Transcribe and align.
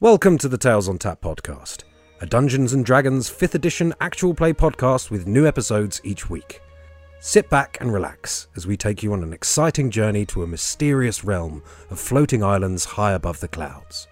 Welcome 0.00 0.38
to 0.38 0.48
the 0.48 0.56
Tales 0.56 0.88
on 0.88 0.98
Tap 0.98 1.20
podcast, 1.20 1.82
a 2.20 2.26
Dungeons 2.26 2.72
and 2.72 2.84
Dragons 2.84 3.28
5th 3.28 3.56
edition 3.56 3.92
actual 4.00 4.32
play 4.32 4.52
podcast 4.52 5.10
with 5.10 5.26
new 5.26 5.44
episodes 5.44 6.00
each 6.04 6.30
week. 6.30 6.62
Sit 7.18 7.50
back 7.50 7.78
and 7.80 7.92
relax 7.92 8.46
as 8.54 8.64
we 8.64 8.76
take 8.76 9.02
you 9.02 9.12
on 9.12 9.24
an 9.24 9.32
exciting 9.32 9.90
journey 9.90 10.24
to 10.26 10.44
a 10.44 10.46
mysterious 10.46 11.24
realm 11.24 11.64
of 11.90 11.98
floating 11.98 12.44
islands 12.44 12.84
high 12.84 13.10
above 13.10 13.40
the 13.40 13.48
clouds. 13.48 14.06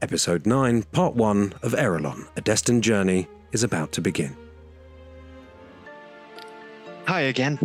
Episode 0.00 0.46
9, 0.46 0.84
Part 0.84 1.16
1 1.16 1.54
of 1.64 1.72
Aerilon, 1.72 2.28
A 2.36 2.40
Destined 2.40 2.84
Journey, 2.84 3.26
is 3.50 3.64
about 3.64 3.90
to 3.90 4.00
begin. 4.00 4.36
Hi 7.08 7.22
again. 7.22 7.58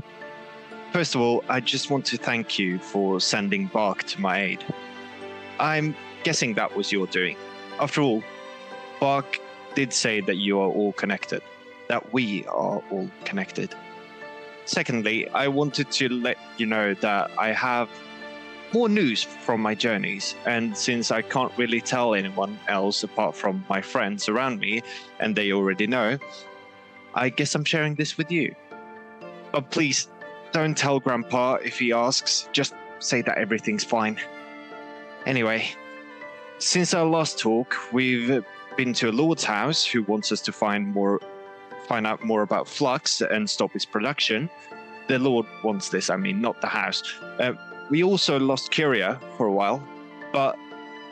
First 0.94 1.14
of 1.14 1.22
all, 1.22 1.44
I 1.48 1.60
just 1.60 1.92
want 1.92 2.06
to 2.08 2.18
thank 2.18 2.58
you 2.58 2.80
for 2.80 3.20
sending 3.20 3.68
Bark 3.68 4.02
to 4.06 4.20
my 4.20 4.42
aid. 4.42 4.66
I'm 5.60 5.96
guessing 6.24 6.54
that 6.56 6.76
was 6.76 6.92
your 6.92 7.08
doing. 7.08 7.38
After 7.80 8.02
all, 8.02 8.24
Bark 9.00 9.40
did 9.76 9.94
say 9.94 10.22
that 10.22 10.36
you 10.36 10.60
are 10.60 10.70
all 10.70 10.94
connected, 10.94 11.42
that 11.88 12.14
we 12.14 12.46
are 12.48 12.82
all 12.90 13.10
connected. 13.26 13.74
Secondly, 14.66 15.30
I 15.30 15.48
wanted 15.48 15.92
to 15.92 16.10
let 16.10 16.38
you 16.58 16.66
know 16.66 16.94
that 16.96 17.32
I 17.38 17.54
have 17.54 17.90
more 18.74 18.90
news 18.90 19.24
from 19.24 19.62
my 19.62 19.74
journeys, 19.74 20.36
and 20.46 20.76
since 20.76 21.12
I 21.12 21.22
can't 21.22 21.52
really 21.58 21.80
tell 21.80 22.14
anyone 22.14 22.60
else 22.68 23.04
apart 23.04 23.36
from 23.36 23.64
my 23.70 23.82
friends 23.82 24.28
around 24.28 24.60
me, 24.60 24.82
and 25.20 25.36
they 25.36 25.54
already 25.54 25.88
know, 25.88 26.18
I 27.14 27.30
guess 27.30 27.56
I'm 27.56 27.64
sharing 27.64 27.96
this 27.96 28.18
with 28.18 28.30
you. 28.32 28.54
But 29.54 29.72
please, 29.72 30.10
don't 30.52 30.78
tell 30.78 31.00
Grandpa 31.00 31.56
if 31.56 31.80
he 31.80 31.94
asks, 31.94 32.50
just 32.52 32.74
say 33.00 33.22
that 33.22 33.38
everything's 33.38 33.84
fine. 33.84 34.20
Anyway, 35.26 35.70
since 36.60 36.94
our 36.94 37.06
last 37.06 37.38
talk, 37.40 37.76
we've 37.92 38.44
been 38.78 38.94
to 38.94 39.10
a 39.10 39.12
lord's 39.12 39.44
house 39.44 39.84
who 39.84 40.04
wants 40.04 40.32
us 40.32 40.42
to 40.42 40.52
find 40.52 40.88
more, 40.88 41.20
find 41.88 42.08
out 42.08 42.24
more 42.24 42.42
about 42.44 42.68
Flux 42.68 43.22
and 43.22 43.50
stop 43.50 43.76
its 43.76 43.86
production. 43.86 44.50
The 45.08 45.20
lord 45.20 45.46
wants 45.64 45.90
this, 45.90 46.10
I 46.10 46.18
mean, 46.18 46.42
not 46.42 46.62
the 46.62 46.68
house. 46.68 47.04
Uh, 47.40 47.54
we 47.90 48.04
also 48.04 48.40
lost 48.40 48.72
Kyria 48.72 49.20
for 49.38 49.48
a 49.48 49.52
while, 49.52 49.82
but 50.32 50.58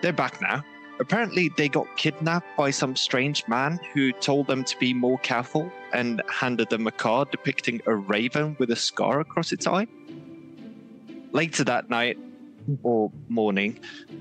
they're 0.02 0.14
back 0.14 0.42
now. 0.42 0.64
Apparently, 1.00 1.50
they 1.58 1.68
got 1.68 1.88
kidnapped 1.98 2.56
by 2.56 2.72
some 2.72 2.96
strange 2.96 3.46
man 3.48 3.80
who 3.94 4.14
told 4.14 4.48
them 4.48 4.64
to 4.64 4.78
be 4.78 4.94
more 4.94 5.18
careful 5.20 5.70
and 5.94 6.22
handed 6.30 6.70
them 6.70 6.88
a 6.88 6.92
card 6.92 7.32
depicting 7.32 7.82
a 7.86 7.96
raven 7.96 8.56
with 8.60 8.72
a 8.72 8.76
scar 8.76 9.20
across 9.20 9.52
its 9.52 9.68
eye. 9.68 9.88
Later 11.32 11.66
that 11.66 11.90
night, 11.90 12.18
or 12.84 13.12
morning, 13.30 13.80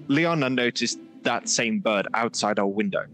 Liana 0.08 0.50
noticed 0.50 0.98
that 1.22 1.48
same 1.48 1.80
bird 1.80 2.06
outside 2.14 2.58
our 2.58 2.66
window. 2.66 3.04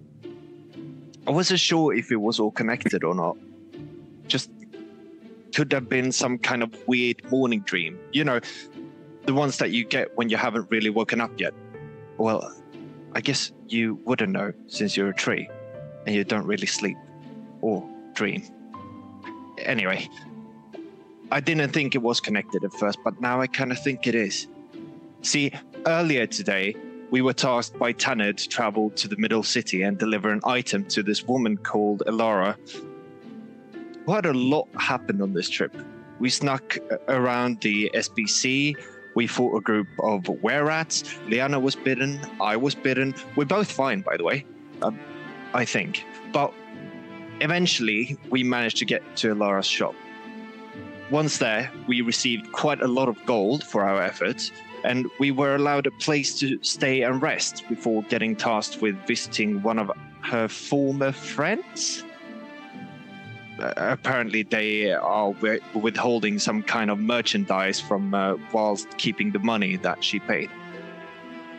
I 1.26 1.30
wasn't 1.30 1.60
sure 1.60 1.94
if 1.94 2.10
it 2.10 2.16
was 2.16 2.40
all 2.40 2.50
connected 2.50 3.04
or 3.04 3.14
not. 3.14 3.36
Just 4.26 4.50
could 5.54 5.72
have 5.72 5.88
been 5.88 6.12
some 6.12 6.38
kind 6.38 6.62
of 6.62 6.74
weird 6.86 7.22
morning 7.30 7.60
dream. 7.60 7.98
You 8.12 8.24
know, 8.24 8.40
the 9.26 9.34
ones 9.34 9.58
that 9.58 9.70
you 9.70 9.84
get 9.84 10.16
when 10.16 10.28
you 10.28 10.36
haven't 10.36 10.70
really 10.70 10.90
woken 10.90 11.20
up 11.20 11.38
yet. 11.38 11.54
Well, 12.18 12.52
I 13.14 13.20
guess 13.20 13.52
you 13.68 14.00
wouldn't 14.04 14.32
know 14.32 14.52
since 14.66 14.96
you're 14.96 15.10
a 15.10 15.14
tree 15.14 15.48
and 16.06 16.14
you 16.14 16.24
don't 16.24 16.46
really 16.46 16.66
sleep 16.66 16.96
or 17.60 17.88
dream. 18.14 18.42
Anyway, 19.58 20.08
I 21.30 21.40
didn't 21.40 21.70
think 21.72 21.94
it 21.94 22.02
was 22.02 22.20
connected 22.20 22.64
at 22.64 22.72
first, 22.72 22.98
but 23.04 23.20
now 23.20 23.40
I 23.40 23.46
kind 23.46 23.72
of 23.72 23.82
think 23.82 24.06
it 24.06 24.14
is. 24.14 24.46
See, 25.22 25.52
earlier 25.86 26.26
today, 26.26 26.74
we 27.10 27.20
were 27.20 27.32
tasked 27.32 27.78
by 27.78 27.92
Tanner 27.92 28.32
to 28.32 28.48
travel 28.48 28.90
to 28.90 29.06
the 29.08 29.16
middle 29.16 29.42
city 29.42 29.82
and 29.82 29.98
deliver 29.98 30.30
an 30.30 30.40
item 30.44 30.84
to 30.86 31.02
this 31.02 31.24
woman 31.24 31.56
called 31.58 32.02
Elara. 32.06 32.56
Quite 34.06 34.26
a 34.26 34.32
lot 34.32 34.68
happened 34.78 35.20
on 35.20 35.34
this 35.34 35.50
trip. 35.50 35.76
We 36.20 36.30
snuck 36.30 36.78
around 37.08 37.60
the 37.60 37.90
SBC. 37.94 38.76
We 39.14 39.26
fought 39.26 39.56
a 39.56 39.60
group 39.60 39.88
of 40.02 40.28
were 40.28 40.64
rats. 40.64 41.18
Liana 41.26 41.60
was 41.60 41.76
bitten. 41.76 42.20
I 42.40 42.56
was 42.56 42.74
bitten. 42.74 43.14
We're 43.36 43.44
both 43.44 43.70
fine, 43.70 44.00
by 44.00 44.16
the 44.16 44.24
way. 44.24 44.46
Um, 44.82 44.98
I 45.52 45.64
think. 45.64 46.04
But 46.32 46.52
eventually, 47.40 48.16
we 48.30 48.42
managed 48.42 48.78
to 48.78 48.84
get 48.84 49.16
to 49.16 49.34
Elara's 49.34 49.66
shop. 49.66 49.94
Once 51.10 51.38
there, 51.38 51.70
we 51.88 52.00
received 52.02 52.52
quite 52.52 52.80
a 52.80 52.86
lot 52.86 53.08
of 53.08 53.22
gold 53.26 53.64
for 53.64 53.82
our 53.84 54.00
efforts, 54.00 54.52
and 54.84 55.06
we 55.18 55.30
were 55.30 55.54
allowed 55.54 55.86
a 55.86 55.90
place 55.90 56.38
to 56.38 56.62
stay 56.62 57.02
and 57.02 57.20
rest 57.22 57.64
before 57.68 58.02
getting 58.04 58.36
tasked 58.36 58.80
with 58.80 58.96
visiting 59.06 59.62
one 59.62 59.78
of 59.78 59.90
her 60.22 60.48
former 60.48 61.12
friends. 61.12 62.04
Uh, 63.58 63.72
apparently, 63.76 64.42
they 64.42 64.92
are 64.92 65.34
withholding 65.74 66.38
some 66.38 66.62
kind 66.62 66.90
of 66.90 66.98
merchandise 66.98 67.78
from 67.80 68.14
uh, 68.14 68.36
whilst 68.52 68.96
keeping 68.96 69.32
the 69.32 69.38
money 69.38 69.76
that 69.76 70.02
she 70.02 70.18
paid. 70.18 70.50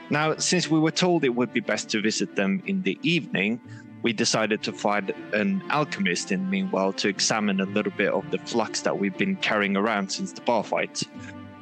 Now, 0.09 0.35
since 0.37 0.69
we 0.69 0.79
were 0.79 0.91
told 0.91 1.23
it 1.23 1.35
would 1.35 1.53
be 1.53 1.59
best 1.59 1.89
to 1.89 2.01
visit 2.01 2.35
them 2.35 2.61
in 2.65 2.81
the 2.81 2.97
evening, 3.03 3.61
we 4.01 4.13
decided 4.13 4.63
to 4.63 4.73
find 4.73 5.13
an 5.33 5.63
alchemist 5.69 6.31
in 6.31 6.43
the 6.43 6.49
meanwhile 6.49 6.91
to 6.93 7.07
examine 7.07 7.61
a 7.61 7.65
little 7.65 7.93
bit 7.95 8.11
of 8.11 8.29
the 8.31 8.39
flux 8.39 8.81
that 8.81 8.97
we've 8.97 9.17
been 9.17 9.35
carrying 9.35 9.77
around 9.77 10.11
since 10.11 10.33
the 10.33 10.41
bar 10.41 10.63
fight 10.63 11.03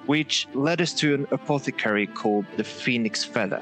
which 0.09 0.47
led 0.55 0.81
us 0.81 0.91
to 0.91 1.13
an 1.13 1.27
apothecary 1.29 2.07
called 2.07 2.43
the 2.57 2.63
Phoenix 2.63 3.23
Feather. 3.23 3.61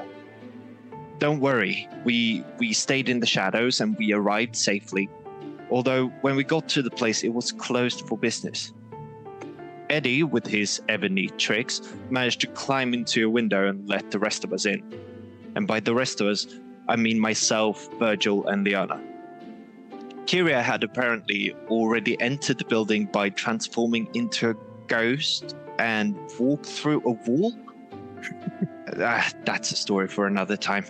Don't 1.18 1.40
worry, 1.40 1.86
we 2.04 2.42
we 2.56 2.72
stayed 2.72 3.10
in 3.10 3.20
the 3.20 3.26
shadows 3.26 3.82
and 3.82 3.94
we 3.98 4.14
arrived 4.14 4.56
safely. 4.56 5.10
Although 5.70 6.06
when 6.22 6.36
we 6.36 6.44
got 6.44 6.66
to 6.70 6.80
the 6.80 6.90
place 6.90 7.22
it 7.22 7.34
was 7.34 7.52
closed 7.52 8.08
for 8.08 8.16
business. 8.16 8.72
Eddie, 9.90 10.22
with 10.22 10.46
his 10.46 10.80
ever 10.88 11.10
neat 11.10 11.36
tricks, 11.36 11.82
managed 12.08 12.40
to 12.40 12.46
climb 12.46 12.94
into 12.94 13.26
a 13.26 13.30
window 13.30 13.68
and 13.68 13.86
let 13.86 14.10
the 14.10 14.18
rest 14.18 14.42
of 14.42 14.54
us 14.54 14.64
in. 14.64 14.80
And 15.54 15.66
by 15.66 15.80
the 15.80 15.94
rest 15.94 16.22
of 16.22 16.28
us, 16.28 16.46
I 16.88 16.96
mean 16.96 17.20
myself, 17.20 17.90
Virgil, 17.98 18.46
and 18.46 18.64
Liana. 18.64 18.98
Kyria 20.24 20.62
had 20.62 20.82
apparently 20.82 21.54
already 21.68 22.18
entered 22.22 22.56
the 22.56 22.64
building 22.64 23.04
by 23.04 23.28
transforming 23.28 24.08
into 24.14 24.50
a 24.50 24.54
ghost 24.88 25.54
and 25.78 26.18
walk 26.38 26.64
through 26.64 27.02
a 27.04 27.10
wall. 27.10 27.54
ah, 29.00 29.30
that's 29.44 29.70
a 29.70 29.76
story 29.76 30.08
for 30.08 30.26
another 30.26 30.56
time. 30.56 30.84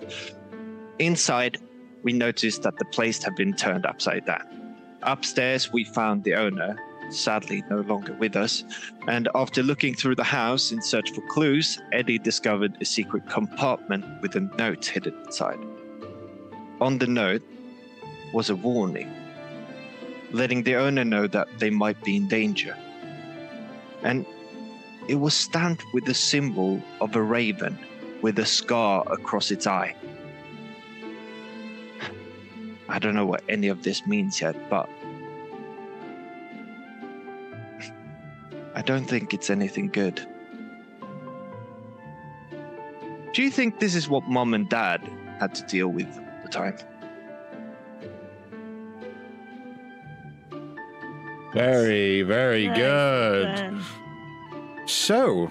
Inside, 0.99 1.59
we 2.03 2.13
noticed 2.13 2.63
that 2.63 2.77
the 2.79 2.85
place 2.87 3.23
had 3.23 3.35
been 3.35 3.55
turned 3.55 3.85
upside 3.85 4.25
down. 4.25 4.77
Upstairs, 5.03 5.73
we 5.73 5.85
found 5.85 6.25
the 6.25 6.35
owner, 6.35 6.77
sadly 7.11 7.63
no 7.71 7.81
longer 7.81 8.15
with 8.15 8.37
us, 8.37 8.65
and 9.07 9.29
after 9.35 9.63
looking 9.63 9.95
through 9.95 10.17
the 10.17 10.25
house 10.25 10.73
in 10.73 10.83
search 10.83 11.11
for 11.13 11.21
clues, 11.29 11.81
Eddie 11.93 12.19
discovered 12.19 12.77
a 12.81 12.85
secret 12.85 13.29
compartment 13.29 14.05
with 14.23 14.35
a 14.35 14.41
note 14.59 14.85
hidden 14.85 15.15
inside. 15.25 15.59
On 16.81 16.99
the 16.99 17.07
note 17.07 17.43
was 18.33 18.51
a 18.51 18.57
warning, 18.57 19.13
letting 20.33 20.63
the 20.63 20.77
owner 20.77 21.05
know 21.05 21.27
that 21.27 21.49
they 21.59 21.71
might 21.71 22.03
be 22.05 22.17
in 22.17 22.29
danger. 22.29 22.77
And 24.03 24.27
it 25.09 25.17
was 25.17 25.35
stamped 25.35 25.85
with 25.93 26.05
the 26.05 26.15
symbol 26.15 26.83
of 27.01 27.17
a 27.17 27.23
raven 27.23 27.79
with 28.23 28.39
a 28.39 28.47
scar 28.47 29.05
across 29.11 29.51
its 29.51 29.67
eye. 29.67 29.95
I 32.89 32.99
don't 32.99 33.15
know 33.15 33.27
what 33.27 33.43
any 33.49 33.69
of 33.69 33.83
this 33.83 34.07
means 34.07 34.41
yet, 34.41 34.57
but 34.71 34.89
I 38.75 38.83
don't 38.83 39.05
think 39.05 39.35
it's 39.35 39.51
anything 39.51 39.89
good. 39.89 40.27
Do 43.33 43.43
you 43.43 43.51
think 43.51 43.79
this 43.79 43.95
is 43.95 44.09
what 44.09 44.25
mom 44.25 44.55
and 44.55 44.69
dad 44.69 45.01
had 45.39 45.55
to 45.57 45.63
deal 45.65 45.89
with 45.89 46.07
all 46.07 46.43
the 46.43 46.49
time? 46.49 46.77
Very, 51.53 52.23
very 52.23 52.67
Very 52.67 52.77
good. 52.77 53.57
good. 53.57 54.89
So, 54.89 55.51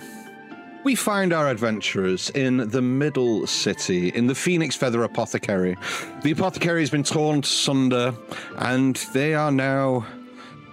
we 0.83 0.95
find 0.95 1.33
our 1.33 1.49
adventurers 1.49 2.29
in 2.31 2.69
the 2.69 2.81
middle 2.81 3.45
city, 3.47 4.09
in 4.09 4.27
the 4.27 4.35
Phoenix 4.35 4.75
Feather 4.75 5.03
Apothecary. 5.03 5.75
The 6.23 6.31
apothecary 6.31 6.81
has 6.81 6.89
been 6.89 7.03
torn 7.03 7.43
sunder, 7.43 8.13
and 8.57 8.95
they 9.13 9.33
are 9.33 9.51
now 9.51 10.05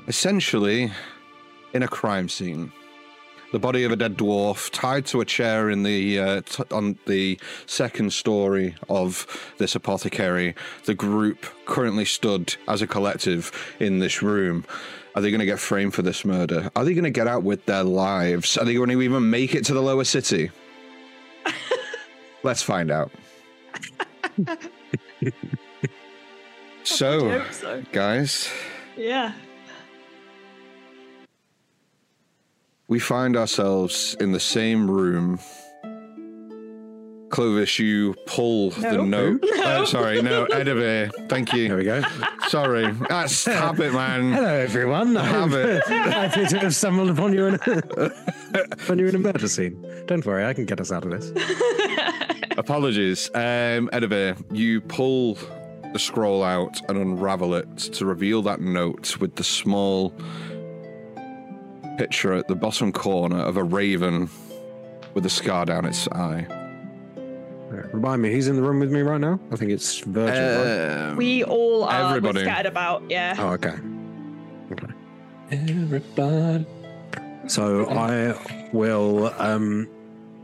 essentially 0.07 0.93
in 1.73 1.83
a 1.83 1.89
crime 1.89 2.29
scene. 2.29 2.73
The 3.53 3.59
body 3.59 3.85
of 3.85 3.93
a 3.93 3.97
dead 3.97 4.17
dwarf 4.17 4.71
tied 4.73 5.07
to 5.07 5.21
a 5.21 5.25
chair 5.25 5.71
in 5.71 5.85
the 5.85 6.19
uh, 6.19 6.41
t- 6.45 6.65
on 6.73 6.99
the 7.07 7.39
second 7.67 8.13
story 8.13 8.75
of 8.89 9.27
this 9.59 9.75
apothecary. 9.77 10.55
The 10.87 10.95
group 10.95 11.47
currently 11.65 12.05
stood 12.05 12.57
as 12.67 12.83
a 12.83 12.87
collective 12.87 13.53
in 13.79 14.01
this 14.01 14.23
room. 14.23 14.65
Are 15.15 15.23
they 15.23 15.31
going 15.31 15.41
to 15.41 15.47
get 15.47 15.61
framed 15.61 15.95
for 15.95 16.03
this 16.03 16.25
murder? 16.25 16.71
Are 16.75 16.85
they 16.85 16.93
going 16.93 17.05
to 17.05 17.11
get 17.11 17.29
out 17.29 17.45
with 17.45 17.65
their 17.67 17.85
lives? 17.85 18.57
Are 18.59 18.65
they 18.65 18.75
going 18.75 18.89
to 18.91 19.01
even 19.01 19.31
make 19.31 19.55
it 19.55 19.65
to 19.67 19.75
the 19.75 19.81
lower 19.83 20.05
city? 20.05 20.51
Let's 22.43 22.63
find 22.63 22.91
out. 22.91 23.13
so, 26.83 27.45
so. 27.53 27.83
guys, 27.93 28.51
Yeah. 28.97 29.33
we 32.89 32.99
find 32.99 33.37
ourselves 33.37 34.17
in 34.21 34.33
the 34.33 34.41
same 34.41 34.91
room. 34.91 35.39
Clovis, 37.35 37.81
you 37.81 38.15
pull 38.27 38.71
the 38.71 39.03
note. 39.03 39.43
No. 39.43 39.81
Oh, 39.81 39.85
sorry, 39.85 40.23
no, 40.23 40.47
Edivir. 40.53 41.11
Thank 41.29 41.53
you. 41.53 41.67
There 41.67 41.77
we 41.79 41.83
go. 41.83 42.01
Sorry. 42.47 42.93
That's 43.09 43.45
habit, 43.47 43.93
man. 43.93 44.33
Hello, 44.33 44.55
everyone. 44.55 45.17
Have 45.17 45.53
it. 45.53 45.83
I 45.89 46.27
appear 46.27 46.47
to 46.47 46.59
have 46.61 46.77
stumbled 46.77 47.11
upon 47.11 47.33
you 47.33 47.47
in 47.47 47.55
a, 47.55 48.13
upon 48.71 49.01
you 49.01 49.09
in 49.09 49.17
a 49.17 49.19
murder 49.19 49.49
scene. 49.49 49.85
Don't 50.07 50.25
worry, 50.25 50.47
I 50.47 50.55
can 50.55 50.65
get 50.65 50.81
us 50.81 50.93
out 50.93 51.05
of 51.05 51.11
this. 51.11 51.33
Apologies. 52.57 53.31
Um, 53.35 53.91
Edivir, 53.93 54.41
you 54.53 54.81
pull 54.81 55.37
the 55.93 55.99
scroll 55.99 56.45
out 56.45 56.81
and 56.89 56.97
unravel 56.97 57.55
it 57.57 57.77
to 57.79 58.07
reveal 58.07 58.43
that 58.43 58.61
note 58.61 59.19
with 59.19 59.35
the 59.35 59.45
small 59.45 60.15
picture 61.99 62.33
at 62.33 62.47
the 62.47 62.55
bottom 62.55 62.93
corner 62.93 63.41
of 63.41 63.57
a 63.57 63.65
raven 63.65 64.31
with 65.15 65.27
a 65.27 65.31
scar 65.31 65.65
down 65.65 65.85
its 65.85 66.07
eye. 66.09 66.47
Remind 67.93 68.23
me, 68.23 68.33
he's 68.33 68.49
in 68.49 68.57
the 68.57 68.63
room 68.63 68.81
with 68.81 68.91
me 68.91 69.01
right 69.01 69.21
now? 69.21 69.39
I 69.53 69.57
think 69.57 69.71
it's 69.71 69.99
Virgil. 70.01 70.27
right? 70.35 71.09
Um, 71.11 71.17
We 71.17 71.45
all 71.45 71.85
are 71.85 72.03
we're 72.03 72.17
Everybody. 72.17 72.41
scattered 72.43 72.67
about. 72.71 73.03
Yeah. 73.11 73.35
Oh, 73.39 73.49
okay. 73.55 73.75
Okay. 74.73 74.87
Everybody. 75.51 76.67
So 77.47 77.87
I 77.91 78.69
will 78.73 79.33
um, 79.39 79.89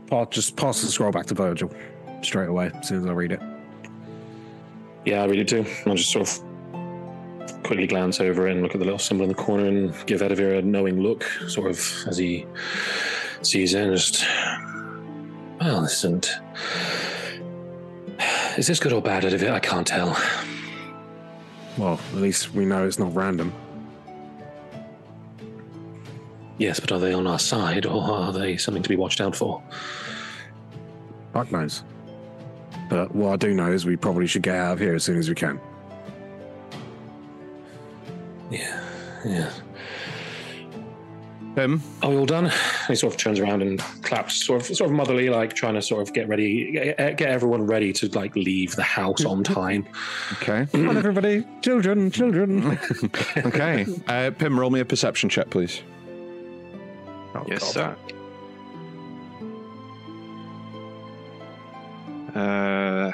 pa- 0.07 0.25
just 0.25 0.55
pass 0.55 0.81
the 0.81 0.87
scroll 0.87 1.11
back 1.11 1.25
to 1.27 1.33
Virgil 1.33 1.73
straight 2.21 2.47
away 2.49 2.71
as 2.75 2.87
soon 2.87 2.99
as 3.03 3.05
I 3.07 3.11
read 3.13 3.31
it. 3.31 3.41
Yeah, 5.05 5.23
I 5.23 5.25
really 5.25 5.45
too. 5.45 5.65
I'll 5.87 5.95
just 5.95 6.11
sort 6.11 6.29
of 6.29 7.63
quickly 7.63 7.87
glance 7.87 8.19
over 8.21 8.47
and 8.47 8.61
look 8.61 8.75
at 8.75 8.79
the 8.79 8.85
little 8.85 8.99
symbol 8.99 9.23
in 9.23 9.29
the 9.29 9.35
corner 9.35 9.65
and 9.65 9.93
give 10.05 10.21
Edivir 10.21 10.59
a 10.59 10.61
knowing 10.61 10.99
look, 11.01 11.23
sort 11.47 11.71
of 11.71 11.79
as 12.07 12.17
he 12.17 12.45
sees 13.41 13.73
it 13.73 13.81
and 13.87 13.97
just. 13.97 14.23
Well, 15.59 15.81
this 15.81 15.93
isn't. 16.03 16.29
Is 18.57 18.67
this 18.67 18.79
good 18.79 18.93
or 18.93 19.01
bad, 19.01 19.23
Edivir? 19.23 19.51
I 19.51 19.59
can't 19.59 19.87
tell. 19.87 20.17
Well, 21.77 21.99
at 22.13 22.17
least 22.17 22.53
we 22.53 22.65
know 22.65 22.85
it's 22.85 22.99
not 22.99 23.15
random. 23.15 23.53
Yes, 26.57 26.79
but 26.79 26.91
are 26.91 26.99
they 26.99 27.13
on 27.13 27.25
our 27.27 27.39
side 27.39 27.85
or 27.85 28.03
are 28.03 28.31
they 28.31 28.57
something 28.57 28.83
to 28.83 28.89
be 28.89 28.95
watched 28.95 29.21
out 29.21 29.35
for? 29.35 29.63
Fuck 31.33 31.51
knows. 31.51 31.83
But 32.89 33.15
what 33.15 33.33
I 33.33 33.35
do 33.37 33.53
know 33.53 33.71
is 33.71 33.85
we 33.85 33.95
probably 33.95 34.27
should 34.27 34.43
get 34.43 34.55
out 34.55 34.73
of 34.73 34.79
here 34.79 34.93
as 34.95 35.03
soon 35.03 35.17
as 35.17 35.29
we 35.29 35.35
can. 35.35 35.59
Yeah, 38.51 38.83
yeah. 39.25 39.51
Pim, 41.55 41.81
Are 42.01 42.09
we 42.09 42.15
all 42.15 42.25
done? 42.25 42.49
He 42.87 42.95
sort 42.95 43.13
of 43.13 43.19
turns 43.19 43.37
around 43.39 43.61
and 43.61 43.79
claps, 44.03 44.41
sort 44.45 44.61
of, 44.69 44.75
sort 44.77 44.89
of 44.89 44.95
motherly, 44.95 45.29
like 45.29 45.53
trying 45.53 45.73
to 45.73 45.81
sort 45.81 46.01
of 46.01 46.13
get 46.13 46.29
ready, 46.29 46.71
get, 46.71 47.17
get 47.17 47.29
everyone 47.29 47.67
ready 47.67 47.91
to 47.93 48.07
like 48.09 48.33
leave 48.37 48.73
the 48.77 48.83
house 48.83 49.25
on 49.25 49.43
time. 49.43 49.85
okay. 50.33 50.65
Come 50.71 50.87
on, 50.87 50.95
everybody. 50.97 51.45
Children, 51.61 52.09
children. 52.09 52.79
okay. 53.37 53.85
Uh, 54.07 54.31
Pim, 54.31 54.57
roll 54.57 54.69
me 54.69 54.79
a 54.79 54.85
perception 54.85 55.27
check, 55.29 55.49
please. 55.49 55.81
Oh, 57.35 57.43
Yes, 57.47 57.73
God. 57.75 57.97
sir. 62.33 62.39
Uh, 62.39 63.11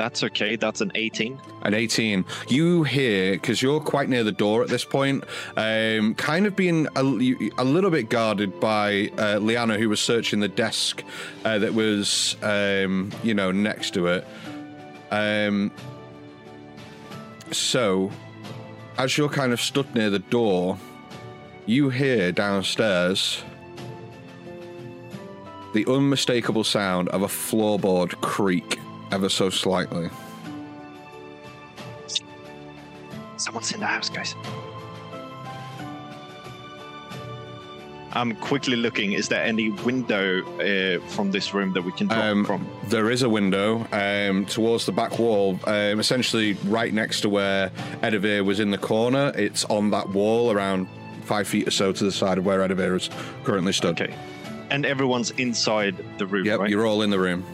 that's 0.00 0.22
okay. 0.24 0.56
That's 0.56 0.80
an 0.80 0.92
18. 0.94 1.38
An 1.60 1.74
18. 1.74 2.24
You 2.48 2.84
hear, 2.84 3.32
because 3.32 3.60
you're 3.60 3.80
quite 3.80 4.08
near 4.08 4.24
the 4.24 4.32
door 4.32 4.62
at 4.62 4.70
this 4.70 4.82
point, 4.82 5.24
um, 5.58 6.14
kind 6.14 6.46
of 6.46 6.56
being 6.56 6.86
a, 6.96 7.02
a 7.02 7.64
little 7.64 7.90
bit 7.90 8.08
guarded 8.08 8.58
by 8.60 9.10
uh, 9.18 9.36
Liana, 9.36 9.76
who 9.76 9.90
was 9.90 10.00
searching 10.00 10.40
the 10.40 10.48
desk 10.48 11.04
uh, 11.44 11.58
that 11.58 11.74
was, 11.74 12.36
um, 12.42 13.12
you 13.22 13.34
know, 13.34 13.52
next 13.52 13.92
to 13.92 14.06
it. 14.06 14.26
Um, 15.10 15.70
so, 17.50 18.10
as 18.96 19.18
you're 19.18 19.28
kind 19.28 19.52
of 19.52 19.60
stood 19.60 19.94
near 19.94 20.08
the 20.08 20.18
door, 20.18 20.78
you 21.66 21.90
hear 21.90 22.32
downstairs 22.32 23.44
the 25.74 25.84
unmistakable 25.86 26.64
sound 26.64 27.10
of 27.10 27.20
a 27.20 27.28
floorboard 27.28 28.18
creak 28.22 28.78
ever 29.12 29.28
so 29.28 29.50
slightly. 29.50 30.10
Someone's 33.36 33.72
in 33.72 33.80
the 33.80 33.86
house, 33.86 34.08
guys. 34.10 34.34
I'm 38.12 38.34
quickly 38.36 38.74
looking. 38.76 39.12
Is 39.12 39.28
there 39.28 39.42
any 39.44 39.70
window 39.70 40.42
uh, 40.58 41.00
from 41.10 41.30
this 41.30 41.54
room 41.54 41.72
that 41.74 41.82
we 41.82 41.92
can 41.92 42.08
drop 42.08 42.24
Um, 42.24 42.44
from? 42.44 42.66
There 42.88 43.08
is 43.08 43.22
a 43.22 43.28
window 43.28 43.86
um, 43.92 44.46
towards 44.46 44.84
the 44.84 44.90
back 44.92 45.18
wall, 45.20 45.58
um, 45.64 46.00
essentially 46.00 46.54
right 46.64 46.92
next 46.92 47.20
to 47.20 47.28
where 47.28 47.70
Edivir 48.02 48.44
was 48.44 48.58
in 48.58 48.72
the 48.72 48.78
corner. 48.78 49.32
It's 49.36 49.64
on 49.66 49.90
that 49.92 50.08
wall, 50.08 50.50
around 50.50 50.88
five 51.22 51.46
feet 51.46 51.68
or 51.68 51.70
so 51.70 51.92
to 51.92 52.04
the 52.04 52.10
side 52.10 52.36
of 52.36 52.44
where 52.44 52.58
Edivir 52.66 52.96
is 52.96 53.08
currently 53.44 53.72
stood. 53.72 54.00
Okay. 54.00 54.12
And 54.70 54.84
everyone's 54.84 55.30
inside 55.32 55.96
the 56.18 56.26
room, 56.26 56.44
Yep, 56.46 56.58
right? 56.60 56.68
you're 56.70 56.86
all 56.86 57.02
in 57.02 57.10
the 57.10 57.18
room. 57.18 57.44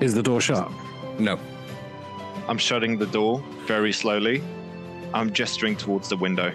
Is 0.00 0.14
the 0.14 0.22
door 0.22 0.40
shut? 0.40 0.70
No. 1.20 1.38
I'm 2.48 2.58
shutting 2.58 2.98
the 2.98 3.06
door 3.06 3.42
very 3.66 3.92
slowly. 3.92 4.42
I'm 5.14 5.32
gesturing 5.32 5.76
towards 5.76 6.08
the 6.08 6.16
window. 6.16 6.52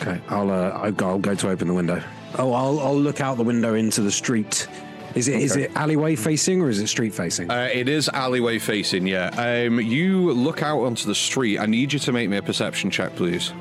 Okay, 0.00 0.20
I'll 0.28 0.50
uh, 0.50 0.70
I'll 0.70 0.92
go, 0.92 1.34
to 1.34 1.48
open 1.48 1.68
the 1.68 1.74
window. 1.74 2.02
Oh, 2.38 2.52
I'll 2.52 2.78
I'll 2.80 2.98
look 2.98 3.20
out 3.20 3.36
the 3.36 3.44
window 3.44 3.74
into 3.74 4.02
the 4.02 4.10
street. 4.10 4.68
Is 5.14 5.26
it 5.28 5.40
is 5.40 5.52
Okay. 5.52 5.62
it 5.64 5.72
alleyway 5.74 6.14
facing 6.16 6.60
or 6.60 6.68
is 6.68 6.78
it 6.80 6.86
street 6.88 7.14
facing? 7.14 7.50
Uh, 7.50 7.68
it 7.72 7.88
is 7.88 8.08
alleyway 8.10 8.58
facing, 8.58 9.06
yeah. 9.06 9.28
Um, 9.66 9.80
you 9.80 10.30
look 10.32 10.62
out 10.62 10.80
onto 10.82 11.06
the 11.06 11.14
street. 11.14 11.58
I 11.58 11.66
need 11.66 11.92
you 11.92 11.98
to 12.00 12.12
make 12.12 12.28
me 12.28 12.36
a 12.36 12.42
perception 12.42 12.90
check, 12.90 13.16
please. 13.16 13.52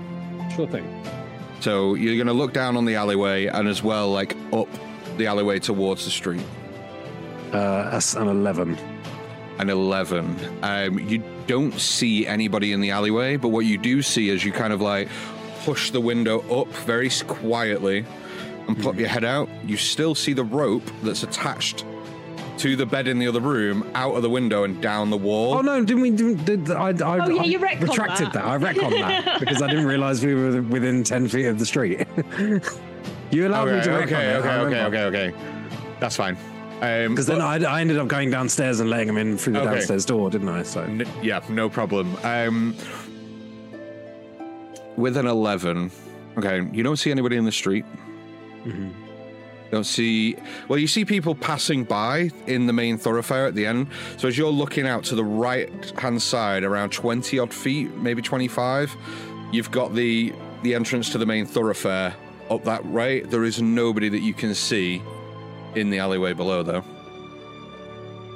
sure 0.55 0.67
thing. 0.67 0.85
So 1.61 1.95
you're 1.95 2.15
going 2.15 2.27
to 2.27 2.33
look 2.33 2.53
down 2.53 2.75
on 2.77 2.85
the 2.85 2.95
alleyway 2.95 3.45
and 3.45 3.67
as 3.67 3.81
well, 3.81 4.11
like 4.11 4.35
up 4.53 4.67
the 5.17 5.25
alleyway 5.25 5.57
towards 5.59 6.03
the 6.05 6.11
street. 6.11 6.43
Uh, 7.53 7.89
that's 7.89 8.13
an 8.15 8.27
eleven. 8.27 8.77
An 9.59 9.69
11. 9.69 10.37
Um, 10.61 10.99
you 10.99 11.23
don't 11.47 11.73
see 11.79 12.27
anybody 12.27 12.73
in 12.73 12.81
the 12.81 12.91
alleyway, 12.91 13.37
but 13.37 13.49
what 13.49 13.65
you 13.65 13.77
do 13.77 14.01
see 14.01 14.29
is 14.29 14.43
you 14.43 14.51
kind 14.51 14.73
of 14.73 14.81
like 14.81 15.09
push 15.63 15.91
the 15.91 16.01
window 16.01 16.39
up 16.61 16.67
very 16.85 17.09
quietly 17.09 18.05
and 18.67 18.77
put 18.79 18.95
your 18.95 19.07
head 19.07 19.23
out. 19.23 19.49
You 19.65 19.77
still 19.77 20.15
see 20.15 20.33
the 20.33 20.43
rope 20.43 20.83
that's 21.01 21.23
attached 21.23 21.85
to 22.59 22.75
the 22.75 22.85
bed 22.85 23.07
in 23.07 23.19
the 23.19 23.27
other 23.27 23.39
room 23.39 23.89
out 23.93 24.15
of 24.15 24.23
the 24.23 24.29
window 24.29 24.63
and 24.63 24.81
down 24.81 25.09
the 25.09 25.17
wall. 25.17 25.53
Oh 25.53 25.61
no! 25.61 25.83
Didn't 25.83 26.01
we? 26.01 26.11
Did, 26.11 26.43
did, 26.45 26.71
I, 26.71 26.87
I, 26.89 27.19
Oh, 27.19 27.29
yeah, 27.29 27.41
I 27.41 27.45
you 27.45 27.59
retconned 27.59 27.81
retracted 27.81 28.27
that. 28.27 28.33
that. 28.33 28.45
I 28.45 28.57
retconned 28.57 28.99
that 28.99 29.39
because 29.39 29.61
I 29.61 29.67
didn't 29.67 29.85
realise 29.85 30.23
we 30.23 30.33
were 30.33 30.61
within 30.63 31.03
ten 31.03 31.27
feet 31.27 31.45
of 31.45 31.59
the 31.59 31.65
street. 31.65 32.07
you 33.31 33.47
allowed 33.47 33.65
me 33.65 33.73
okay, 33.73 33.83
to 33.83 33.89
retcon 33.89 34.03
okay, 34.03 34.11
that, 34.11 34.35
okay, 34.37 34.49
I 34.49 34.59
okay, 34.59 34.65
remember. 34.65 34.97
okay, 34.97 35.29
okay. 35.29 35.37
That's 35.99 36.15
fine. 36.15 36.37
Um, 36.81 37.09
Because 37.13 37.25
then 37.25 37.39
but- 37.39 37.65
I, 37.65 37.77
I 37.77 37.81
ended 37.81 37.97
up 37.97 38.07
going 38.07 38.29
downstairs 38.29 38.79
and 38.79 38.89
letting 38.89 39.09
him 39.09 39.17
in 39.17 39.37
through 39.37 39.53
the 39.53 39.61
Okay. 39.61 39.73
downstairs 39.75 40.05
door, 40.05 40.29
didn't 40.29 40.49
I? 40.49 40.63
So 40.63 40.81
N- 40.81 41.07
yeah, 41.23 41.41
no 41.49 41.69
problem. 41.69 42.15
Um, 42.23 42.75
with 44.95 45.17
an 45.17 45.27
11, 45.27 45.91
okay, 46.37 46.67
you 46.71 46.83
don't 46.83 46.97
see 46.97 47.11
anybody 47.11 47.35
in 47.37 47.45
the 47.45 47.51
street. 47.51 47.85
Mhm. 48.65 48.91
Don't 49.71 49.83
see. 49.85 50.35
Well, 50.69 50.79
you 50.79 50.87
see 50.87 51.03
people 51.03 51.35
passing 51.35 51.83
by 51.83 52.31
in 52.47 52.67
the 52.67 52.73
main 52.73 52.97
thoroughfare 52.97 53.47
at 53.47 53.53
the 53.55 53.65
end. 53.65 53.87
So 54.15 54.27
as 54.29 54.37
you're 54.37 54.49
looking 54.49 54.87
out 54.87 55.03
to 55.05 55.15
the 55.15 55.25
right 55.25 55.69
hand 55.99 56.21
side, 56.21 56.63
around 56.63 56.91
20 56.91 57.37
odd 57.37 57.53
feet, 57.53 57.93
maybe 57.97 58.21
25, 58.21 58.95
you've 59.51 59.71
got 59.71 59.93
the 59.93 60.33
the 60.63 60.73
entrance 60.73 61.09
to 61.11 61.17
the 61.19 61.25
main 61.25 61.45
thoroughfare 61.45 62.15
up 62.49 62.63
that 62.63 62.81
right. 62.85 63.29
There 63.29 63.43
is 63.43 63.61
nobody 63.61 64.09
that 64.09 64.21
you 64.21 64.33
can 64.33 64.55
see 64.55 65.01
in 65.75 65.89
the 65.89 65.99
alleyway 65.99 66.33
below, 66.33 66.63
though. 66.63 66.83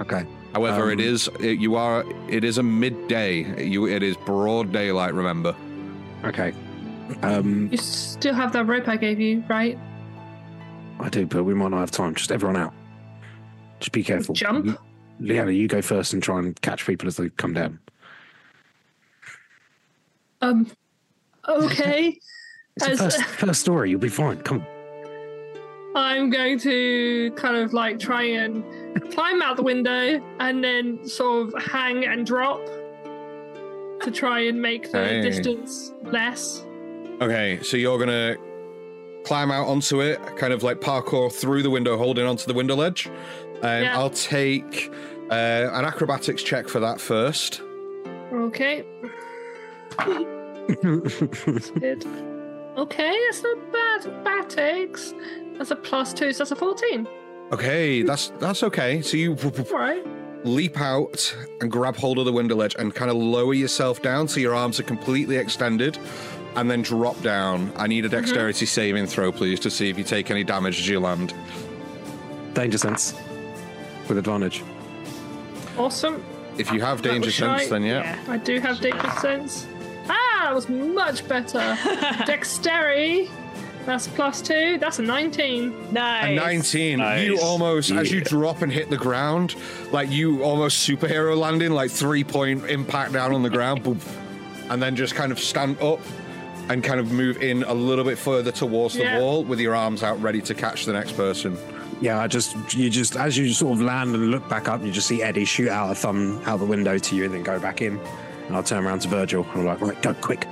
okay. 0.02 0.26
However, 0.54 0.84
Um, 0.84 0.92
it 0.92 1.00
is 1.00 1.30
it, 1.40 1.60
you 1.60 1.76
are 1.76 2.04
it 2.30 2.44
is 2.44 2.58
a 2.58 2.64
midday. 2.64 3.64
You 3.66 3.88
it 3.88 4.04
is 4.04 4.18
broad 4.18 4.72
daylight. 4.74 5.14
Remember. 5.14 5.56
Okay. 6.26 6.54
Um, 7.22 7.70
You 7.72 7.78
still 7.78 8.34
have 8.34 8.52
that 8.54 8.68
rope 8.68 8.88
I 8.88 8.98
gave 8.98 9.20
you, 9.20 9.44
right? 9.50 9.78
I 11.00 11.10
do, 11.10 11.26
but 11.26 11.44
we 11.46 11.54
might 11.54 11.72
not 11.72 11.80
have 11.80 11.92
time. 11.92 12.16
Just 12.16 12.32
everyone 12.32 12.58
out. 12.58 12.74
Just 13.80 13.92
be 13.94 14.04
careful. 14.04 14.36
Jump? 14.36 14.66
You- 14.66 14.78
Liana, 15.22 15.52
you 15.52 15.68
go 15.68 15.82
first 15.82 16.14
and 16.14 16.22
try 16.22 16.40
and 16.40 16.60
catch 16.62 16.86
people 16.86 17.08
as 17.08 17.16
they 17.18 17.30
come 17.30 17.54
down. 17.54 17.80
Um. 20.42 20.68
Okay. 21.48 22.18
It's 22.78 22.86
the 22.86 22.92
As- 22.94 23.00
first, 23.18 23.24
first 23.26 23.62
story. 23.62 23.90
You'll 23.90 24.00
be 24.00 24.08
fine. 24.08 24.38
Come 24.44 24.62
on. 24.62 24.68
I'm 25.95 26.29
going 26.29 26.57
to 26.60 27.31
kind 27.36 27.57
of 27.57 27.74
like 27.74 28.00
try 28.00 28.24
and 28.24 28.63
climb 29.12 29.41
out 29.41 29.57
the 29.57 29.63
window 29.63 30.21
and 30.39 30.63
then 30.63 31.05
sort 31.05 31.48
of 31.53 31.62
hang 31.63 32.05
and 32.05 32.25
drop 32.25 32.62
to 34.01 34.10
try 34.12 34.39
and 34.41 34.62
make 34.62 34.91
the 34.91 34.98
Hey. 35.05 35.21
distance 35.21 35.93
less. 36.03 36.65
Okay, 37.21 37.60
so 37.62 37.77
you're 37.77 38.00
gonna 38.00 38.36
climb 39.25 39.51
out 39.51 39.67
onto 39.67 40.01
it, 40.01 40.19
kind 40.38 40.53
of 40.53 40.63
like 40.63 40.79
parkour 40.79 41.31
through 41.31 41.62
the 41.62 41.69
window, 41.69 41.98
holding 41.98 42.25
onto 42.25 42.45
the 42.48 42.53
window 42.53 42.75
ledge. 42.75 43.07
Um, 43.62 43.83
Yeah. 43.83 44.00
I'll 44.00 44.10
take 44.10 44.91
uh, 45.29 45.69
an 45.74 45.86
acrobatics 45.86 46.41
check 46.41 46.67
for 46.67 46.79
that 46.79 47.00
first. 47.00 47.62
Okay. 48.33 48.83
Good. 51.79 52.05
Okay, 52.77 53.19
that's 53.25 53.43
not 53.43 53.71
bad. 53.74 54.00
Acrobatics. 54.07 55.13
That's 55.62 55.70
a 55.70 55.75
plus 55.75 56.12
two, 56.12 56.34
so 56.34 56.39
that's 56.39 56.50
a 56.50 56.56
14. 56.56 57.08
Okay, 57.51 58.01
that's 58.01 58.30
that's 58.39 58.63
okay. 58.63 59.00
So 59.03 59.15
you 59.15 59.38
All 59.44 59.77
right. 59.77 60.03
leap 60.44 60.82
out 60.82 61.38
and 61.60 61.72
grab 61.72 61.96
hold 61.96 62.18
of 62.18 62.25
the 62.25 62.32
window 62.32 62.56
ledge 62.56 62.75
and 62.80 62.96
kind 62.96 63.12
of 63.12 63.18
lower 63.18 63.53
yourself 63.53 64.01
down 64.01 64.27
so 64.27 64.39
your 64.39 64.56
arms 64.56 64.80
are 64.80 64.84
completely 64.84 65.36
extended, 65.36 66.00
and 66.56 66.68
then 66.68 66.82
drop 66.82 67.22
down. 67.22 67.72
I 67.75 67.86
need 67.86 68.06
a 68.06 68.10
dexterity 68.10 68.65
saving 68.65 69.06
throw, 69.06 69.32
please, 69.32 69.60
to 69.60 69.70
see 69.70 69.88
if 69.88 70.00
you 70.00 70.03
take 70.03 70.32
any 70.32 70.44
damage 70.44 70.80
as 70.80 70.88
you 70.88 71.00
land. 71.00 71.36
Danger 72.56 72.80
sense. 72.80 73.13
With 74.10 74.18
advantage. 74.18 74.63
Awesome. 75.77 76.25
If 76.58 76.72
you 76.72 76.82
have 76.82 77.03
danger 77.03 77.30
sense, 77.30 77.62
right. 77.62 77.70
then 77.70 77.84
yeah. 77.84 78.20
I 78.27 78.38
do 78.38 78.60
have 78.60 78.80
danger 78.80 79.12
sense. 79.20 79.68
Ah, 80.10 80.39
that 80.41 80.56
was 80.56 80.68
much 80.70 81.27
better. 81.27 81.77
Dexterity. 82.25 83.30
That's 83.86 84.08
plus 84.08 84.42
two. 84.42 84.78
That's 84.80 85.00
a 85.00 85.02
19. 85.02 85.92
Nice. 85.94 86.26
A 86.28 86.36
19. 86.36 86.92
You 86.92 86.98
Nice. 86.98 87.42
almost, 87.44 87.92
as 87.92 88.12
you 88.12 88.22
drop 88.22 88.62
and 88.62 88.72
hit 88.72 88.90
the 88.90 88.98
ground, 88.98 89.56
like 89.92 90.10
you 90.12 90.44
almost 90.44 90.88
superhero 90.88 91.36
landing, 91.38 91.72
like 91.72 91.90
three 91.92 92.24
point 92.24 92.66
impact 92.70 93.14
down 93.14 93.34
on 93.34 93.42
the 93.44 93.50
ground, 93.50 93.84
boom, 93.84 94.00
and 94.70 94.82
then 94.82 94.96
just 94.96 95.16
kind 95.16 95.32
of 95.32 95.40
stand 95.40 95.82
up 95.82 96.00
and 96.70 96.84
kind 96.84 97.00
of 97.00 97.12
move 97.12 97.42
in 97.42 97.64
a 97.64 97.74
little 97.74 98.06
bit 98.06 98.18
further 98.18 98.52
towards 98.52 98.94
the 98.94 99.02
Yeah. 99.02 99.20
wall 99.20 99.44
with 99.44 99.60
your 99.60 99.76
arms 99.76 100.04
out 100.04 100.22
ready 100.22 100.42
to 100.44 100.54
catch 100.54 100.86
the 100.86 100.94
next 100.94 101.14
person. 101.18 101.58
Yeah, 102.02 102.20
I 102.20 102.28
just 102.28 102.56
you 102.74 102.90
just 102.90 103.16
as 103.16 103.38
you 103.38 103.52
sort 103.52 103.74
of 103.74 103.82
land 103.82 104.14
and 104.16 104.30
look 104.32 104.48
back 104.48 104.68
up, 104.70 104.84
you 104.84 104.92
just 104.92 105.08
see 105.08 105.22
Eddie 105.24 105.46
shoot 105.46 105.70
out 105.70 105.92
a 105.92 105.96
thumb 105.96 106.42
out 106.46 106.60
the 106.60 106.66
window 106.66 106.98
to 106.98 107.16
you 107.16 107.26
and 107.26 107.34
then 107.34 107.44
go 107.44 107.60
back 107.60 107.82
in. 107.82 108.00
And 108.48 108.56
I'll 108.56 108.64
turn 108.64 108.86
around 108.86 109.00
to 109.02 109.08
Virgil. 109.08 109.44
and 109.52 109.62
I'm 109.62 109.66
like, 109.66 109.82
right, 109.82 110.02
go 110.02 110.14
quick. 110.14 110.48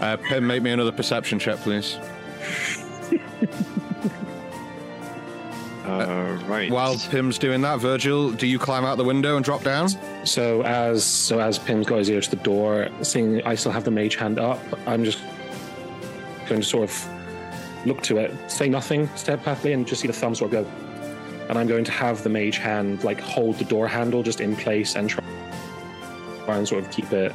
Uh, 0.00 0.16
Pim, 0.16 0.46
make 0.46 0.62
me 0.62 0.70
another 0.70 0.92
perception 0.92 1.38
check, 1.38 1.58
please. 1.58 1.98
Uh, 5.88 6.38
right. 6.46 6.70
While 6.70 6.98
Pim's 7.10 7.38
doing 7.38 7.62
that, 7.62 7.78
Virgil, 7.78 8.30
do 8.30 8.46
you 8.46 8.58
climb 8.58 8.84
out 8.84 8.98
the 8.98 9.04
window 9.04 9.36
and 9.36 9.44
drop 9.44 9.64
down? 9.64 9.88
So 10.26 10.62
as 10.62 11.02
so 11.02 11.40
as 11.40 11.58
Pim's 11.58 11.86
got 11.86 11.98
his 11.98 12.10
ear 12.10 12.20
to 12.20 12.30
the 12.30 12.36
door, 12.36 12.90
seeing 13.00 13.42
I 13.46 13.54
still 13.54 13.72
have 13.72 13.84
the 13.84 13.90
mage 13.90 14.14
hand 14.16 14.38
up, 14.38 14.60
I'm 14.86 15.02
just 15.02 15.18
going 16.46 16.60
to 16.60 16.66
sort 16.66 16.90
of 16.90 17.86
look 17.86 18.02
to 18.02 18.18
it, 18.18 18.34
say 18.50 18.68
nothing 18.68 19.08
steadfastly, 19.16 19.72
and 19.72 19.86
just 19.86 20.02
see 20.02 20.08
the 20.08 20.12
thumb 20.12 20.34
sort 20.34 20.52
of 20.52 20.64
go. 20.64 20.70
And 21.48 21.58
I'm 21.58 21.66
going 21.66 21.84
to 21.84 21.92
have 21.92 22.22
the 22.22 22.28
mage 22.28 22.58
hand 22.58 23.02
like 23.02 23.18
hold 23.20 23.56
the 23.56 23.64
door 23.64 23.88
handle 23.88 24.22
just 24.22 24.42
in 24.42 24.56
place 24.56 24.94
and 24.94 25.08
try 25.08 25.24
try 26.44 26.58
and 26.58 26.68
sort 26.68 26.84
of 26.84 26.90
keep 26.90 27.10
it, 27.12 27.32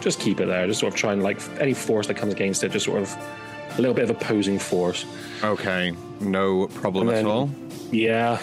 just 0.00 0.20
keep 0.20 0.40
it 0.40 0.46
there, 0.46 0.64
just 0.68 0.78
sort 0.78 0.92
of 0.92 0.98
try 0.98 1.12
and 1.12 1.24
like 1.24 1.40
any 1.60 1.74
force 1.74 2.06
that 2.06 2.14
comes 2.14 2.32
against 2.32 2.62
it, 2.62 2.70
just 2.70 2.84
sort 2.84 3.02
of 3.02 3.16
a 3.76 3.80
little 3.80 3.94
bit 3.94 4.04
of 4.04 4.10
opposing 4.10 4.58
force. 4.58 5.04
Okay, 5.44 5.94
no 6.20 6.66
problem 6.68 7.08
And 7.08 7.18
at 7.18 7.24
all. 7.26 7.50
Yeah, 7.92 8.40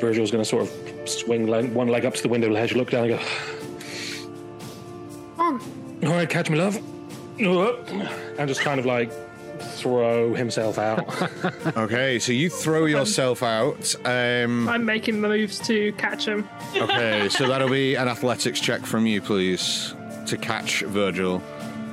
Virgil's 0.00 0.30
going 0.30 0.42
to 0.42 0.48
sort 0.48 0.64
of 0.64 1.08
swing 1.08 1.46
leg, 1.46 1.72
one 1.72 1.88
leg 1.88 2.04
up 2.04 2.14
to 2.14 2.22
the 2.22 2.28
window 2.28 2.50
ledge, 2.50 2.74
look 2.74 2.90
down, 2.90 3.10
and 3.10 3.18
go. 3.18 3.24
On. 5.38 5.60
All 6.04 6.10
right, 6.12 6.28
catch 6.28 6.50
me, 6.50 6.58
love. 6.58 6.76
And 7.38 8.48
just 8.48 8.60
kind 8.60 8.80
of 8.80 8.86
like 8.86 9.10
throw 9.58 10.34
himself 10.34 10.78
out. 10.78 11.06
Okay, 11.76 12.18
so 12.18 12.32
you 12.32 12.48
throw 12.48 12.86
yourself 12.86 13.42
out. 13.42 13.94
Um, 14.04 14.68
I'm 14.68 14.84
making 14.84 15.20
the 15.20 15.28
moves 15.28 15.58
to 15.66 15.92
catch 15.92 16.26
him. 16.26 16.48
Okay, 16.74 17.28
so 17.28 17.46
that'll 17.46 17.68
be 17.68 17.94
an 17.96 18.08
athletics 18.08 18.60
check 18.60 18.84
from 18.86 19.06
you, 19.06 19.20
please, 19.20 19.94
to 20.26 20.36
catch 20.38 20.80
Virgil. 20.82 21.42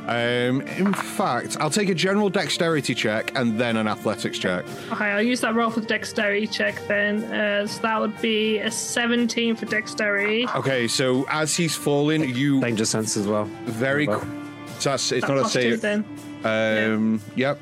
Um, 0.07 0.61
in 0.61 0.93
fact, 0.93 1.57
I'll 1.59 1.69
take 1.69 1.89
a 1.89 1.93
general 1.95 2.29
dexterity 2.29 2.93
check 2.93 3.31
and 3.35 3.59
then 3.59 3.77
an 3.77 3.87
athletics 3.87 4.37
check. 4.37 4.65
Okay, 4.91 5.05
I'll 5.05 5.21
use 5.21 5.41
that 5.41 5.55
roll 5.55 5.69
for 5.69 5.79
the 5.79 5.87
dexterity 5.87 6.47
check 6.47 6.81
then. 6.87 7.23
Uh, 7.25 7.65
so 7.67 7.81
that 7.83 7.99
would 8.01 8.19
be 8.21 8.57
a 8.59 8.69
17 8.69 9.55
for 9.55 9.65
dexterity. 9.65 10.47
Okay, 10.55 10.87
so 10.87 11.25
as 11.29 11.55
he's 11.55 11.75
falling, 11.75 12.35
you 12.35 12.59
Danger 12.61 12.85
sense 12.85 13.15
as 13.17 13.27
well. 13.27 13.45
very. 13.65 14.07
Qu- 14.07 14.19
So 14.79 14.89
that's 14.89 15.11
it's 15.13 15.21
That 15.25 15.29
not 15.33 15.37
a 15.37 15.41
plus 15.41 15.53
two 15.53 15.61
save. 15.61 15.81
then. 15.81 16.03
Um, 16.43 17.21
yep. 17.35 17.59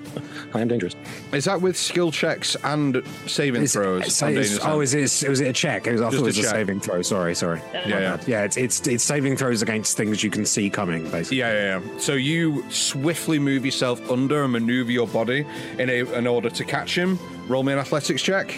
I 0.54 0.62
am 0.62 0.68
dangerous. 0.68 0.96
Is 1.32 1.46
that 1.46 1.62
with 1.62 1.78
skill 1.78 2.12
checks 2.12 2.56
and 2.64 3.04
saving 3.28 3.62
Is 3.62 3.74
throws? 3.74 4.16
so 4.16 4.28
it's- 4.28 4.60
oh, 4.64 4.82
is 4.82 4.94
it? 4.96 5.30
Was 5.30 5.40
it 5.40 5.48
a 5.48 5.54
check? 5.54 5.86
It 5.88 5.92
was, 5.94 6.02
I 6.02 6.06
Just 6.06 6.16
thought 6.18 6.22
a 6.22 6.24
it 6.24 6.28
was 6.28 6.38
a, 6.40 6.42
check. 6.42 6.52
saving 6.52 6.80
throw. 6.80 7.02
Sorry, 7.02 7.36
sorry. 7.36 7.62
yeah, 7.74 7.88
yeah. 7.88 8.18
Yeah, 8.26 8.44
it's, 8.44 8.58
it's 8.58 8.88
it's 8.88 9.04
saving 9.04 9.38
throws 9.38 9.62
against 9.62 9.98
things 9.98 10.24
you 10.24 10.30
can 10.32 10.46
see 10.46 10.70
coming, 10.70 11.04
basically. 11.12 11.38
Yeah, 11.38 11.54
yeah, 11.54 11.80
yeah. 11.80 12.00
So 12.00 12.14
you 12.14 12.64
swiftly 12.72 13.38
move 13.40 13.66
yourself 13.66 14.10
under 14.10 14.44
and 14.44 14.52
maneuver 14.54 14.92
your 14.92 15.08
body 15.08 15.46
in 15.78 15.90
a, 15.90 16.04
in 16.14 16.26
order 16.28 16.50
to 16.50 16.64
catch 16.66 16.98
him. 16.98 17.20
Roll 17.48 17.64
me 17.64 17.74
an 17.74 17.80
athletics 17.80 18.22
check. 18.22 18.56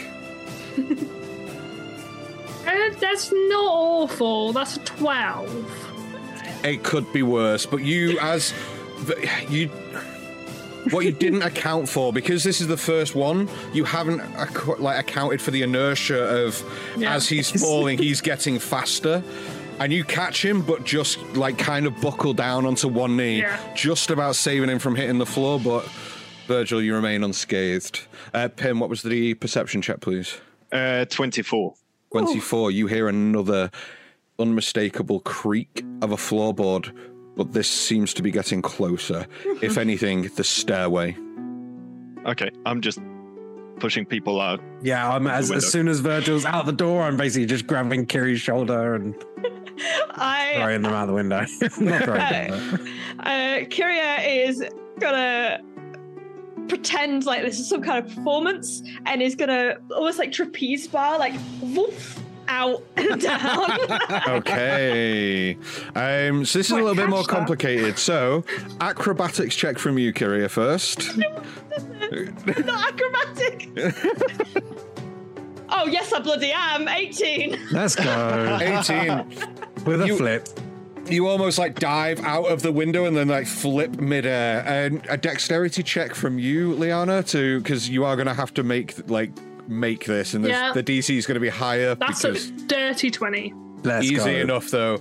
Uh, 2.66 2.90
that's 3.00 3.32
not 3.32 3.72
awful. 3.74 4.54
That's 4.54 4.78
a 4.78 4.80
12. 4.80 6.62
It 6.64 6.84
could 6.84 7.12
be 7.12 7.22
worse, 7.24 7.66
but 7.66 7.84
you, 7.84 8.18
as 8.20 8.54
the- 9.06 9.30
you, 9.50 9.70
what 10.92 11.06
you 11.06 11.12
didn't 11.12 11.42
account 11.44 11.88
for 11.90 12.12
because 12.14 12.44
this 12.44 12.62
is 12.62 12.68
the 12.68 12.78
first 12.78 13.16
one, 13.16 13.48
you 13.74 13.84
haven't 13.84 14.22
ac- 14.38 14.80
like 14.80 15.00
accounted 15.00 15.42
for 15.42 15.52
the 15.52 15.62
inertia 15.62 16.20
of 16.46 16.62
Yeah. 16.98 17.16
as 17.16 17.28
he's 17.30 17.50
falling, 17.62 17.98
he's 17.98 18.22
getting 18.22 18.60
faster, 18.60 19.24
and 19.80 19.92
you 19.94 20.04
catch 20.04 20.44
him, 20.44 20.62
but 20.62 20.84
just 20.86 21.20
like 21.36 21.58
kind 21.58 21.86
of 21.86 22.00
buckle 22.02 22.34
down 22.34 22.66
onto 22.66 22.88
one 22.88 23.16
knee, 23.18 23.40
Yeah. 23.40 23.58
just 23.76 24.10
about 24.12 24.36
saving 24.36 24.70
him 24.70 24.80
from 24.80 24.96
hitting 24.96 25.18
the 25.18 25.26
floor. 25.26 25.60
But 25.60 25.88
Virgil, 26.48 26.82
you 26.82 26.94
remain 26.94 27.24
unscathed. 27.24 28.02
Uh, 28.34 28.50
Pim, 28.50 28.80
what 28.80 28.90
was 28.90 29.02
the 29.02 29.34
perception 29.36 29.82
check, 29.82 30.02
please? 30.02 30.40
Uh, 30.72 31.06
24. 31.06 31.74
24, 32.12 32.72
you 32.72 32.88
hear 32.88 33.08
another 33.08 33.72
unmistakable 34.40 35.20
creak 35.22 35.84
of 36.02 36.12
a 36.12 36.16
floorboard, 36.16 36.92
but 37.36 37.54
this 37.54 37.70
seems 37.70 38.14
to 38.16 38.22
be 38.22 38.32
getting 38.32 38.62
closer. 38.62 39.26
if 39.62 39.78
anything, 39.78 40.30
the 40.36 40.44
stairway. 40.44 41.16
Okay, 42.26 42.50
I'm 42.66 42.82
just 42.82 43.00
pushing 43.80 44.06
people 44.06 44.40
out. 44.40 44.62
Yeah, 44.82 45.10
I'm 45.10 45.28
as, 45.28 45.52
as 45.52 45.70
soon 45.70 45.88
as 45.88 46.00
Virgil's 46.00 46.46
out 46.46 46.66
the 46.66 46.72
door, 46.72 47.04
I'm 47.04 47.18
basically 47.18 47.48
just 47.48 47.68
grabbing 47.68 48.06
Kiri's 48.06 48.40
shoulder 48.40 48.96
and 48.96 49.14
I 50.12 50.54
throwing 50.56 50.82
them 50.84 50.94
out 50.94 51.08
the 51.08 51.14
window. 51.14 51.40
Not 51.80 52.04
throwing 52.04 52.20
them. 52.20 52.70
but- 52.72 53.28
uh, 53.28 53.66
Kyria 53.66 54.48
is 54.48 54.64
gonna 55.00 55.60
pretend 56.68 57.26
like 57.26 57.42
this 57.42 57.60
is 57.60 57.68
some 57.68 57.82
kind 57.82 58.06
of 58.06 58.16
performance 58.16 58.82
and 59.06 59.22
is 59.22 59.36
gonna 59.36 59.76
almost 59.92 60.20
like 60.20 60.32
trapeze 60.32 60.88
bar, 60.88 61.20
like 61.20 61.34
woof 61.62 62.22
out 62.48 62.84
and 62.98 63.22
down. 63.22 63.72
Okay. 64.30 65.56
um, 65.96 66.46
so 66.46 66.60
this 66.60 66.68
is 66.68 66.72
a 66.72 66.76
little 66.76 66.96
bit 66.96 67.10
more 67.10 67.20
catch 67.20 67.28
that. 67.28 67.36
complicated. 67.36 67.98
So, 68.00 68.44
acrobatics 68.82 69.56
check 69.56 69.78
from 69.78 69.98
you, 69.98 70.14
Kyria, 70.14 70.50
first. 70.50 71.18
Not 71.18 72.94
acrobatic. 72.94 73.70
oh 75.70 75.86
yes, 75.88 76.14
I 76.14 76.20
bloody 76.20 76.52
am. 76.54 76.88
18. 76.88 77.58
Let's 77.72 77.96
go 77.96 78.58
18. 78.62 79.26
with 79.86 80.02
a 80.02 80.08
You- 80.08 80.18
flip. 80.18 80.48
You 81.10 81.28
almost 81.28 81.58
like 81.60 81.78
dive 81.80 82.22
out 82.22 82.46
of 82.46 82.62
the 82.62 82.72
window 82.72 83.04
and 83.06 83.18
then 83.18 83.28
like 83.28 83.46
flip 83.46 84.00
midair. 84.00 84.64
And 84.66 85.06
a 85.10 85.18
dexterity 85.18 85.84
check 85.84 86.16
from 86.16 86.40
you, 86.40 86.76
Liana, 86.76 87.24
to 87.24 87.60
because 87.60 87.90
you 87.90 88.06
are 88.06 88.16
going 88.16 88.28
to 88.30 88.34
have 88.34 88.54
to 88.54 88.64
make 88.64 89.10
like 89.10 89.32
make 89.68 90.06
this, 90.06 90.34
and 90.34 90.46
Yeah. 90.46 90.72
the 90.74 90.84
DC 90.84 91.18
is 91.18 91.26
going 91.26 91.36
to 91.36 91.40
be 91.42 91.50
higher 91.50 91.96
That's 91.96 92.24
a 92.24 92.34
dirty 92.68 93.10
20. 93.12 93.54
Let's 93.84 94.06
easy 94.06 94.16
go. 94.18 94.28
enough 94.40 94.70
though. 94.70 95.00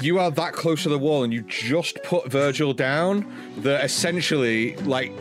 You 0.00 0.18
are 0.18 0.30
that 0.32 0.52
close 0.52 0.82
to 0.82 0.88
the 0.90 0.98
wall, 0.98 1.24
and 1.24 1.32
you 1.32 1.40
just 1.42 2.02
put 2.04 2.30
Virgil 2.30 2.72
down 2.74 3.24
that 3.58 3.84
essentially 3.84 4.76
like. 4.78 5.12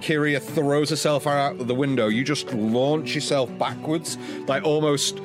Kyria 0.00 0.38
throws 0.38 0.90
herself 0.90 1.26
out 1.26 1.58
of 1.58 1.66
the 1.66 1.74
window. 1.74 2.08
You 2.08 2.24
just 2.24 2.52
launch 2.52 3.14
yourself 3.14 3.48
backwards, 3.58 4.18
like 4.46 4.62
almost 4.62 5.18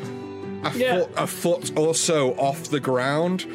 a 0.64 0.72
Yeah. 0.74 1.00
foot, 1.00 1.10
a 1.18 1.28
foot 1.28 1.78
or 1.78 1.94
so 1.94 2.32
off 2.36 2.64
the 2.70 2.80
ground, 2.80 3.46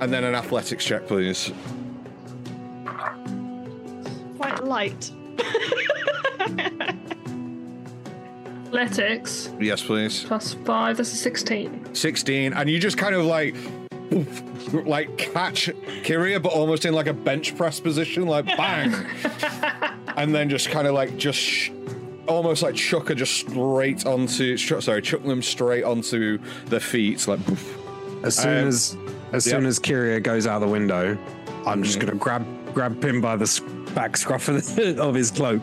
and 0.00 0.12
then 0.12 0.24
an 0.24 0.34
athletics 0.34 0.84
check, 0.84 1.06
please. 1.06 1.52
Quite 4.38 4.64
light. 4.64 5.10
Athletics 8.72 9.50
Yes, 9.60 9.82
please. 9.82 10.24
plus 10.24 10.54
five. 10.64 10.96
That's 10.96 11.12
a 11.12 11.16
sixteen. 11.16 11.94
16 11.94 12.52
and 12.54 12.70
you 12.70 12.78
just 12.78 12.96
kind 12.96 13.14
of 13.14 13.24
like 13.26 13.54
like 14.84 15.16
catch 15.18 15.66
Kyria 16.04 16.42
but 16.42 16.52
almost 16.52 16.84
in 16.84 16.94
like 16.94 17.06
a 17.06 17.12
bench 17.12 17.56
press 17.56 17.80
position 17.80 18.26
like 18.26 18.44
bang 18.46 18.92
and 20.16 20.34
then 20.34 20.48
just 20.48 20.70
kind 20.70 20.86
of 20.86 20.94
like 20.94 21.16
just 21.16 21.38
sh- 21.38 21.70
almost 22.28 22.62
like 22.62 22.74
chuck 22.74 23.08
her 23.08 23.14
just 23.14 23.34
straight 23.40 24.06
onto 24.06 24.56
sh- 24.56 24.72
sorry 24.80 25.02
chuck 25.02 25.22
them 25.24 25.42
straight 25.42 25.84
onto 25.84 26.38
their 26.66 26.80
feet 26.80 27.26
like 27.28 27.40
As 28.22 28.36
soon 28.36 28.58
Um, 28.62 28.68
as 28.68 28.96
as 29.32 29.46
yep. 29.46 29.56
soon 29.56 29.66
as 29.66 29.78
Kyria 29.80 30.22
goes 30.22 30.46
out 30.46 30.60
the 30.60 30.68
window, 30.68 31.16
I'm 31.66 31.82
just 31.82 31.98
Mhm. 31.98 32.06
gonna 32.06 32.16
grab 32.18 32.46
grab 32.74 33.02
him 33.04 33.20
by 33.20 33.36
the 33.36 33.60
back 33.94 34.16
scruff 34.16 34.48
of, 34.48 34.62
the, 34.76 35.00
of 35.02 35.14
his 35.14 35.30
cloak 35.30 35.62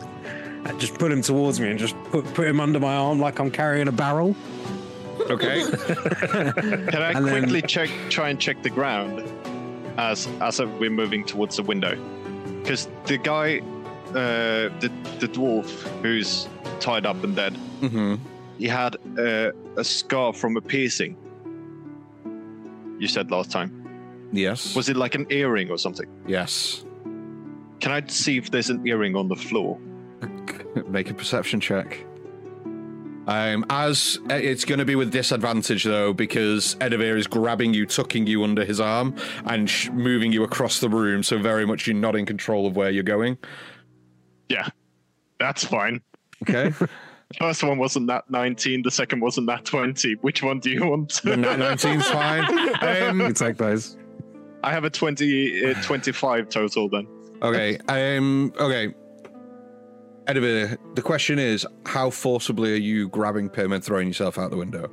and 0.64 0.78
just 0.80 0.94
put 0.98 1.10
him 1.12 1.22
towards 1.22 1.58
me 1.60 1.70
and 1.70 1.78
just 1.78 1.96
put 2.10 2.24
put 2.34 2.46
him 2.46 2.60
under 2.60 2.78
my 2.80 2.94
arm 2.94 3.18
like 3.20 3.38
I'm 3.38 3.50
carrying 3.50 3.88
a 3.88 3.92
barrel. 3.92 4.34
okay 5.30 5.62
Can 6.32 6.96
I 7.02 7.12
And 7.12 7.26
then- 7.26 7.42
quickly 7.42 7.62
check, 7.62 7.90
try 8.08 8.28
and 8.30 8.38
check 8.40 8.62
the 8.62 8.70
ground 8.70 9.22
as 9.98 10.28
as 10.40 10.60
we're 10.60 10.90
moving 10.90 11.24
towards 11.24 11.56
the 11.56 11.62
window? 11.62 11.94
Because 12.62 12.88
the 13.06 13.16
guy, 13.18 13.58
uh, 14.10 14.68
the 14.80 14.90
the 15.18 15.28
dwarf 15.28 15.68
who's 16.02 16.48
tied 16.80 17.06
up 17.06 17.22
and 17.24 17.34
dead, 17.36 17.56
hmm 17.80 18.14
he 18.58 18.68
had 18.68 18.96
uh, 19.18 19.52
a 19.78 19.84
scar 19.84 20.34
from 20.34 20.56
a 20.58 20.60
piercing. 20.60 21.16
You 22.98 23.08
said 23.08 23.30
last 23.30 23.50
time. 23.50 23.70
yes 24.32 24.76
Was 24.76 24.88
it 24.90 24.96
like 24.96 25.14
an 25.14 25.26
earring 25.30 25.70
or 25.70 25.78
something? 25.78 26.06
yes 26.26 26.84
Can 27.80 27.92
I 27.92 28.06
see 28.06 28.36
if 28.36 28.50
there's 28.50 28.68
an 28.70 28.86
earring 28.86 29.16
on 29.16 29.28
the 29.28 29.36
floor? 29.36 29.78
Make 30.88 31.10
a 31.10 31.14
perception 31.14 31.60
check 31.60 32.04
um, 33.26 33.64
as 33.70 34.18
it's 34.28 34.64
going 34.64 34.78
to 34.80 34.84
be 34.84 34.96
with 34.96 35.12
disadvantage 35.12 35.84
though, 35.84 36.12
because 36.12 36.74
Edivir 36.76 37.16
is 37.16 37.26
grabbing 37.28 37.72
you, 37.74 37.86
tucking 37.86 38.26
you 38.26 38.42
under 38.42 38.64
his 38.64 38.80
arm, 38.80 39.14
and 39.44 39.70
sh- 39.70 39.88
moving 39.90 40.32
you 40.32 40.42
across 40.42 40.80
the 40.80 40.88
room. 40.88 41.22
So 41.22 41.38
very 41.38 41.64
much 41.66 41.86
you're 41.86 41.94
not 41.94 42.16
in 42.16 42.26
control 42.26 42.66
of 42.66 42.74
where 42.76 42.90
you're 42.90 43.02
going. 43.04 43.38
Yeah, 44.48 44.66
that's 45.38 45.64
fine. 45.64 46.00
Okay. 46.42 46.72
First 47.38 47.62
one 47.62 47.78
wasn't 47.78 48.08
that 48.08 48.28
19, 48.30 48.82
the 48.82 48.90
second 48.90 49.20
wasn't 49.20 49.46
that 49.46 49.64
20. 49.64 50.14
Which 50.22 50.42
one 50.42 50.58
do 50.58 50.70
you 50.70 50.86
want? 50.86 51.20
The 51.22 51.36
nat 51.36 51.58
19's 51.58 52.08
fine. 52.08 52.44
You 53.02 53.08
Um, 53.08 53.18
can 53.20 53.34
take 53.34 53.56
those. 53.58 53.96
I 54.64 54.72
have 54.72 54.82
a 54.82 54.90
20, 54.90 55.66
uh, 55.70 55.82
25 55.82 56.48
total 56.48 56.88
then. 56.88 57.06
okay. 57.42 57.78
Um. 57.88 58.52
Okay. 58.58 58.92
Edivir, 60.26 60.76
the 60.94 61.02
question 61.02 61.38
is, 61.38 61.66
how 61.86 62.10
forcibly 62.10 62.72
are 62.72 62.76
you 62.76 63.08
grabbing 63.08 63.48
Pim 63.48 63.72
and 63.72 63.82
throwing 63.82 64.08
yourself 64.08 64.38
out 64.38 64.50
the 64.50 64.56
window? 64.56 64.90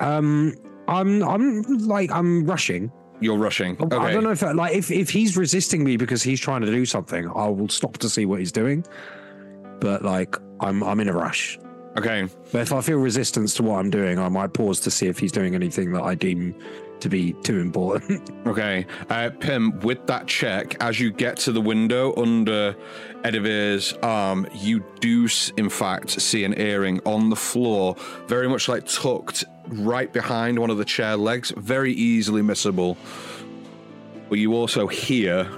Um, 0.00 0.54
I'm 0.88 1.22
I'm 1.22 1.62
like 1.86 2.10
I'm 2.10 2.46
rushing. 2.46 2.90
You're 3.20 3.36
rushing. 3.36 3.76
Okay. 3.80 3.96
I 3.96 4.12
don't 4.12 4.24
know 4.24 4.30
if 4.30 4.42
like 4.42 4.74
if 4.74 4.90
if 4.90 5.10
he's 5.10 5.36
resisting 5.36 5.84
me 5.84 5.96
because 5.96 6.22
he's 6.22 6.40
trying 6.40 6.62
to 6.62 6.70
do 6.70 6.84
something, 6.84 7.28
I 7.28 7.48
will 7.48 7.68
stop 7.68 7.98
to 7.98 8.08
see 8.08 8.24
what 8.26 8.40
he's 8.40 8.52
doing. 8.52 8.84
But 9.78 10.02
like 10.02 10.36
I'm 10.60 10.82
I'm 10.82 11.00
in 11.00 11.08
a 11.08 11.12
rush. 11.12 11.58
Okay. 11.96 12.26
But 12.52 12.62
if 12.62 12.72
I 12.72 12.80
feel 12.80 12.98
resistance 12.98 13.54
to 13.54 13.62
what 13.62 13.78
I'm 13.78 13.90
doing, 13.90 14.18
I 14.18 14.28
might 14.28 14.52
pause 14.52 14.80
to 14.80 14.90
see 14.90 15.06
if 15.06 15.18
he's 15.18 15.32
doing 15.32 15.54
anything 15.54 15.92
that 15.92 16.02
I 16.02 16.14
deem 16.14 16.54
to 17.00 17.08
be 17.08 17.32
too 17.34 17.58
important. 17.58 18.30
Okay. 18.50 18.86
Uh, 19.08 19.30
Pim, 19.38 19.78
with 19.80 20.06
that 20.08 20.26
check, 20.26 20.76
as 20.82 20.98
you 20.98 21.12
get 21.12 21.36
to 21.38 21.52
the 21.52 21.60
window 21.60 22.12
under 22.16 22.74
Edivir's 23.22 23.92
arm, 24.02 24.46
you 24.54 24.84
do, 24.98 25.28
in 25.56 25.68
fact, 25.68 26.10
see 26.20 26.42
an 26.42 26.58
earring 26.58 27.00
on 27.04 27.30
the 27.30 27.36
floor, 27.36 27.94
very 28.26 28.48
much 28.48 28.68
like 28.68 28.86
tucked 28.86 29.44
right 29.68 30.12
behind 30.12 30.58
one 30.58 30.70
of 30.70 30.78
the 30.78 30.84
chair 30.84 31.16
legs, 31.16 31.52
very 31.56 31.92
easily 31.92 32.42
missable. 32.42 32.96
But 34.28 34.38
you 34.38 34.54
also 34.54 34.88
hear 34.88 35.48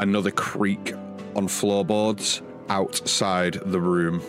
another 0.00 0.30
creak 0.30 0.92
on 1.36 1.48
floorboards 1.48 2.42
outside 2.68 3.54
the 3.64 3.80
room. 3.80 4.20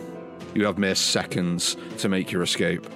You 0.54 0.64
have 0.64 0.78
mere 0.78 0.94
seconds 0.94 1.76
to 1.98 2.08
make 2.08 2.32
your 2.32 2.42
escape. 2.42 2.86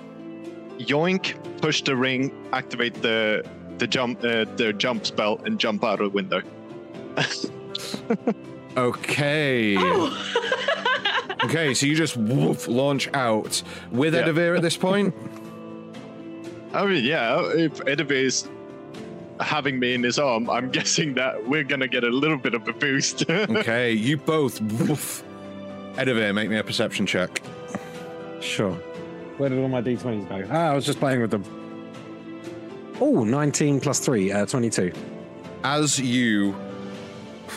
Yoink, 0.80 1.60
push 1.60 1.82
the 1.82 1.94
ring, 1.94 2.32
activate 2.52 2.94
the 3.02 3.44
the 3.78 3.86
jump 3.86 4.18
uh, 4.24 4.44
the 4.56 4.72
jump 4.72 5.06
spell, 5.06 5.40
and 5.44 5.58
jump 5.58 5.84
out 5.84 6.00
of 6.00 6.10
the 6.12 6.14
window. 6.14 6.42
Okay. 8.76 9.76
Okay, 11.42 11.72
so 11.72 11.86
you 11.86 11.96
just 11.96 12.18
woof, 12.18 12.68
launch 12.68 13.08
out 13.14 13.62
with 13.90 14.14
Yeah. 14.14 14.24
Edivir 14.24 14.56
at 14.56 14.62
this 14.62 14.76
point. 14.76 15.14
I 16.74 16.84
mean, 16.84 17.02
yeah, 17.02 17.40
if 17.54 17.78
Edivir 17.78 18.10
is 18.12 18.46
having 19.40 19.78
me 19.80 19.94
in 19.94 20.02
his 20.02 20.18
arm, 20.18 20.50
I'm 20.50 20.70
guessing 20.70 21.14
that 21.14 21.48
we're 21.48 21.64
gonna 21.64 21.88
get 21.88 22.04
a 22.04 22.10
little 22.10 22.36
bit 22.36 22.52
of 22.52 22.68
a 22.68 22.74
boost. 22.74 23.28
Okay, 23.30 23.90
you 23.90 24.18
both 24.18 24.60
woof. 24.60 25.24
Edivir, 25.94 26.34
make 26.34 26.50
me 26.50 26.58
a 26.58 26.62
perception 26.62 27.06
check. 27.06 27.40
sure. 28.42 28.78
Where 29.40 29.48
did 29.48 29.58
all 29.58 29.68
my 29.68 29.80
d20s 29.80 30.28
go? 30.28 30.46
Ah, 30.52 30.72
I 30.72 30.74
was 30.74 30.84
just 30.84 30.98
playing 30.98 31.22
with 31.22 31.30
them. 31.30 31.42
Oh, 33.00 33.24
19 33.24 33.80
plus 33.80 33.98
3, 33.98 34.32
uh, 34.32 34.44
22. 34.44 34.92
As 35.64 35.98
you 35.98 36.54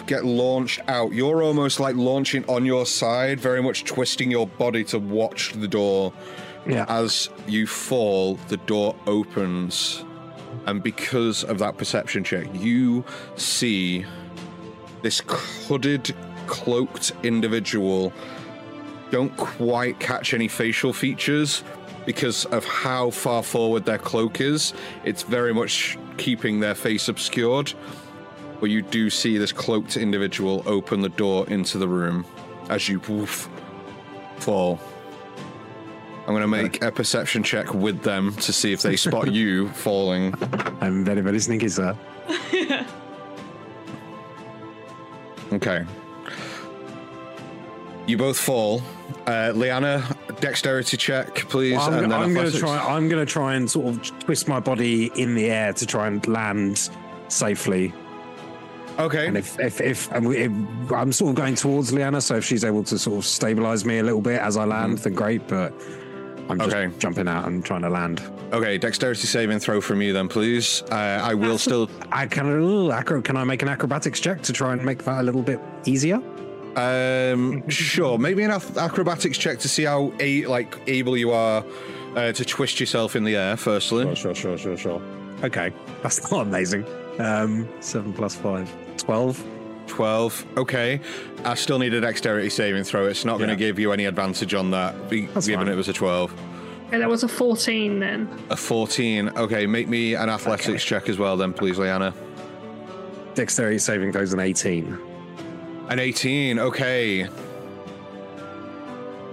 get 0.07 0.23
launched 0.23 0.79
out, 0.87 1.11
you're 1.11 1.43
almost 1.43 1.81
like 1.81 1.97
launching 1.97 2.45
on 2.45 2.63
your 2.63 2.85
side, 2.85 3.37
very 3.37 3.61
much 3.61 3.83
twisting 3.83 4.31
your 4.31 4.47
body 4.47 4.85
to 4.85 4.97
watch 4.97 5.51
the 5.51 5.67
door. 5.67 6.13
Yeah. 6.65 6.85
As 6.87 7.29
you 7.47 7.67
fall, 7.67 8.35
the 8.47 8.55
door 8.55 8.95
opens. 9.05 10.05
And 10.65 10.81
because 10.81 11.43
of 11.43 11.59
that 11.59 11.77
perception 11.77 12.23
check, 12.23 12.47
you 12.53 13.03
see 13.35 14.05
this 15.01 15.21
hooded, 15.27 16.15
cloaked 16.47 17.11
individual. 17.23 18.13
Don't 19.13 19.37
quite 19.37 19.99
catch 19.99 20.33
any 20.33 20.47
facial 20.47 20.91
features 20.91 21.63
because 22.03 22.45
of 22.45 22.65
how 22.65 23.11
far 23.11 23.43
forward 23.43 23.85
their 23.85 23.99
cloak 23.99 24.41
is. 24.41 24.73
It's 25.03 25.21
very 25.21 25.53
much 25.53 25.99
keeping 26.17 26.59
their 26.59 26.73
face 26.73 27.07
obscured. 27.09 27.71
But 28.59 28.71
you 28.71 28.81
do 28.81 29.11
see 29.11 29.37
this 29.37 29.51
cloaked 29.51 29.97
individual 29.97 30.63
open 30.65 31.01
the 31.01 31.09
door 31.09 31.47
into 31.47 31.77
the 31.77 31.87
room 31.87 32.25
as 32.69 32.89
you 32.89 33.01
woof, 33.01 33.47
fall. 34.37 34.79
I'm 36.21 36.33
going 36.33 36.41
to 36.41 36.47
make 36.47 36.81
a 36.81 36.91
perception 36.91 37.43
check 37.43 37.71
with 37.71 38.01
them 38.01 38.33
to 38.37 38.51
see 38.51 38.73
if 38.73 38.81
they 38.81 38.95
spot 38.95 39.31
you 39.31 39.69
falling. 39.73 40.33
I'm 40.81 41.05
very, 41.05 41.21
very 41.21 41.39
sneaky, 41.39 41.69
sir. 41.69 41.95
Okay. 45.51 45.85
You 48.05 48.17
both 48.17 48.37
fall. 48.37 48.81
Uh, 49.25 49.53
Liana, 49.55 50.03
dexterity 50.41 50.97
check, 50.97 51.35
please. 51.35 51.77
I'm, 51.77 51.93
and 51.93 52.01
gonna, 52.01 52.07
then 52.09 52.21
I'm 52.21 52.33
gonna 52.33 52.51
try. 52.51 52.77
I'm 52.95 53.07
gonna 53.07 53.25
try 53.25 53.55
and 53.55 53.69
sort 53.71 53.87
of 53.95 54.19
twist 54.19 54.47
my 54.47 54.59
body 54.59 55.11
in 55.15 55.35
the 55.35 55.49
air 55.49 55.71
to 55.73 55.85
try 55.85 56.07
and 56.07 56.25
land 56.27 56.89
safely. 57.29 57.93
Okay. 58.99 59.27
And 59.27 59.37
if 59.37 59.57
if 59.59 59.79
if, 59.79 60.11
we- 60.21 60.37
if 60.37 60.51
I'm 60.91 61.11
sort 61.13 61.29
of 61.29 61.35
going 61.35 61.55
towards 61.55 61.93
Liana, 61.93 62.19
so 62.19 62.35
if 62.35 62.45
she's 62.45 62.65
able 62.65 62.83
to 62.83 62.99
sort 62.99 63.17
of 63.19 63.25
stabilize 63.25 63.85
me 63.85 63.99
a 63.99 64.03
little 64.03 64.21
bit 64.21 64.41
as 64.41 64.57
I 64.57 64.65
land, 64.65 64.97
then 64.99 65.13
great. 65.13 65.47
But 65.47 65.73
I'm 66.49 66.59
just 66.59 66.75
Okay. 66.75 66.93
jumping 66.99 67.29
out 67.29 67.47
and 67.47 67.63
trying 67.63 67.83
to 67.83 67.89
land. 67.89 68.21
Okay, 68.51 68.77
dexterity 68.77 69.25
saving 69.27 69.59
throw 69.59 69.79
from 69.81 70.01
you 70.01 70.11
then, 70.13 70.27
please. 70.27 70.83
Uh, 70.91 70.95
I 71.23 71.33
will 71.35 71.57
still. 71.67 71.89
I 72.11 72.27
can. 72.27 72.47
Ooh, 72.47 72.91
acro, 72.91 73.21
can 73.21 73.37
I 73.37 73.45
make 73.45 73.61
an 73.61 73.69
acrobatics 73.69 74.19
check 74.19 74.41
to 74.43 74.51
try 74.53 74.73
and 74.73 74.83
make 74.83 75.03
that 75.05 75.21
a 75.21 75.23
little 75.23 75.41
bit 75.41 75.61
easier? 75.85 76.21
Um, 76.75 77.67
sure. 77.69 78.17
Maybe 78.17 78.43
an 78.43 78.51
acrobatics 78.51 79.37
check 79.37 79.59
to 79.59 79.69
see 79.69 79.83
how 79.83 80.11
a- 80.19 80.45
like 80.45 80.77
able 80.87 81.15
you 81.17 81.31
are 81.31 81.63
uh, 82.15 82.31
to 82.31 82.45
twist 82.45 82.79
yourself 82.79 83.15
in 83.15 83.23
the 83.23 83.35
air. 83.35 83.57
Firstly, 83.57 84.03
sure, 84.15 84.33
sure, 84.35 84.57
sure, 84.57 84.57
sure. 84.57 84.77
Sure. 84.77 85.01
Okay, 85.43 85.71
that's 86.01 86.31
not 86.31 86.47
amazing. 86.47 86.85
Um, 87.19 87.67
seven 87.79 88.13
plus 88.13 88.35
five, 88.35 88.71
twelve. 88.97 89.43
twelve. 89.87 90.45
Okay, 90.57 90.99
I 91.43 91.53
still 91.55 91.77
need 91.79 91.93
a 91.93 92.01
dexterity 92.01 92.49
saving 92.49 92.83
throw. 92.85 93.05
It's 93.07 93.25
not 93.25 93.37
going 93.37 93.49
to 93.49 93.55
give 93.55 93.77
you 93.77 93.91
any 93.91 94.05
advantage 94.05 94.53
on 94.53 94.71
that, 94.71 95.09
be- 95.09 95.21
given 95.27 95.55
fine. 95.55 95.67
it 95.67 95.75
was 95.75 95.89
a 95.89 95.93
twelve. 95.93 96.33
Okay, 96.87 96.99
that 96.99 97.09
was 97.09 97.23
a 97.23 97.27
14 97.27 97.99
then. 97.99 98.29
A 98.51 98.55
fourteen. 98.55 99.29
Okay, 99.29 99.65
make 99.65 99.87
me 99.87 100.13
an 100.13 100.29
athletics 100.29 100.83
check 100.83 101.09
as 101.09 101.17
well, 101.17 101.35
then, 101.37 101.51
please, 101.51 101.77
Liana. 101.79 102.13
Dexterity 103.33 103.79
saving 103.79 104.11
throws 104.11 104.31
an 104.33 104.39
eighteen. 104.39 104.97
An 105.89 105.99
eighteen. 105.99 106.59
Okay. 106.59 107.27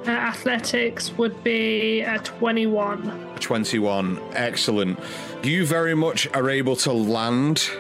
Uh, 0.07 0.13
athletics 0.13 1.13
would 1.19 1.45
be 1.45 2.01
a 2.01 2.19
21. 2.21 3.37
21. 3.39 4.19
Excellent. 4.33 4.99
You 5.43 5.67
very 5.67 5.95
much 5.95 6.27
are 6.35 6.49
able 6.49 6.75
to 6.77 6.93
land 6.93 7.71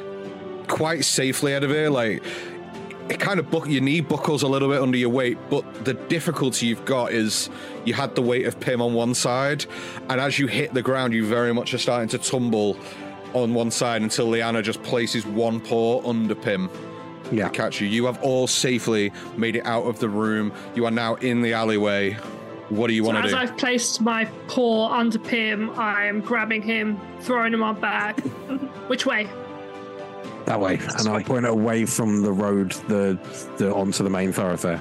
quite 0.68 1.04
safely 1.04 1.54
out 1.54 1.64
of 1.64 1.70
here. 1.70 1.88
Like, 1.88 2.22
it 3.08 3.18
kind 3.18 3.40
of 3.40 3.50
buck 3.50 3.66
your 3.66 3.80
knee 3.80 4.02
buckles 4.02 4.42
a 4.42 4.48
little 4.48 4.68
bit 4.68 4.82
under 4.82 4.98
your 4.98 5.08
weight, 5.08 5.38
but 5.48 5.84
the 5.86 5.94
difficulty 5.94 6.66
you've 6.66 6.84
got 6.84 7.12
is 7.12 7.48
you 7.86 7.94
had 7.94 8.14
the 8.14 8.22
weight 8.22 8.46
of 8.46 8.60
Pim 8.60 8.82
on 8.82 8.92
one 8.92 9.14
side, 9.14 9.64
and 10.10 10.20
as 10.20 10.38
you 10.38 10.46
hit 10.46 10.74
the 10.74 10.82
ground, 10.82 11.14
you 11.14 11.26
very 11.26 11.54
much 11.54 11.72
are 11.72 11.78
starting 11.78 12.08
to 12.10 12.18
tumble 12.18 12.76
on 13.32 13.54
one 13.54 13.70
side 13.70 14.02
until 14.02 14.26
Liana 14.26 14.62
just 14.62 14.82
places 14.82 15.24
one 15.24 15.58
paw 15.58 16.06
under 16.08 16.34
Pim 16.34 16.68
Yeah. 17.30 17.48
to 17.48 17.50
catch 17.50 17.80
you. 17.80 17.86
You 17.86 18.06
have 18.06 18.20
all 18.22 18.46
safely 18.46 19.12
made 19.36 19.56
it 19.56 19.64
out 19.64 19.84
of 19.84 19.98
the 20.00 20.08
room. 20.08 20.52
You 20.74 20.86
are 20.86 20.90
now 20.90 21.14
in 21.16 21.42
the 21.42 21.52
alleyway. 21.52 22.14
What 22.70 22.86
do 22.86 22.92
you 22.94 23.04
So 23.04 23.10
want 23.12 23.24
to 23.24 23.30
do? 23.30 23.36
as? 23.36 23.50
I've 23.50 23.56
placed 23.58 24.00
my 24.00 24.26
paw 24.46 24.88
under 24.92 25.18
Pim, 25.18 25.70
I 25.78 26.04
am 26.06 26.20
grabbing 26.20 26.62
him, 26.62 27.00
throwing 27.20 27.52
him 27.52 27.62
on 27.62 27.80
back. 27.80 28.20
Which 28.88 29.06
way? 29.06 29.28
That 30.46 30.60
way. 30.60 30.78
And 30.98 31.08
I'll 31.08 31.22
point 31.22 31.46
away 31.46 31.84
from 31.84 32.22
the 32.22 32.32
road 32.32 32.72
the, 32.88 33.18
the 33.58 33.72
onto 33.74 34.02
the 34.04 34.10
main 34.10 34.32
thoroughfare. 34.32 34.80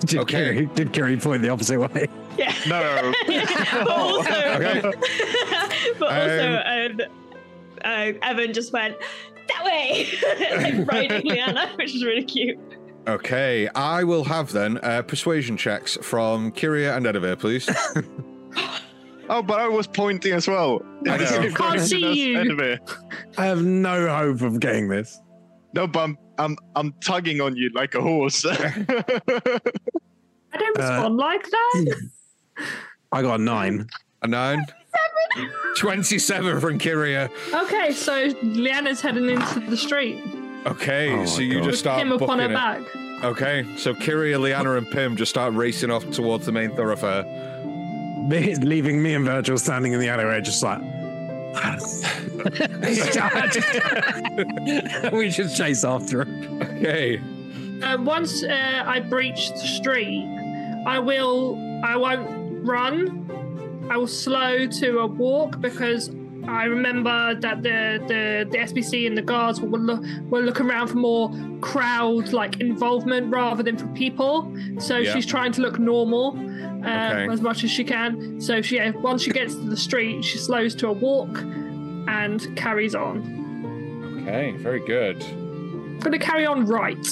did, 0.00 0.18
Okay. 0.20 0.52
Kiri, 0.54 0.66
did 0.74 0.92
Kiri 0.92 1.16
point 1.16 1.42
the 1.42 1.48
opposite 1.48 1.78
way? 1.78 2.08
Yeah. 2.36 2.52
No. 2.68 3.12
but 3.72 3.88
also, 3.88 4.30
Okay. 4.30 4.80
but 5.98 6.12
also, 6.12 6.62
um, 6.66 7.00
uh, 7.84 8.12
Evan 8.22 8.52
just 8.52 8.72
went 8.72 8.96
that 9.48 9.64
way, 9.64 10.06
like 10.76 10.88
riding 10.92 11.26
Liana, 11.26 11.72
which 11.76 11.94
is 11.94 12.04
really 12.04 12.24
cute. 12.24 12.58
Okay, 13.08 13.68
I 13.74 14.02
will 14.04 14.24
have 14.24 14.50
then 14.52 14.78
uh, 14.82 15.02
persuasion 15.02 15.56
checks 15.56 15.96
from 16.02 16.50
Kyria 16.52 16.96
and 16.96 17.06
Edivir, 17.06 17.38
please. 17.38 17.68
oh, 19.28 19.42
but 19.42 19.60
I 19.60 19.68
was 19.68 19.86
pointing 19.86 20.32
as 20.32 20.48
well. 20.48 20.82
I 21.08 21.16
know. 21.18 21.50
Can't 21.54 21.80
see 21.80 22.30
you. 22.30 22.38
Anyway. 22.40 22.78
I 23.38 23.46
have 23.46 23.62
no 23.62 24.08
hope 24.08 24.40
of 24.40 24.58
getting 24.58 24.88
this. 24.88 25.20
No, 25.72 25.86
but 25.86 26.00
I'm, 26.00 26.18
I'm 26.38 26.56
I'm 26.74 26.92
tugging 27.00 27.40
on 27.40 27.54
you 27.56 27.70
like 27.74 27.94
a 27.94 28.00
horse. 28.00 28.44
I 28.44 28.84
don't 30.58 30.78
Uh, 30.78 30.82
respond 30.82 31.16
like 31.18 31.48
that. 31.48 32.08
I 33.12 33.22
got 33.22 33.40
a 33.40 33.42
nine. 33.42 33.86
A 34.22 34.26
nine. 34.26 34.64
27 35.78 36.60
from 36.60 36.78
Kyria. 36.78 37.30
Okay, 37.64 37.92
so 37.92 38.12
Liana's 38.42 39.00
heading 39.00 39.28
into 39.28 39.60
the 39.60 39.76
street. 39.76 40.22
Okay, 40.66 41.12
Oh 41.12 41.24
so 41.26 41.38
my 41.38 41.42
you 41.44 41.54
God. 41.54 41.58
just 41.64 41.70
With 41.70 41.78
start 41.78 41.98
Pim 42.02 42.12
upon 42.12 42.38
her 42.40 42.46
it. 42.46 42.52
back. 42.54 42.82
Okay, 43.24 43.66
so 43.76 43.94
Kyria, 43.94 44.38
Liana, 44.40 44.72
and 44.76 44.90
Pim 44.90 45.16
just 45.16 45.30
start 45.30 45.54
racing 45.54 45.90
off 45.90 46.08
towards 46.10 46.46
the 46.46 46.52
main 46.52 46.74
thoroughfare. 46.76 47.24
Me, 48.28 48.54
leaving 48.56 49.02
me 49.02 49.14
and 49.14 49.24
Virgil 49.24 49.56
standing 49.58 49.92
in 49.92 50.00
the 50.00 50.08
alleyway, 50.08 50.40
just 50.40 50.62
like. 50.62 50.80
we 55.12 55.30
just 55.30 55.56
chase 55.56 55.84
after 55.84 56.22
him. 56.22 56.62
Okay, 56.62 57.20
Uh, 57.82 57.96
once 58.00 58.42
uh, 58.42 58.82
I 58.86 59.00
breach 59.00 59.50
the 59.50 59.66
street, 59.78 60.24
I 60.86 60.98
will. 60.98 61.56
I 61.84 61.96
won't 61.96 62.66
run. 62.66 63.26
I 63.90 63.96
will 63.96 64.06
slow 64.06 64.66
to 64.66 64.98
a 65.00 65.06
walk 65.06 65.60
because 65.60 66.10
I 66.48 66.64
remember 66.64 67.34
that 67.36 67.62
the 67.62 67.98
the, 68.06 68.46
the 68.50 68.58
SBC 68.58 69.06
and 69.06 69.16
the 69.16 69.22
guards 69.22 69.60
were 69.60 69.78
look 69.78 70.02
will 70.30 70.42
look 70.42 70.60
around 70.60 70.88
for 70.88 70.96
more 70.96 71.30
crowd 71.60 72.32
like 72.32 72.60
involvement 72.60 73.32
rather 73.32 73.62
than 73.62 73.76
for 73.76 73.86
people. 73.88 74.52
So 74.78 74.98
Yeah. 74.98 75.12
she's 75.14 75.26
trying 75.26 75.52
to 75.52 75.62
look 75.62 75.78
normal 75.78 76.36
uh, 76.84 77.10
Okay. 77.10 77.32
as 77.32 77.40
much 77.40 77.64
as 77.64 77.70
she 77.70 77.84
can. 77.84 78.40
So 78.40 78.60
she 78.62 78.76
yeah, 78.76 78.90
once 78.90 79.22
she 79.22 79.30
gets 79.30 79.54
to 79.54 79.60
the 79.60 79.76
street, 79.76 80.24
she 80.24 80.38
slows 80.38 80.74
to 80.76 80.88
a 80.88 80.92
walk 80.92 81.38
and 82.08 82.56
carries 82.56 82.94
on. 82.94 84.22
okay, 84.22 84.52
very 84.58 84.80
good. 84.86 85.22
I'm 85.22 85.98
gonna 86.00 86.18
carry 86.18 86.46
on 86.46 86.66
right. 86.66 87.04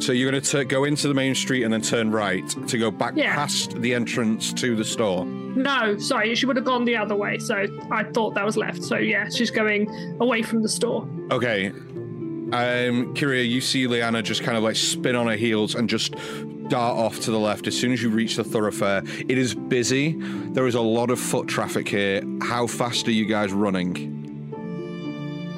So 0.00 0.12
you're 0.12 0.30
going 0.30 0.42
to 0.42 0.64
go 0.64 0.84
into 0.84 1.08
the 1.08 1.14
main 1.14 1.34
street 1.34 1.62
and 1.62 1.70
then 1.72 1.82
turn 1.82 2.10
right 2.10 2.46
to 2.68 2.78
go 2.78 2.90
back 2.90 3.12
Yeah. 3.16 3.34
past 3.34 3.80
the 3.82 3.94
entrance 3.94 4.50
to 4.54 4.74
the 4.74 4.84
store. 4.84 5.26
No, 5.56 5.98
sorry, 5.98 6.34
she 6.34 6.46
would 6.46 6.56
have 6.56 6.64
gone 6.64 6.84
the 6.84 6.96
other 6.96 7.16
way. 7.16 7.38
So 7.38 7.66
I 7.90 8.04
thought 8.04 8.34
that 8.34 8.44
was 8.44 8.56
left. 8.56 8.82
So 8.82 8.96
yeah, 8.96 9.28
she's 9.28 9.50
going 9.50 9.88
away 10.20 10.42
from 10.42 10.62
the 10.62 10.68
store. 10.68 11.08
Okay. 11.30 11.68
Um, 12.52 13.14
Kyria, 13.14 13.48
you 13.48 13.60
see 13.60 13.86
Liana 13.86 14.22
just 14.22 14.42
kind 14.42 14.56
of 14.56 14.62
like 14.64 14.76
spin 14.76 15.14
on 15.14 15.26
her 15.28 15.36
heels 15.36 15.74
and 15.74 15.88
just 15.88 16.14
dart 16.68 16.96
off 16.98 17.20
to 17.20 17.30
the 17.30 17.38
left 17.38 17.66
as 17.66 17.78
soon 17.78 17.92
as 17.92 18.02
you 18.02 18.10
reach 18.10 18.36
the 18.36 18.44
thoroughfare. 18.44 19.02
It 19.28 19.38
is 19.38 19.54
busy. 19.54 20.16
There 20.52 20.66
is 20.66 20.74
a 20.74 20.80
lot 20.80 21.10
of 21.10 21.18
foot 21.20 21.46
traffic 21.46 21.88
here. 21.88 22.22
How 22.42 22.66
fast 22.66 23.06
are 23.08 23.12
you 23.12 23.24
guys 23.26 23.52
running? 23.52 24.16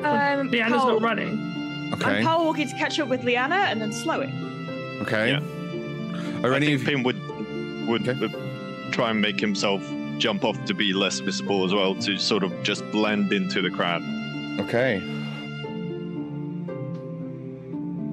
Um, 0.03 0.51
Liana's 0.51 0.83
power- 0.83 0.93
not 0.93 1.03
running. 1.03 1.91
Okay. 1.95 2.19
I'm 2.19 2.25
power 2.25 2.45
walking 2.45 2.69
to 2.69 2.75
catch 2.77 2.99
up 2.99 3.09
with 3.09 3.23
Liana 3.25 3.55
and 3.57 3.81
then 3.81 3.93
slow 3.93 4.21
it. 4.21 4.31
Okay. 5.03 5.31
Yeah. 5.31 5.41
Are 6.43 6.53
I 6.53 6.57
any 6.57 6.77
think 6.77 6.81
of 6.81 6.87
Pim 6.87 7.03
would 7.05 7.89
would 7.89 8.09
Okay. 8.09 8.52
Try 8.93 9.11
and 9.11 9.21
make 9.21 9.41
himself 9.41 9.83
jump 10.19 10.45
off 10.45 10.63
to 10.67 10.75
be 10.75 10.93
less 10.93 11.19
visible 11.21 11.65
as 11.65 11.75
well, 11.75 11.95
to 11.97 12.17
sort 12.19 12.43
of 12.45 12.53
just 12.63 12.89
blend 12.93 13.33
into 13.33 13.61
the 13.61 13.71
crowd. 13.71 14.03
Okay. 14.61 15.01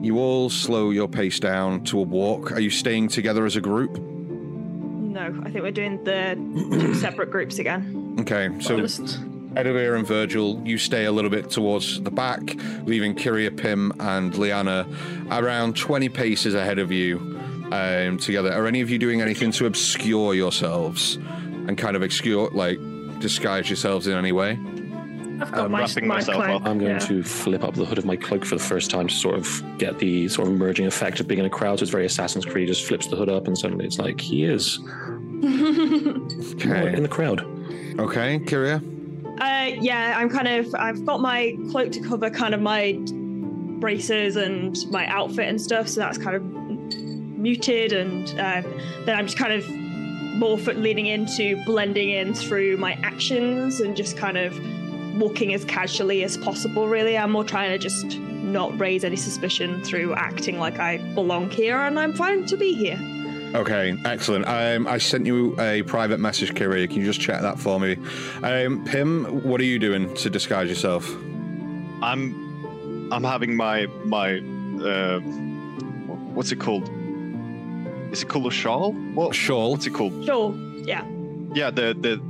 You 0.02 0.18
all 0.18 0.50
slow 0.50 0.92
your 0.92 1.10
pace 1.10 1.40
down 1.40 1.84
to 1.86 2.00
a 2.00 2.04
walk. 2.04 2.54
Are 2.54 2.60
you 2.62 2.70
staying 2.70 3.10
together 3.10 3.46
as 3.46 3.58
a 3.58 3.62
group? 3.62 3.98
No, 4.00 5.38
I 5.44 5.52
think 5.52 5.64
we're 5.64 5.72
doing 5.72 6.02
the 6.06 6.36
two 6.72 6.94
separate 7.00 7.32
groups 7.32 7.60
again. 7.60 8.16
Okay, 8.22 8.50
so 8.62 8.80
Just- 8.80 9.20
Edivir 9.56 9.98
and 9.98 10.06
Virgil, 10.08 10.62
you 10.64 10.78
stay 10.78 11.06
a 11.06 11.12
little 11.12 11.32
bit 11.32 11.50
towards 11.50 12.02
the 12.02 12.12
back, 12.12 12.40
leaving 12.86 13.16
Kyria, 13.16 13.56
Pim, 13.56 13.92
and 14.00 14.34
Liana 14.38 14.88
around 15.32 15.76
20 15.76 16.08
paces 16.10 16.54
ahead 16.54 16.78
of 16.80 16.92
you 16.92 17.39
um, 17.72 18.18
together. 18.18 18.52
Are 18.52 18.68
any 18.68 18.82
of 18.82 18.90
you 18.90 18.98
doing 18.98 19.22
anything 19.22 19.52
to 19.54 19.66
obscure 19.66 20.34
yourselves 20.34 21.16
and 21.16 21.78
kind 21.78 21.96
of 21.96 22.02
obscure, 22.02 22.50
like, 22.52 22.80
disguise 23.20 23.70
yourselves 23.70 24.08
in 24.08 24.18
any 24.18 24.32
way? 24.32 24.60
I've 25.42 25.52
got 25.52 25.66
I'm 25.66 25.72
my, 25.72 25.80
wrapping 25.82 26.08
my 26.08 26.16
myself 26.16 26.44
cloak, 26.44 26.62
up. 26.62 26.68
I'm 26.68 26.80
going 26.80 26.92
yeah. 26.92 27.00
to 27.00 27.24
flip 27.24 27.64
up 27.64 27.74
the 27.74 27.86
hood 27.86 27.98
of 27.98 28.06
my 28.06 28.18
cloak 28.18 28.44
for 28.44 28.56
the 28.56 28.64
first 28.64 28.92
time 28.92 29.08
to 29.08 29.14
sort 29.14 29.36
of 29.36 29.64
get 29.78 29.98
the 30.00 30.28
sort 30.28 30.50
of 30.50 30.54
emerging 30.54 30.86
effect 30.86 31.22
of 31.22 31.28
being 31.28 31.40
in 31.40 31.46
a 31.46 31.50
crowd. 31.50 31.80
So 31.80 31.84
it's 31.84 31.92
very 31.92 32.06
Assassin's 32.06 32.46
Creed. 32.46 32.68
Just 32.68 32.86
flips 32.86 33.08
the 33.08 33.16
hood 33.16 33.30
up, 33.30 33.48
and 33.48 33.58
suddenly 33.58 33.86
it's 33.86 34.00
like 34.00 34.20
he 34.20 34.44
is 34.44 34.80
Okay. 35.42 36.94
in 36.94 37.04
the 37.04 37.10
crowd. 37.10 37.40
Okay, 38.00 38.40
Kyria? 38.40 38.84
Uh, 39.40 39.78
yeah, 39.82 40.16
I'm 40.18 40.30
kind 40.30 40.48
of. 40.48 40.76
I've 40.76 41.06
got 41.06 41.22
my 41.22 41.56
cloak 41.72 41.94
to 41.94 42.02
cover 42.02 42.30
kind 42.30 42.54
of 42.54 42.60
my 42.60 43.00
braces 43.80 44.36
and 44.36 44.78
my 44.92 45.06
outfit 45.08 45.48
and 45.48 45.62
stuff, 45.62 45.88
so 45.88 46.02
that's 46.02 46.18
kind 46.18 46.36
of 46.36 46.44
muted, 47.40 47.94
and 47.94 48.30
um, 48.32 48.72
then 49.06 49.16
I'm 49.18 49.26
just 49.26 49.38
kind 49.38 49.54
of 49.54 49.68
more 50.40 50.58
for 50.58 50.74
leaning 50.74 51.08
into 51.08 51.64
blending 51.66 52.10
in 52.10 52.34
through 52.34 52.78
my 52.78 52.94
actions 53.04 53.80
and 53.80 53.96
just 53.96 54.18
kind 54.18 54.38
of 54.38 54.58
walking 55.20 55.54
as 55.54 55.66
casually 55.66 56.24
as 56.24 56.38
possible. 56.38 56.88
Really, 56.88 57.18
I'm 57.18 57.32
more 57.32 57.44
trying 57.44 57.72
to 57.72 57.78
just 57.78 58.18
not 58.18 58.78
raise 58.80 59.04
any 59.04 59.16
suspicion 59.16 59.84
through 59.84 60.14
acting 60.16 60.60
like 60.60 60.80
I 60.80 60.98
belong 61.14 61.50
here 61.50 61.78
and 61.78 62.00
I'm 62.00 62.14
fine 62.14 62.46
to 62.48 62.58
be 62.58 62.74
here. 62.74 63.00
Okay, 63.56 63.98
excellent. 64.06 64.48
Um, 64.48 64.88
I 64.88 65.00
sent 65.00 65.26
you 65.26 65.60
a 65.60 65.82
private 65.84 66.20
message, 66.20 66.54
Kyria. 66.54 66.88
Can 66.88 67.00
you 67.00 67.06
just 67.06 67.20
check 67.20 67.42
that 67.42 67.58
for 67.58 67.80
me? 67.80 67.98
Um, 68.44 68.86
Pim, 68.86 69.44
what 69.44 69.60
are 69.60 69.66
you 69.66 69.80
doing 69.80 70.14
to 70.16 70.30
disguise 70.30 70.70
yourself? 70.70 71.10
I'm 72.02 73.10
I'm 73.12 73.24
having 73.24 73.56
my 73.56 73.88
my 74.06 74.38
uh, 74.38 75.20
what's 76.34 76.52
it 76.52 76.60
called? 76.60 76.90
Is 78.12 78.24
it 78.24 78.30
called 78.30 78.48
a 78.48 78.52
shawl? 78.52 78.94
What? 79.14 79.36
Shawl. 79.36 79.72
What's 79.72 79.86
it 79.86 79.94
called? 79.94 80.26
Shawl. 80.26 80.56
Yeah. 80.86 81.04
Yeah, 81.54 81.70
the 81.72 81.96
the 82.00 82.22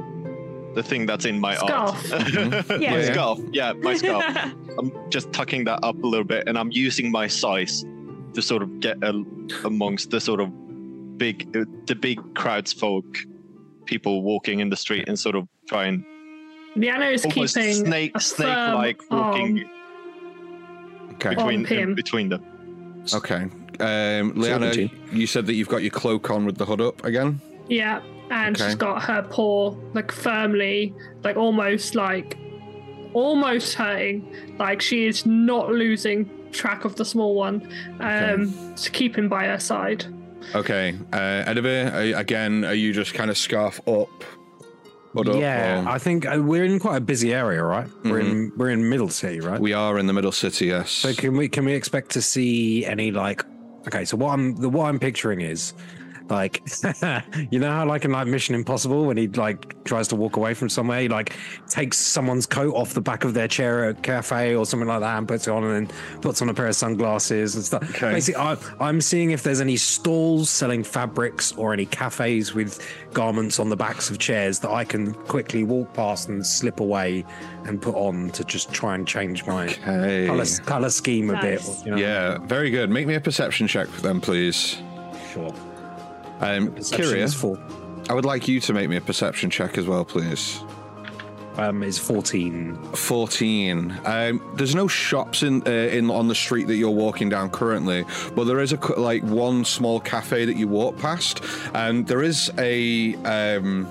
the 0.75 0.83
thing 0.83 1.05
that's 1.05 1.25
in 1.25 1.39
my 1.39 1.55
Scarf. 1.55 2.11
art. 2.13 2.29
Yeah. 2.33 2.63
my 2.69 2.77
Yeah. 2.99 3.11
scarf. 3.11 3.39
Yeah, 3.51 3.73
my 3.73 3.95
scarf. 3.95 4.23
I'm 4.79 4.91
just 5.09 5.31
tucking 5.33 5.63
that 5.65 5.79
up 5.83 6.01
a 6.03 6.07
little 6.07 6.25
bit, 6.25 6.47
and 6.47 6.57
I'm 6.57 6.71
using 6.71 7.11
my 7.11 7.27
size 7.27 7.83
to 8.33 8.41
sort 8.41 8.61
of 8.61 8.79
get 8.79 9.03
a, 9.03 9.23
amongst 9.65 10.11
the 10.11 10.19
sort 10.21 10.39
of 10.39 10.49
big, 11.17 11.47
uh, 11.57 11.65
the 11.87 11.95
big 11.95 12.19
crowds 12.35 12.71
folk, 12.71 13.05
people 13.85 14.21
walking 14.21 14.59
in 14.59 14.69
the 14.69 14.77
street, 14.77 15.07
and 15.09 15.17
sort 15.19 15.35
of 15.35 15.47
try 15.67 15.85
and 15.85 16.05
Liana 16.75 17.07
is 17.07 17.25
almost 17.25 17.55
keeping 17.55 17.73
snake, 17.73 18.21
snake-like 18.21 19.01
walking 19.11 19.67
Okay. 21.15 21.35
between 21.35 21.65
Pim. 21.65 21.95
between 21.95 22.29
them. 22.29 22.43
Okay. 23.13 23.47
Um, 23.79 24.33
Liana, 24.35 24.73
Seventeen. 24.73 24.91
you 25.11 25.27
said 25.27 25.45
that 25.47 25.53
you've 25.53 25.69
got 25.69 25.81
your 25.81 25.91
cloak 25.91 26.29
on 26.29 26.45
with 26.45 26.57
the 26.57 26.65
hood 26.65 26.81
up 26.81 27.03
again? 27.03 27.39
Yeah, 27.67 28.01
and 28.31 28.55
Okay. 28.55 28.65
she's 28.67 28.75
got 28.75 29.01
her 29.03 29.23
paw 29.23 29.75
like 29.93 30.11
firmly, 30.11 30.93
like 31.23 31.37
almost 31.37 31.95
like 31.95 32.37
almost 33.13 33.75
hurting. 33.75 34.33
Like 34.57 34.81
she 34.81 35.05
is 35.05 35.25
not 35.25 35.71
losing 35.71 36.29
track 36.51 36.85
of 36.85 36.95
the 36.95 37.05
small 37.05 37.35
one. 37.35 37.71
Um, 37.99 38.73
to 38.75 38.89
keep 38.91 39.17
him 39.17 39.29
by 39.29 39.45
her 39.45 39.59
side. 39.59 40.05
Okay. 40.55 40.95
Uh, 41.13 41.43
Edivir, 41.45 41.93
are, 41.93 42.17
again, 42.19 42.65
are 42.65 42.73
you 42.73 42.91
just 42.93 43.13
kind 43.13 43.29
of 43.29 43.37
scarf 43.37 43.79
up 43.87 44.09
Put 45.13 45.27
up, 45.27 45.35
yeah, 45.37 45.83
or- 45.83 45.89
I 45.89 45.97
think 45.97 46.27
uh, 46.27 46.37
we're 46.39 46.63
in 46.65 46.77
quite 46.79 46.97
a 46.97 47.01
busy 47.01 47.33
area, 47.33 47.63
right? 47.63 47.87
We're 48.03 48.19
in 48.19 48.51
we're 48.57 48.69
in 48.69 48.87
Middle 48.89 49.09
City, 49.09 49.39
right? 49.39 49.59
we 49.59 49.73
are 49.73 49.97
in 49.97 50.05
the 50.05 50.13
middle 50.13 50.31
city. 50.31 50.67
Yes. 50.67 50.91
So 50.91 51.13
can 51.13 51.35
we 51.35 51.49
can 51.49 51.65
we 51.65 51.73
expect 51.73 52.11
to 52.11 52.21
see 52.21 52.85
any 52.85 53.09
like? 53.11 53.43
Okay, 53.87 54.05
so 54.05 54.17
what 54.17 54.33
I'm 54.33 54.55
the 54.55 54.69
what 54.69 54.85
I'm 54.85 54.99
picturing 54.99 55.41
is 55.41 55.73
like 56.29 56.61
you 57.51 57.59
know 57.59 57.71
how 57.71 57.85
like 57.85 58.05
in 58.05 58.11
like 58.11 58.27
Mission 58.27 58.55
Impossible 58.55 59.05
when 59.05 59.17
he 59.17 59.27
like 59.27 59.83
tries 59.83 60.07
to 60.09 60.15
walk 60.15 60.37
away 60.37 60.53
from 60.53 60.69
somewhere, 60.69 61.01
he 61.01 61.09
like 61.09 61.35
takes 61.67 61.97
someone's 61.97 62.45
coat 62.45 62.73
off 62.75 62.93
the 62.93 63.01
back 63.01 63.23
of 63.23 63.33
their 63.33 63.47
chair 63.47 63.85
at 63.89 63.97
a 63.97 64.01
cafe 64.01 64.55
or 64.55 64.65
something 64.65 64.87
like 64.87 64.99
that 65.01 65.17
and 65.17 65.27
puts 65.27 65.47
it 65.47 65.51
on 65.51 65.63
and 65.63 65.87
then 65.87 65.97
puts 66.21 66.41
on 66.41 66.49
a 66.49 66.53
pair 66.53 66.67
of 66.67 66.75
sunglasses 66.75 67.55
and 67.55 67.63
stuff. 67.63 67.83
Okay. 67.95 68.11
Basically, 68.13 68.39
I, 68.41 68.57
I'm 68.79 69.01
seeing 69.01 69.31
if 69.31 69.43
there's 69.43 69.61
any 69.61 69.77
stalls 69.77 70.49
selling 70.49 70.83
fabrics 70.83 71.51
or 71.53 71.73
any 71.73 71.85
cafes 71.85 72.53
with 72.53 72.85
garments 73.13 73.59
on 73.59 73.69
the 73.69 73.75
backs 73.77 74.09
of 74.09 74.19
chairs 74.19 74.59
that 74.59 74.69
I 74.71 74.83
can 74.85 75.13
quickly 75.13 75.63
walk 75.63 75.93
past 75.93 76.29
and 76.29 76.45
slip 76.45 76.79
away 76.79 77.25
and 77.65 77.81
put 77.81 77.95
on 77.95 78.29
to 78.31 78.43
just 78.43 78.71
try 78.71 78.95
and 78.95 79.07
change 79.07 79.45
my 79.45 79.67
Okay. 79.67 80.27
color, 80.27 80.45
color 80.65 80.89
scheme 80.89 81.29
a 81.29 81.41
bit. 81.41 81.61
You 81.85 81.91
know? 81.91 81.97
Yeah, 81.97 82.37
very 82.39 82.69
good. 82.69 82.89
Make 82.89 83.07
me 83.07 83.15
a 83.15 83.21
perception 83.21 83.67
check 83.67 83.87
for 83.87 84.01
them, 84.01 84.21
please. 84.21 84.77
sure. 85.33 85.53
Um, 86.39 86.71
Perception 86.71 87.05
Kyria, 87.05 87.23
is 87.23 87.33
four. 87.33 87.59
I 88.09 88.13
would 88.13 88.25
like 88.25 88.47
you 88.47 88.59
to 88.61 88.73
make 88.73 88.89
me 88.89 88.95
a 88.95 89.01
perception 89.01 89.49
check 89.49 89.77
as 89.77 89.85
well, 89.85 90.05
please. 90.05 90.61
Um, 91.57 91.83
is 91.83 91.99
fourteen. 91.99 92.75
14. 92.93 93.99
Um, 94.05 94.53
there's 94.55 94.75
no 94.75 94.87
shops 94.87 95.43
in 95.43 95.61
uh, 95.67 95.69
in 95.69 96.09
on 96.09 96.29
the 96.29 96.35
street 96.35 96.67
that 96.67 96.77
you're 96.77 96.89
walking 96.89 97.27
down 97.27 97.49
currently, 97.49 98.05
but 98.33 98.45
there 98.45 98.61
is 98.61 98.71
a 98.71 98.99
like 98.99 99.23
one 99.23 99.65
small 99.65 99.99
cafe 99.99 100.45
that 100.45 100.55
you 100.55 100.69
walk 100.69 100.97
past, 100.97 101.41
and 101.73 102.07
there 102.07 102.21
is 102.23 102.49
a 102.57 103.15
um, 103.25 103.87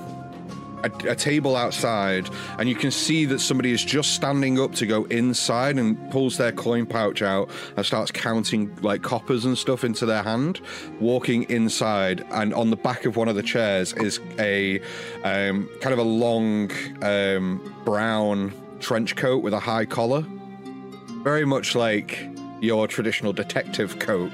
a, 0.84 1.10
a 1.10 1.14
table 1.14 1.56
outside, 1.56 2.28
and 2.58 2.68
you 2.68 2.74
can 2.74 2.90
see 2.90 3.24
that 3.26 3.40
somebody 3.40 3.72
is 3.72 3.84
just 3.84 4.14
standing 4.14 4.60
up 4.60 4.74
to 4.76 4.86
go 4.86 5.04
inside 5.04 5.76
and 5.76 6.10
pulls 6.10 6.36
their 6.36 6.52
coin 6.52 6.86
pouch 6.86 7.22
out 7.22 7.50
and 7.76 7.84
starts 7.84 8.10
counting 8.10 8.74
like 8.82 9.02
coppers 9.02 9.44
and 9.44 9.56
stuff 9.56 9.84
into 9.84 10.06
their 10.06 10.22
hand, 10.22 10.60
walking 11.00 11.44
inside, 11.44 12.24
and 12.30 12.54
on 12.54 12.70
the 12.70 12.76
back 12.76 13.04
of 13.04 13.16
one 13.16 13.28
of 13.28 13.36
the 13.36 13.42
chairs 13.42 13.92
is 13.94 14.20
a 14.38 14.80
um, 15.24 15.68
kind 15.80 15.92
of 15.92 15.98
a 15.98 16.02
long 16.02 16.70
um, 17.02 17.74
brown 17.84 18.52
trench 18.80 19.16
coat 19.16 19.42
with 19.42 19.52
a 19.52 19.60
high 19.60 19.84
collar, 19.84 20.24
very 21.22 21.44
much 21.44 21.74
like 21.74 22.28
your 22.60 22.88
traditional 22.88 23.32
detective 23.32 23.98
coat. 23.98 24.32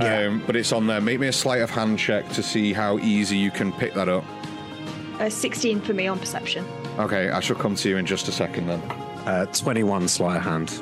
um, 0.00 0.42
but 0.46 0.56
it's 0.56 0.72
on 0.72 0.86
there. 0.86 1.00
Make 1.00 1.20
me 1.20 1.28
a 1.28 1.32
sleight 1.32 1.62
of 1.62 1.70
hand 1.70 1.98
check 1.98 2.28
to 2.30 2.42
see 2.42 2.72
how 2.72 2.98
easy 2.98 3.36
you 3.36 3.50
can 3.50 3.72
pick 3.72 3.94
that 3.94 4.08
up. 4.08 4.24
Uh, 5.18 5.28
16 5.28 5.80
for 5.80 5.94
me 5.94 6.06
on 6.06 6.18
perception. 6.18 6.64
Okay, 6.98 7.30
I 7.30 7.40
shall 7.40 7.56
come 7.56 7.74
to 7.76 7.88
you 7.88 7.96
in 7.96 8.06
just 8.06 8.28
a 8.28 8.32
second 8.32 8.66
then. 8.68 8.80
Uh, 9.26 9.46
Twenty-one 9.46 10.08
sleight 10.08 10.36
of 10.36 10.42
hand. 10.42 10.80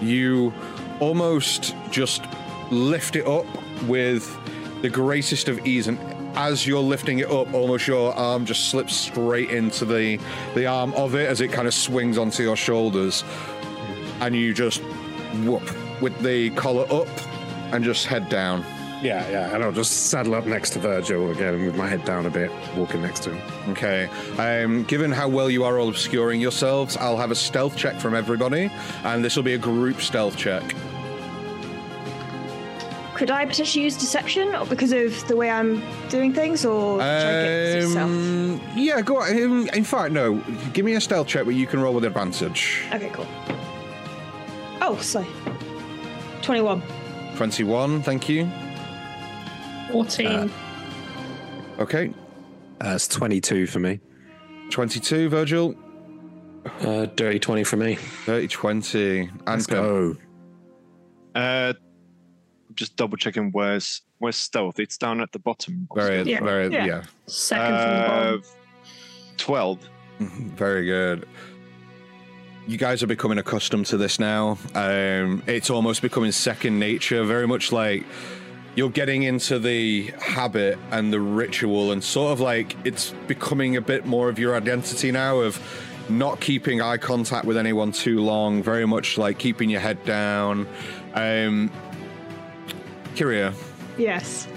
You 0.00 0.52
almost 1.00 1.74
just 1.90 2.22
lift 2.70 3.16
it 3.16 3.26
up 3.26 3.46
with 3.86 4.36
the 4.82 4.88
greatest 4.90 5.48
of 5.48 5.66
ease, 5.66 5.88
and 5.88 5.98
as 6.36 6.66
you're 6.66 6.80
lifting 6.82 7.18
it 7.18 7.30
up, 7.30 7.52
almost 7.52 7.86
your 7.86 8.14
arm 8.14 8.44
just 8.46 8.68
slips 8.70 8.94
straight 8.94 9.50
into 9.50 9.84
the 9.84 10.18
the 10.54 10.66
arm 10.66 10.92
of 10.94 11.14
it 11.14 11.28
as 11.28 11.40
it 11.40 11.48
kind 11.50 11.66
of 11.66 11.74
swings 11.74 12.16
onto 12.18 12.42
your 12.42 12.56
shoulders, 12.56 13.24
and 14.20 14.36
you 14.36 14.52
just 14.54 14.80
whoop 15.44 15.62
with 16.00 16.18
the 16.22 16.50
collar 16.50 16.86
up 16.92 17.08
and 17.72 17.82
just 17.84 18.06
head 18.06 18.28
down. 18.28 18.64
Yeah, 19.02 19.28
yeah, 19.30 19.54
and 19.54 19.64
I'll 19.64 19.72
just 19.72 20.08
saddle 20.10 20.34
up 20.34 20.44
next 20.44 20.70
to 20.70 20.78
Virgil 20.78 21.30
again 21.30 21.64
with 21.64 21.74
my 21.76 21.88
head 21.88 22.04
down 22.04 22.26
a 22.26 22.30
bit, 22.30 22.50
walking 22.76 23.00
next 23.00 23.22
to 23.24 23.34
him. 23.34 23.70
Okay. 23.72 24.08
Um, 24.38 24.84
given 24.84 25.10
how 25.10 25.28
well 25.28 25.48
you 25.48 25.64
are 25.64 25.78
all 25.78 25.88
obscuring 25.88 26.40
yourselves, 26.40 26.96
I'll 26.98 27.16
have 27.16 27.30
a 27.30 27.34
stealth 27.34 27.76
check 27.76 27.96
from 27.96 28.14
everybody, 28.14 28.70
and 29.04 29.24
this 29.24 29.36
will 29.36 29.42
be 29.42 29.54
a 29.54 29.58
group 29.58 30.02
stealth 30.02 30.36
check. 30.36 30.62
Could 33.14 33.30
I 33.30 33.44
potentially 33.44 33.84
use 33.84 33.98
deception 33.98 34.54
or 34.54 34.64
because 34.64 34.92
of 34.92 35.28
the 35.28 35.36
way 35.36 35.50
I'm 35.50 35.82
doing 36.08 36.32
things, 36.32 36.64
or 36.64 37.00
should 37.00 37.06
I 37.06 37.42
get 37.42 37.50
it 37.50 37.82
yourself? 37.82 38.10
Um, 38.10 38.60
yeah, 38.74 39.00
go 39.02 39.18
on. 39.20 39.42
Um, 39.42 39.68
in 39.74 39.84
fact, 39.84 40.12
no. 40.12 40.36
Give 40.72 40.84
me 40.84 40.94
a 40.94 41.00
stealth 41.00 41.26
check 41.26 41.44
where 41.44 41.54
you 41.54 41.66
can 41.66 41.80
roll 41.80 41.94
with 41.94 42.04
advantage. 42.04 42.82
Okay, 42.92 43.10
cool. 43.10 43.26
Oh, 44.80 44.98
sorry. 45.02 45.26
21. 46.40 46.82
21, 47.36 48.02
thank 48.02 48.28
you. 48.28 48.50
14. 49.92 50.50
Okay. 51.78 52.12
Uh, 52.82 52.92
it's 52.94 53.08
twenty-two 53.08 53.66
for 53.66 53.78
me. 53.78 54.00
22, 54.70 55.28
Virgil. 55.28 55.74
Uh, 56.82 57.06
dirty 57.16 57.40
20 57.40 57.64
for 57.64 57.76
me. 57.76 57.96
30, 57.96 58.46
20. 58.46 59.30
Let's 59.46 59.66
And 59.66 59.66
go. 59.66 60.16
Uh, 61.34 61.72
just 62.74 62.94
double 62.96 63.16
checking 63.16 63.50
where's 63.50 64.02
where's 64.18 64.36
stealth. 64.36 64.78
It's 64.78 64.96
down 64.96 65.20
at 65.20 65.32
the 65.32 65.38
bottom. 65.40 65.88
Very, 65.94 66.22
Yeah. 66.22 66.40
very, 66.44 66.72
yeah. 66.72 66.84
Yeah. 66.86 67.02
Second 67.26 67.66
from 67.66 67.74
the 67.74 67.96
Uh, 67.96 68.06
bottom. 68.08 68.42
Twelve. 69.38 69.78
Very 70.20 70.84
good. 70.86 71.26
You 72.68 72.76
guys 72.78 73.02
are 73.02 73.06
becoming 73.08 73.38
accustomed 73.38 73.86
to 73.86 73.96
this 73.96 74.20
now. 74.20 74.56
Um, 74.74 75.42
it's 75.46 75.70
almost 75.70 76.02
becoming 76.02 76.30
second 76.30 76.78
nature, 76.78 77.24
very 77.24 77.48
much 77.48 77.72
like 77.72 78.04
you're 78.80 78.88
getting 78.88 79.24
into 79.24 79.58
the 79.58 80.04
habit 80.22 80.78
and 80.90 81.12
the 81.12 81.20
ritual, 81.20 81.92
and 81.92 82.02
sort 82.02 82.32
of 82.32 82.40
like 82.40 82.74
it's 82.86 83.10
becoming 83.26 83.76
a 83.76 83.80
bit 83.82 84.06
more 84.06 84.30
of 84.30 84.38
your 84.38 84.56
identity 84.56 85.12
now 85.12 85.40
of 85.40 85.60
not 86.08 86.40
keeping 86.40 86.80
eye 86.80 86.96
contact 86.96 87.44
with 87.44 87.58
anyone 87.58 87.92
too 87.92 88.22
long, 88.22 88.62
very 88.62 88.86
much 88.86 89.18
like 89.18 89.38
keeping 89.38 89.68
your 89.68 89.80
head 89.82 90.02
down. 90.06 90.66
Um, 91.12 91.70
Kyria, 93.16 93.52
Yes. 93.98 94.48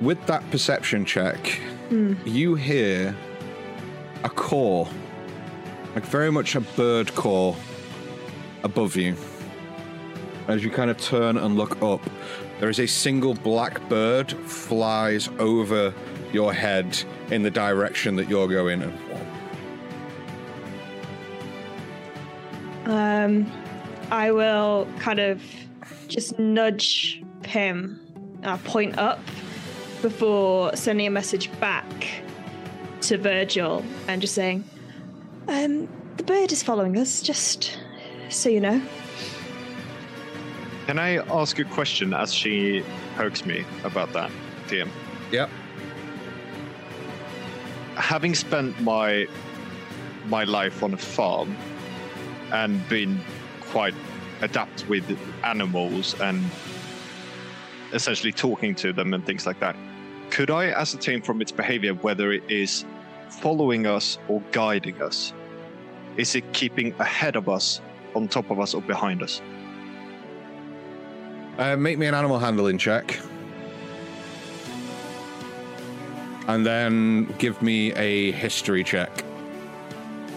with 0.00 0.24
that 0.26 0.48
perception 0.52 1.04
check, 1.04 1.60
you 2.24 2.54
hear 2.54 3.12
a 4.22 4.30
call, 4.30 4.88
like 5.96 6.04
very 6.06 6.30
much 6.30 6.54
a 6.54 6.60
bird 6.60 7.12
call 7.16 7.56
above 8.62 8.94
you. 8.94 9.16
As 10.46 10.64
you 10.64 10.70
kind 10.70 10.90
of 10.90 10.96
turn 10.96 11.36
and 11.36 11.56
look 11.58 11.82
up, 11.82 12.00
there 12.60 12.68
is 12.68 12.80
a 12.80 12.86
single 12.86 13.34
black 13.34 13.86
bird 13.88 14.32
flies 14.32 15.28
over 15.38 15.94
your 16.32 16.52
head 16.52 16.98
in 17.30 17.42
the 17.42 17.50
direction 17.50 18.16
that 18.16 18.28
you're 18.28 18.48
going. 18.48 18.82
in. 18.82 18.98
Um, 22.86 23.52
I 24.10 24.30
will 24.32 24.88
kind 24.98 25.20
of 25.20 25.42
just 26.08 26.38
nudge 26.38 27.22
him, 27.44 28.00
uh, 28.42 28.56
point 28.58 28.98
up 28.98 29.20
before 30.00 30.74
sending 30.74 31.06
a 31.06 31.10
message 31.10 31.50
back 31.60 31.84
to 33.02 33.18
Virgil 33.18 33.84
and 34.06 34.20
just 34.20 34.34
saying, 34.34 34.64
um, 35.48 35.88
the 36.16 36.22
bird 36.22 36.50
is 36.50 36.62
following 36.62 36.96
us, 36.96 37.20
just 37.22 37.78
so 38.30 38.48
you 38.48 38.60
know. 38.60 38.82
Can 40.88 40.98
I 40.98 41.16
ask 41.38 41.58
a 41.58 41.64
question 41.64 42.14
as 42.14 42.32
she 42.32 42.82
pokes 43.14 43.44
me 43.44 43.66
about 43.84 44.10
that, 44.14 44.30
TM? 44.68 44.88
Yep. 45.30 45.50
Having 47.96 48.34
spent 48.34 48.80
my 48.80 49.26
my 50.28 50.44
life 50.44 50.82
on 50.82 50.94
a 50.94 50.96
farm 50.96 51.54
and 52.52 52.88
been 52.88 53.20
quite 53.60 53.92
adept 54.40 54.88
with 54.88 55.04
animals 55.44 56.18
and 56.22 56.42
essentially 57.92 58.32
talking 58.32 58.74
to 58.76 58.94
them 58.94 59.12
and 59.12 59.26
things 59.26 59.44
like 59.44 59.60
that, 59.60 59.76
could 60.30 60.50
I 60.50 60.70
ascertain 60.70 61.20
from 61.20 61.42
its 61.42 61.52
behavior 61.52 61.92
whether 61.92 62.32
it 62.32 62.44
is 62.50 62.86
following 63.28 63.86
us 63.86 64.16
or 64.26 64.40
guiding 64.52 65.02
us? 65.02 65.34
Is 66.16 66.34
it 66.34 66.50
keeping 66.54 66.94
ahead 66.98 67.36
of 67.36 67.46
us, 67.46 67.82
on 68.14 68.26
top 68.26 68.50
of 68.50 68.58
us, 68.58 68.72
or 68.72 68.80
behind 68.80 69.22
us? 69.22 69.42
Uh, 71.58 71.76
make 71.76 71.98
me 71.98 72.06
an 72.06 72.14
animal 72.14 72.38
handling 72.38 72.78
check. 72.78 73.18
And 76.46 76.64
then 76.64 77.24
give 77.38 77.60
me 77.60 77.92
a 77.94 78.30
history 78.32 78.82
check. 78.84 79.24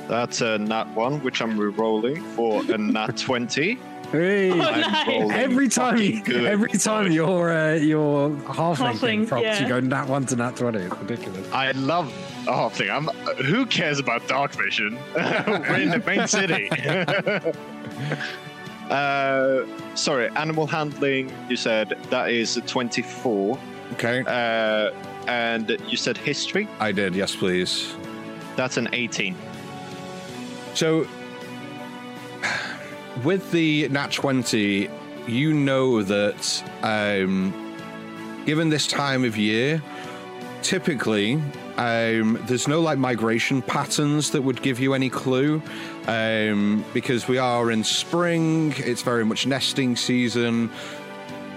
That's 0.09 0.41
a 0.41 0.57
nat 0.57 0.93
one, 0.93 1.23
which 1.23 1.41
I'm 1.41 1.57
re-rolling 1.57 2.21
for 2.35 2.63
a 2.69 2.77
nat 2.77 3.15
twenty. 3.17 3.77
Hey. 4.11 4.51
I'm 4.51 5.07
rolling 5.07 5.31
Every 5.31 5.69
time, 5.69 5.97
you, 5.97 6.21
good. 6.21 6.43
every 6.45 6.71
time 6.71 7.13
your 7.13 7.49
uh, 7.53 7.75
your 7.75 8.31
halfling 8.31 8.97
thing 8.97 9.21
Halfling, 9.23 9.27
props, 9.29 9.43
yeah. 9.43 9.61
you 9.61 9.69
go 9.69 9.79
nat 9.79 10.07
one 10.09 10.25
to 10.25 10.35
nat 10.35 10.57
twenty. 10.57 10.79
It's 10.79 10.97
ridiculous. 10.97 11.49
I 11.53 11.71
love 11.71 12.11
the 12.43 12.51
whole 12.51 12.69
thing. 12.69 12.89
I'm. 12.89 13.05
Who 13.45 13.65
cares 13.67 13.99
about 13.99 14.27
dark 14.27 14.53
vision? 14.53 14.97
We're 15.15 15.79
in 15.79 15.91
the 15.91 16.03
main 16.05 16.27
city. 16.27 16.67
Uh, 18.91 19.65
sorry, 19.95 20.29
animal 20.35 20.67
handling. 20.67 21.31
You 21.49 21.55
said 21.55 21.97
that 22.09 22.29
is 22.29 22.57
a 22.57 22.61
twenty-four, 22.61 23.57
Okay. 23.93 24.23
uh, 24.27 24.91
and 25.27 25.77
you 25.87 25.97
said 25.97 26.17
history. 26.17 26.67
I 26.79 26.91
did, 26.91 27.15
yes, 27.15 27.35
please. 27.35 27.95
That's 28.55 28.77
an 28.77 28.89
18. 28.93 29.35
So, 30.73 31.07
with 33.23 33.49
the 33.51 33.87
Nat 33.89 34.11
20, 34.11 34.89
you 35.27 35.53
know 35.53 36.01
that 36.03 36.63
um, 36.83 37.53
given 38.45 38.69
this 38.69 38.87
time 38.87 39.23
of 39.23 39.37
year, 39.37 39.81
typically 40.63 41.35
um, 41.77 42.39
there's 42.43 42.67
no 42.67 42.81
like 42.81 42.97
migration 42.97 43.61
patterns 43.61 44.31
that 44.31 44.41
would 44.41 44.61
give 44.61 44.79
you 44.79 44.93
any 44.93 45.09
clue 45.09 45.61
um, 46.07 46.83
because 46.93 47.27
we 47.27 47.37
are 47.37 47.71
in 47.71 47.83
spring, 47.83 48.73
it's 48.77 49.01
very 49.01 49.25
much 49.25 49.45
nesting 49.45 49.95
season. 49.95 50.69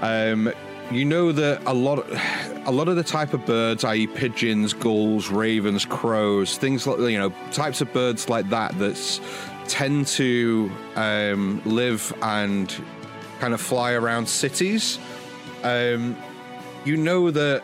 Um, 0.02 0.52
you 0.90 1.04
know 1.04 1.33
that 1.33 1.62
a 1.66 1.72
lot 1.72 1.98
of, 1.98 2.66
a 2.66 2.70
lot 2.70 2.88
of 2.88 2.96
the 2.96 3.02
type 3.02 3.33
of 3.33 3.44
birds 3.46 3.85
i.e 3.85 4.07
pigeons 4.07 4.74
gulls 4.74 5.30
ravens 5.30 5.85
crows 5.85 6.59
things 6.59 6.87
like 6.87 6.98
you 6.98 7.18
know 7.18 7.33
types 7.52 7.80
of 7.80 7.90
birds 7.92 8.28
like 8.28 8.48
that 8.50 8.76
that 8.78 9.20
tend 9.66 10.07
to 10.07 10.70
um, 10.96 11.62
live 11.64 12.12
and 12.22 12.74
kind 13.40 13.54
of 13.54 13.61
fly 13.61 13.92
around 13.92 14.28
cities 14.28 14.98
um, 15.62 16.16
you 16.85 16.96
know 16.96 17.30
that 17.30 17.62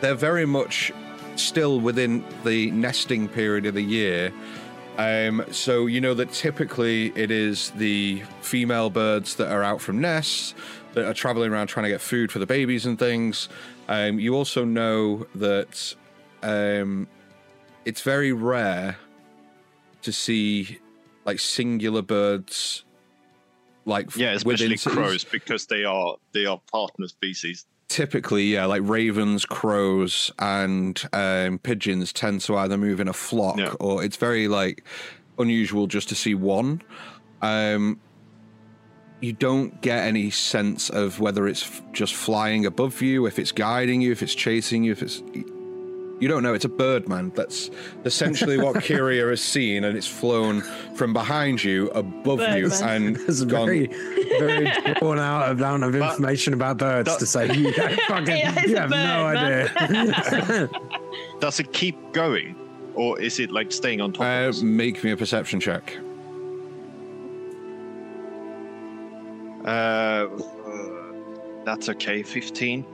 they're 0.00 0.14
very 0.14 0.46
much 0.46 0.90
still 1.36 1.80
within 1.80 2.24
the 2.44 2.70
nesting 2.70 3.28
period 3.28 3.66
of 3.66 3.74
the 3.74 3.82
year 3.82 4.32
um, 4.98 5.44
so 5.52 5.86
you 5.86 6.00
know 6.00 6.12
that 6.14 6.32
typically 6.32 7.12
it 7.14 7.30
is 7.30 7.70
the 7.70 8.22
female 8.40 8.90
birds 8.90 9.36
that 9.36 9.50
are 9.50 9.62
out 9.62 9.80
from 9.80 10.00
nests 10.00 10.54
that 10.94 11.04
are 11.04 11.14
traveling 11.14 11.52
around 11.52 11.68
trying 11.68 11.84
to 11.84 11.90
get 11.90 12.00
food 12.00 12.32
for 12.32 12.40
the 12.40 12.46
babies 12.46 12.84
and 12.84 12.98
things. 12.98 13.48
Um, 13.88 14.18
you 14.18 14.34
also 14.34 14.64
know 14.64 15.26
that 15.36 15.94
um, 16.42 17.06
it's 17.84 18.02
very 18.02 18.32
rare 18.32 18.96
to 20.02 20.12
see 20.12 20.80
like 21.24 21.38
singular 21.38 22.02
birds, 22.02 22.84
like 23.84 24.16
Yeah, 24.16 24.32
especially 24.32 24.78
crows 24.78 25.22
because 25.22 25.66
they 25.66 25.84
are 25.84 26.16
they 26.32 26.44
are 26.44 26.60
partner 26.72 27.06
species. 27.06 27.66
Typically, 27.88 28.44
yeah, 28.44 28.66
like 28.66 28.82
ravens, 28.84 29.46
crows, 29.46 30.30
and 30.38 31.02
um, 31.14 31.58
pigeons 31.58 32.12
tend 32.12 32.42
to 32.42 32.56
either 32.56 32.76
move 32.76 33.00
in 33.00 33.08
a 33.08 33.12
flock, 33.14 33.56
Yeah. 33.58 33.72
or 33.80 34.04
it's 34.04 34.16
very 34.16 34.46
like 34.46 34.84
unusual 35.38 35.86
just 35.86 36.08
to 36.10 36.14
see 36.14 36.34
one. 36.34 36.82
Um, 37.40 37.98
you 39.20 39.32
don't 39.32 39.80
get 39.80 40.04
any 40.06 40.30
sense 40.30 40.90
of 40.90 41.18
whether 41.18 41.48
it's 41.48 41.62
f- 41.62 41.82
just 41.92 42.14
flying 42.14 42.66
above 42.66 43.00
you, 43.00 43.26
if 43.26 43.38
it's 43.38 43.52
guiding 43.52 44.00
you, 44.02 44.12
if 44.12 44.22
it's 44.22 44.34
chasing 44.34 44.84
you, 44.84 44.92
if 44.92 45.02
it's. 45.02 45.22
You 46.20 46.26
don't 46.26 46.42
know. 46.42 46.52
It's 46.52 46.64
a 46.64 46.68
bird, 46.68 47.08
man. 47.08 47.30
That's 47.36 47.70
essentially 48.04 48.58
what 48.58 48.74
Kyria 48.84 49.30
has 49.30 49.40
seen, 49.40 49.84
and 49.84 49.96
it's 49.96 50.06
flown 50.08 50.62
from 50.96 51.12
behind 51.12 51.62
you, 51.62 51.88
above 51.90 52.40
you, 52.56 52.70
and 52.82 53.14
There's 53.26 53.40
a 53.42 53.46
gone. 53.46 53.66
very, 53.66 53.86
very 54.38 54.94
drawn 54.98 55.18
out 55.20 55.50
amount 55.52 55.84
of 55.84 55.94
information 55.94 56.54
about 56.54 56.78
birds 56.78 57.08
that- 57.10 57.18
to 57.20 57.26
say 57.26 57.52
you 57.54 57.72
don't 57.72 58.00
fucking 58.02 58.36
Yeah, 58.36 58.64
you 58.66 58.76
a 58.76 58.80
have 58.80 58.90
no 58.90 59.76
bird, 59.76 59.76
idea. 59.76 60.70
Does 61.40 61.60
it 61.60 61.72
keep 61.72 61.96
going, 62.12 62.56
or 62.94 63.20
is 63.20 63.38
it 63.38 63.52
like 63.52 63.70
staying 63.70 64.00
on 64.00 64.12
top 64.12 64.22
Uh, 64.22 64.24
of 64.48 64.48
us? 64.56 64.62
make 64.62 65.04
me 65.04 65.12
a 65.12 65.16
perception 65.16 65.60
check. 65.60 65.96
Uh, 69.64 69.68
uh, 69.68 71.12
that's 71.64 71.88
okay. 71.90 72.22
15. 72.22 72.84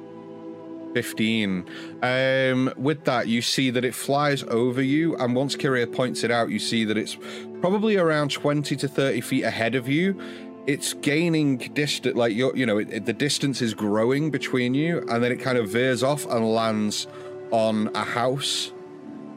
15. 0.94 1.66
Um, 2.02 2.72
with 2.76 3.04
that, 3.04 3.26
you 3.28 3.42
see 3.42 3.70
that 3.70 3.84
it 3.84 3.94
flies 3.94 4.42
over 4.44 4.80
you, 4.80 5.16
and 5.16 5.34
once 5.34 5.56
Kyria 5.56 5.92
points 5.92 6.24
it 6.24 6.30
out, 6.30 6.48
you 6.50 6.58
see 6.58 6.84
that 6.84 6.96
it's 6.96 7.18
probably 7.60 7.96
around 7.96 8.30
20 8.30 8.76
to 8.76 8.88
30 8.88 9.20
feet 9.20 9.42
ahead 9.42 9.74
of 9.74 9.88
you. 9.88 10.18
It's 10.66 10.94
gaining 10.94 11.58
distance, 11.58 12.16
like 12.16 12.34
you're, 12.34 12.56
you 12.56 12.64
know, 12.64 12.78
it, 12.78 12.88
it- 12.90 13.04
the 13.06 13.12
distance 13.12 13.60
is 13.60 13.74
growing 13.74 14.30
between 14.30 14.72
you, 14.72 15.00
and 15.10 15.22
then 15.22 15.32
it 15.32 15.36
kind 15.40 15.58
of 15.58 15.68
veers 15.68 16.02
off 16.02 16.24
and 16.26 16.54
lands 16.54 17.06
on 17.50 17.90
a 17.94 18.04
house, 18.04 18.72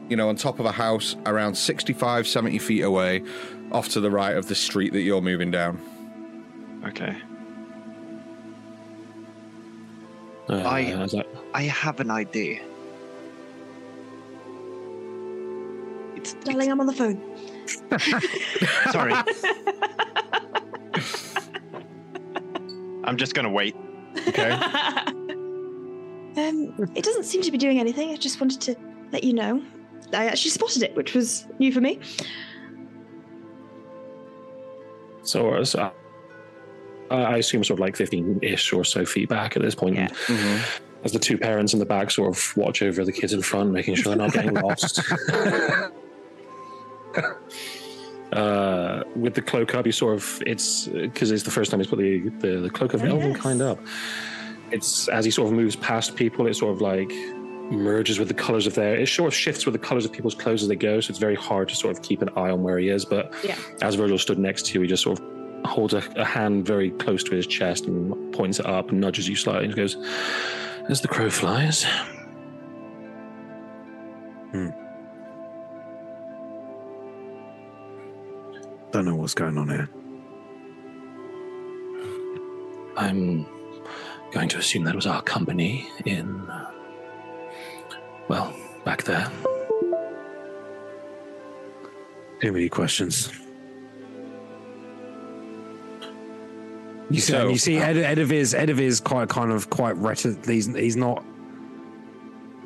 you 0.08 0.16
know, 0.16 0.28
on 0.28 0.36
top 0.36 0.58
of 0.60 0.64
a 0.66 0.72
house 0.72 1.16
around 1.26 1.54
65, 1.56 2.26
70 2.26 2.58
feet 2.58 2.82
away, 2.82 3.22
off 3.72 3.88
to 3.90 4.00
the 4.00 4.10
right 4.10 4.34
of 4.36 4.48
the 4.48 4.54
street 4.54 4.92
that 4.94 5.02
you're 5.02 5.20
moving 5.20 5.50
down. 5.50 5.78
Okay. 6.86 7.14
Uh, 10.48 10.62
I- 10.66 10.84
that- 11.12 11.26
I 11.54 11.62
have 11.62 12.00
an 12.00 12.10
idea. 12.10 12.62
It's, 16.16 16.34
Darling, 16.34 16.70
I'm 16.70 16.80
on 16.80 16.86
the 16.86 16.92
phone. 16.92 17.20
sorry. 18.92 19.14
I'm 23.04 23.16
just 23.16 23.34
gonna 23.34 23.50
wait. 23.50 23.76
Okay. 24.28 24.58
Um, 26.36 26.72
it 26.94 27.02
doesn't 27.02 27.24
seem 27.24 27.42
to 27.42 27.50
be 27.50 27.58
doing 27.58 27.80
anything. 27.80 28.10
I 28.10 28.16
just 28.16 28.40
wanted 28.40 28.60
to 28.60 28.76
let 29.10 29.24
you 29.24 29.32
know. 29.32 29.60
I 30.12 30.26
actually 30.26 30.52
spotted 30.52 30.84
it, 30.84 30.94
which 30.94 31.12
was 31.12 31.48
new 31.58 31.72
for 31.72 31.80
me. 31.80 31.98
So, 35.22 35.50
uh, 35.50 35.64
so 35.64 35.90
I 37.10 37.14
I 37.14 37.36
assume 37.38 37.64
sort 37.64 37.78
of 37.78 37.80
like 37.80 37.96
15-ish 37.96 38.72
or 38.72 38.84
so 38.84 39.04
feet 39.04 39.28
back 39.28 39.56
at 39.56 39.62
this 39.62 39.74
point. 39.74 39.96
Yeah. 39.96 40.08
And 40.28 40.62
As 41.04 41.12
the 41.12 41.18
two 41.18 41.38
parents 41.38 41.72
in 41.72 41.78
the 41.78 41.86
back 41.86 42.10
sort 42.10 42.28
of 42.36 42.56
watch 42.56 42.82
over 42.82 43.04
the 43.04 43.12
kids 43.12 43.32
in 43.32 43.40
front, 43.42 43.70
making 43.70 43.94
sure 43.94 44.14
they're 44.14 44.26
not 44.26 44.32
getting 44.32 44.54
lost. 44.62 45.00
uh, 48.32 49.04
with 49.16 49.34
the 49.34 49.42
cloak 49.42 49.74
up, 49.74 49.86
you 49.86 49.92
sort 49.92 50.14
of 50.14 50.42
it's 50.46 50.86
because 50.88 51.30
it's 51.30 51.44
the 51.44 51.50
first 51.50 51.70
time 51.70 51.80
he's 51.80 51.86
put 51.86 51.98
the 51.98 52.28
the, 52.40 52.60
the 52.60 52.70
cloak 52.70 52.94
of 52.94 53.02
Oh, 53.02 53.18
yes. 53.18 53.36
kind 53.40 53.62
up. 53.62 53.78
It's 54.70 55.08
as 55.08 55.24
he 55.24 55.30
sort 55.30 55.48
of 55.48 55.54
moves 55.54 55.76
past 55.76 56.16
people, 56.16 56.46
it 56.46 56.54
sort 56.54 56.74
of 56.74 56.80
like 56.80 57.10
merges 57.70 58.18
with 58.18 58.28
the 58.28 58.34
colors 58.34 58.66
of 58.66 58.74
their. 58.74 58.96
It 58.96 59.08
sort 59.08 59.28
of 59.28 59.34
shifts 59.34 59.64
with 59.66 59.72
the 59.74 59.78
colors 59.78 60.04
of 60.04 60.12
people's 60.12 60.34
clothes 60.34 60.62
as 60.62 60.68
they 60.68 60.76
go, 60.76 61.00
so 61.00 61.10
it's 61.10 61.18
very 61.18 61.34
hard 61.36 61.68
to 61.70 61.76
sort 61.76 61.96
of 61.96 62.02
keep 62.02 62.22
an 62.22 62.28
eye 62.30 62.50
on 62.50 62.62
where 62.62 62.78
he 62.78 62.88
is. 62.88 63.04
But 63.04 63.32
Yeah. 63.44 63.56
as 63.82 63.94
Virgil 63.94 64.18
stood 64.18 64.38
next 64.38 64.66
to 64.66 64.74
you, 64.74 64.82
he 64.82 64.88
just 64.88 65.02
sort 65.04 65.18
of 65.20 65.24
holds 65.64 65.94
a, 65.94 66.02
a 66.16 66.24
hand 66.24 66.66
very 66.66 66.90
close 66.92 67.22
to 67.24 67.30
his 67.34 67.46
chest 67.46 67.86
and 67.86 68.32
points 68.34 68.60
it 68.60 68.66
up 68.66 68.90
and 68.90 69.00
nudges 69.00 69.28
you 69.28 69.36
slightly 69.36 69.64
and 69.66 69.74
goes, 69.74 69.96
"As 70.88 71.00
the 71.00 71.08
crow 71.08 71.30
flies." 71.30 71.84
Hmm. 74.52 74.70
Don't 78.90 79.04
know 79.04 79.14
what's 79.16 79.34
going 79.34 79.58
on 79.58 79.68
here. 79.68 79.88
I'm 82.96 83.46
going 84.32 84.48
to 84.48 84.58
assume 84.58 84.84
that 84.84 84.94
was 84.94 85.06
our 85.06 85.22
company 85.22 85.88
in, 86.04 86.40
uh, 86.48 86.70
well, 88.28 88.54
back 88.84 89.04
there. 89.04 89.30
Too 92.40 92.52
many 92.52 92.68
questions. 92.68 93.30
You 97.10 97.20
see, 97.20 97.32
So- 97.32 97.48
you 97.48 97.58
see, 97.58 97.76
Ed, 97.78 97.96
Edivir's 97.96 98.52
Edivir's 98.54 99.00
quite 99.00 99.28
kind 99.28 99.50
of 99.50 99.70
quite 99.70 99.96
reticent. 99.96 100.44
He's 100.46 100.66
he's 100.66 100.96
not. 100.96 101.24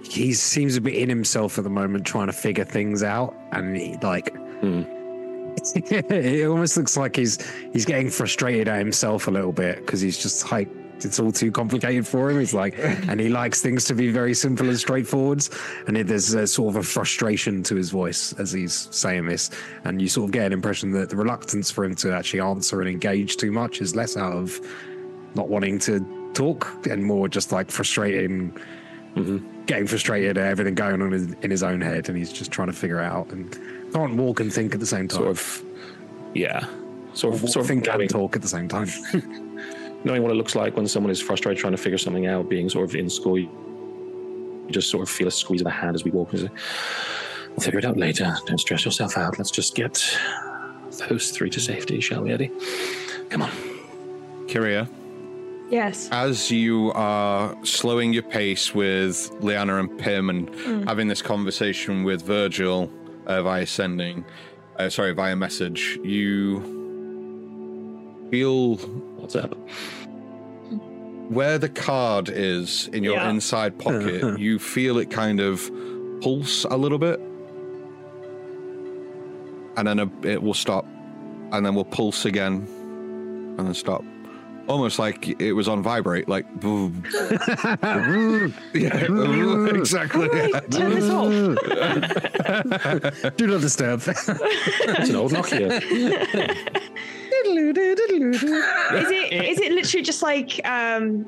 He 0.03 0.33
seems 0.33 0.77
a 0.77 0.81
bit 0.81 0.95
in 0.95 1.09
himself 1.09 1.59
at 1.59 1.65
the 1.65 1.71
moment, 1.71 2.05
trying 2.05 2.27
to 2.27 2.33
figure 2.33 2.65
things 2.65 3.03
out, 3.05 3.35
and 3.53 3.77
he, 3.77 3.97
like, 4.03 4.35
Hmm. 4.61 4.83
it 5.77 6.49
almost 6.49 6.77
looks 6.77 6.97
like 6.97 7.15
he's 7.15 7.39
he's 7.73 7.85
getting 7.85 8.11
frustrated 8.11 8.69
at 8.69 8.79
himself 8.79 9.29
a 9.29 9.31
little 9.31 9.53
bit 9.53 9.77
because 9.79 10.01
he's 10.01 10.19
just 10.19 10.51
like 10.51 10.69
it's 11.05 11.19
all 11.21 11.33
too 11.33 11.51
complicated 11.51 12.07
for 12.07 12.31
him. 12.31 12.39
He's 12.39 12.55
like, 12.55 12.75
and 12.79 13.19
he 13.21 13.29
likes 13.29 13.61
things 13.61 13.85
to 13.87 13.95
be 13.95 14.11
very 14.11 14.35
simple 14.35 14.69
and 14.69 14.79
straightforward. 14.79 15.47
And 15.87 15.97
it, 15.97 16.07
there's 16.07 16.33
a 16.35 16.47
sort 16.47 16.71
of 16.75 16.77
a 16.77 16.83
frustration 16.83 17.63
to 17.65 17.75
his 17.77 17.91
voice 17.91 18.33
as 18.35 18.53
he's 18.53 18.89
saying 18.91 19.27
this, 19.27 19.51
and 19.85 20.01
you 20.01 20.09
sort 20.09 20.27
of 20.29 20.33
get 20.33 20.47
an 20.47 20.53
impression 20.53 20.93
that 20.93 21.11
the 21.11 21.17
reluctance 21.17 21.71
for 21.71 21.85
him 21.85 21.95
to 21.97 22.13
actually 22.15 22.41
answer 22.41 22.81
and 22.81 22.91
engage 22.91 23.37
too 23.37 23.53
much 23.53 23.81
is 23.81 23.95
less 23.97 24.17
out 24.17 24.33
of 24.33 24.61
not 25.35 25.49
wanting 25.49 25.79
to 25.81 26.31
talk 26.35 26.87
and 26.91 27.05
more 27.05 27.29
just 27.29 27.53
like 27.53 27.71
frustrating, 27.71 28.57
Mhm. 29.17 29.43
getting 29.67 29.87
frustrated 29.87 30.39
at 30.39 30.47
everything 30.47 30.75
going 30.75 31.03
on 31.03 31.13
in, 31.13 31.37
in 31.43 31.51
his 31.51 31.63
own 31.63 31.81
head, 31.83 32.09
and 32.09 32.17
he's 32.17 32.33
just 32.33 32.51
trying 32.51 32.69
to 32.69 32.73
figure 32.73 32.99
it 33.01 33.05
out 33.05 33.31
and 33.31 33.59
can't 33.93 34.15
walk 34.17 34.41
and 34.41 34.51
think 34.53 34.73
at 34.73 34.81
the 34.81 34.87
same 34.87 35.07
time. 35.07 35.19
Sort 35.19 35.29
of, 35.29 35.63
yeah. 36.35 36.65
Sort 37.13 37.35
of, 37.35 37.43
Walk, 37.43 37.53
sort 37.53 37.65
of 37.65 37.69
think 37.69 37.87
and 37.87 38.09
talk 38.09 38.35
at 38.37 38.41
the 38.41 38.49
same 38.49 38.69
time. 38.69 38.89
knowing 40.05 40.23
what 40.23 40.31
it 40.31 40.35
looks 40.35 40.55
like 40.55 40.77
when 40.77 40.87
someone 40.87 41.11
is 41.11 41.21
frustrated 41.21 41.61
trying 41.61 41.73
to 41.73 41.77
figure 41.83 41.99
something 41.99 42.27
out, 42.27 42.49
being 42.49 42.69
sort 42.69 42.89
of 42.89 42.95
in 42.97 43.09
school. 43.11 43.39
You 43.39 43.49
just 44.71 44.91
sort 44.91 45.03
of 45.03 45.11
feel 45.11 45.29
a 45.29 45.31
squeeze 45.31 45.61
of 45.61 45.65
the 45.67 45.71
hand 45.71 45.95
as 45.95 46.05
we 46.05 46.11
walk. 46.11 46.33
and 46.33 46.43
say, 46.43 46.49
We'll 47.51 47.59
figure 47.65 47.79
it 47.81 47.85
out 47.85 47.97
later. 47.99 48.35
Don't 48.47 48.59
stress 48.59 48.85
yourself 48.85 49.19
out. 49.19 49.39
Let's 49.39 49.51
just 49.51 49.75
get 49.75 50.03
those 51.09 51.31
three 51.31 51.51
to 51.51 51.61
safety, 51.61 52.01
shall 52.01 52.23
we, 52.23 52.33
Eddie? 52.33 52.51
Come 53.29 53.43
on. 53.43 53.51
Kyria, 54.47 54.89
Yes. 55.71 56.09
as 56.13 56.51
you 56.51 56.93
are 56.95 57.55
slowing 57.65 58.13
your 58.13 58.23
pace 58.23 58.75
with 58.75 59.31
Liana 59.41 59.77
and 59.79 59.99
Pim 59.99 60.29
and 60.31 60.87
having 60.89 61.09
this 61.09 61.23
conversation 61.23 62.05
with 62.05 62.23
Virgil 62.23 62.91
uh, 63.27 63.43
via 63.43 63.67
sending, 63.67 64.25
uh, 64.79 64.89
sorry, 64.91 65.13
via 65.13 65.35
message, 65.37 65.99
you 66.03 66.82
feel 68.37 68.77
What's 69.21 69.37
up? 69.37 69.55
where 71.29 71.59
the 71.59 71.69
card 71.69 72.29
is 72.31 72.89
in 72.95 73.05
your 73.05 73.15
Yeah. 73.17 73.29
inside 73.31 73.79
pocket, 73.79 74.39
you 74.47 74.59
feel 74.59 74.97
it 74.99 75.11
kind 75.11 75.39
of 75.41 75.71
pulse 76.23 76.65
a 76.65 76.77
little 76.77 76.99
bit. 76.99 77.21
And 79.77 79.87
then 79.87 79.99
a, 80.01 80.11
it 80.27 80.43
will 80.43 80.55
stop. 80.55 80.87
And 81.53 81.65
then 81.65 81.75
will 81.75 81.85
pulse 81.87 82.25
again. 82.25 82.67
And 83.59 83.67
then 83.67 83.75
stop. 83.75 84.03
Almost 84.73 84.99
like 84.99 85.39
it 85.39 85.53
was 85.53 85.69
on 85.69 85.83
vibrate, 85.83 86.31
like 86.31 86.51
boom. 86.59 87.05
yeah, 87.13 88.49
exactly. 89.75 90.31
Wait, 90.33 90.71
turn 90.71 90.95
this 90.95 91.11
off. 91.11 91.29
Do 93.37 93.47
not 93.49 93.61
disturb. 93.61 94.01
It's 94.07 94.29
an 95.11 95.17
old 95.17 95.33
Nokia. 95.33 95.73
Is 95.73 95.83
it 99.11 99.33
is 99.35 99.59
it 99.61 99.73
literally 99.73 100.03
just 100.03 100.23
like 100.23 100.59
um 100.67 101.27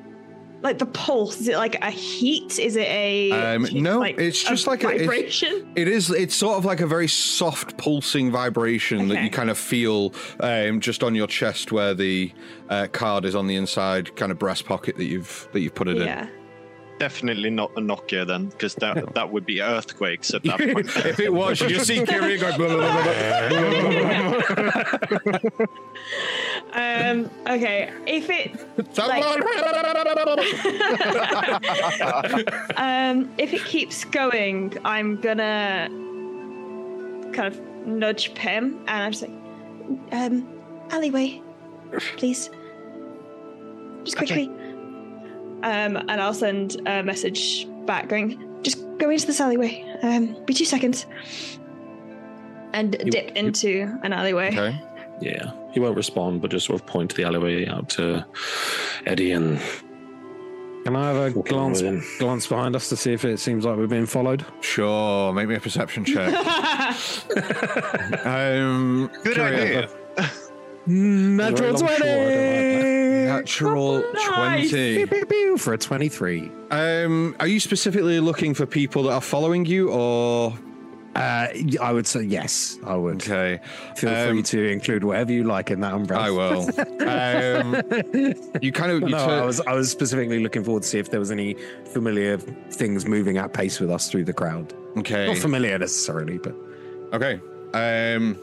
like 0.65 0.79
the 0.79 0.87
pulse? 0.87 1.41
Is 1.41 1.49
it 1.49 1.57
like 1.57 1.77
a 1.83 1.91
heat? 1.91 2.59
Is 2.59 2.75
it 2.77 2.89
a 2.89 3.31
Um, 3.31 3.69
no, 3.73 4.03
it's 4.03 4.43
just 4.43 4.67
a 4.67 4.71
like 4.71 4.83
a- 4.83 4.99
vibration? 4.99 5.71
It 5.77 5.87
is. 5.87 6.11
It's 6.11 6.35
sort 6.35 6.57
of 6.59 6.65
like 6.65 6.81
a 6.81 6.87
very 6.87 7.07
soft, 7.07 7.77
pulsing 7.77 8.33
vibration 8.33 9.09
that 9.09 9.23
you 9.23 9.31
kind 9.31 9.51
of 9.51 9.59
feel 9.59 10.13
um, 10.41 10.81
just 10.81 11.03
on 11.05 11.15
your 11.15 11.27
chest, 11.27 11.71
where 11.71 11.95
the 11.95 12.33
uh, 12.71 12.87
card 12.91 13.25
is 13.27 13.35
on 13.35 13.47
the 13.47 13.57
inside, 13.57 14.17
kind 14.17 14.33
of 14.33 14.39
breast 14.39 14.65
pocket 14.65 14.97
that 14.97 15.05
you've 15.05 15.47
that 15.53 15.61
you've 15.61 15.75
put 15.75 15.87
it 15.87 15.99
in. 15.99 16.07
yeah. 16.07 16.27
Definitely 16.99 17.51
not 17.51 17.73
a 17.77 17.81
Nokia 17.81 18.25
then, 18.27 18.47
because 18.47 18.75
that 18.77 19.15
that 19.15 19.31
would 19.33 19.45
be 19.45 19.61
earthquakes 19.61 20.33
at 20.33 20.45
that 20.45 20.59
point. 20.59 20.87
if 21.05 21.19
it 21.19 21.33
was, 21.33 21.61
you 21.61 21.81
see 21.81 22.05
Kiri 22.07 22.39
go. 22.39 22.57
Blah, 22.57 22.69
blah, 22.69 23.03
blah, 25.09 25.39
blah, 25.51 25.67
Um. 26.73 27.31
Okay. 27.49 27.91
If 28.07 28.31
it 28.31 28.55
blah. 28.95 29.07
um 32.77 33.29
if 33.39 33.53
it 33.53 33.65
keeps 33.65 34.05
going, 34.05 34.77
I'm 34.85 35.21
gonna 35.21 35.89
kind 37.33 37.49
of 37.49 37.61
nudge 37.87 38.35
Pim, 38.35 38.79
and 38.87 39.03
I'm 39.03 39.11
just 39.13 39.23
like, 39.23 39.33
um, 40.13 40.47
alleyway, 40.91 41.43
please, 42.17 42.51
just 44.05 44.17
Okay 44.23 44.49
um, 45.65 45.97
and 45.97 46.21
I'll 46.21 46.35
send 46.35 46.77
a 46.87 47.03
message 47.03 47.67
back 47.87 48.09
going, 48.09 48.63
just 48.63 48.79
go 48.99 49.09
into 49.09 49.27
this 49.27 49.41
alleyway. 49.41 49.83
Um, 50.03 50.37
be 50.45 50.53
two 50.53 50.67
seconds. 50.67 51.07
And 52.75 52.93
dip 53.11 53.31
into 53.35 53.99
an 54.03 54.13
alleyway. 54.13 54.49
Okay. 54.49 54.79
Yeah. 55.23 55.53
He 55.73 55.81
won't 55.81 55.97
respond, 55.97 56.43
but 56.43 56.51
just 56.51 56.67
sort 56.67 56.81
of 56.81 56.87
point 56.87 57.11
to 57.11 57.17
the 57.17 57.25
alleyway 57.25 57.67
out 57.67 57.89
to 57.91 58.27
Eddie 59.07 59.33
and. 59.33 59.59
Can 60.85 60.97
I 60.97 61.09
have 61.11 61.17
a 61.17 61.31
glance 61.31 61.81
glance 62.19 62.47
behind 62.47 62.77
us 62.77 62.91
to 62.91 62.97
see 62.97 63.15
if 63.15 63.25
it 63.25 63.41
seems 63.41 63.65
like 63.65 63.79
we're 63.79 63.87
being 63.87 64.05
followed? 64.05 64.45
Sure, 64.61 65.33
make 65.33 65.49
me 65.49 65.55
a 65.55 65.61
perception 65.61 66.05
check. 66.15 66.35
um, 68.27 69.11
Good 69.23 69.39
idea. 69.39 69.89
Natural 70.87 71.75
20! 71.75 72.84
Natural 73.39 74.03
Nice. 74.13 74.29
twenty. 74.71 74.97
Pew, 74.97 75.07
pew, 75.07 75.27
pew, 75.27 75.59
for 75.59 75.73
a 75.75 75.79
twenty-three. 75.79 76.51
Um, 76.71 77.35
are 77.41 77.47
you 77.47 77.61
specifically 77.61 78.21
looking 78.21 78.55
for 78.55 78.67
people 78.67 79.05
that 79.05 79.13
are 79.13 79.21
following 79.21 79.65
you, 79.67 79.91
or 79.91 80.53
Uh, 81.17 81.47
I 81.81 81.93
would 81.93 82.07
say 82.09 82.23
yes. 82.23 82.77
I 82.85 82.97
would. 82.97 83.23
okay? 83.23 83.61
Feel 83.97 84.11
Um, 84.11 84.31
free 84.31 84.43
to 84.43 84.69
include 84.69 85.05
whatever 85.05 85.31
you 85.31 85.45
like 85.45 85.71
in 85.71 85.79
that 85.83 85.95
umbrella. 85.95 86.25
I 86.25 86.31
will. 86.31 86.63
um, 87.09 87.83
you 88.61 88.73
kind 88.73 88.91
of 88.91 89.03
you 89.03 89.09
no, 89.11 89.19
turn- 89.25 89.43
I 89.43 89.45
was 89.45 89.61
I 89.61 89.75
was 89.75 89.91
specifically 89.91 90.41
looking 90.43 90.65
forward 90.65 90.83
to 90.83 90.89
see 90.89 90.99
if 90.99 91.11
there 91.11 91.21
was 91.21 91.31
any 91.31 91.55
familiar 91.93 92.37
things 92.73 93.07
moving 93.07 93.39
at 93.39 93.53
pace 93.53 93.79
with 93.79 93.91
us 93.93 94.11
through 94.11 94.25
the 94.25 94.33
crowd. 94.33 94.73
okay. 94.99 95.27
Not 95.29 95.39
familiar 95.39 95.79
necessarily, 95.79 96.39
but 96.39 96.55
Okay. 97.13 97.41
Um, 97.75 98.37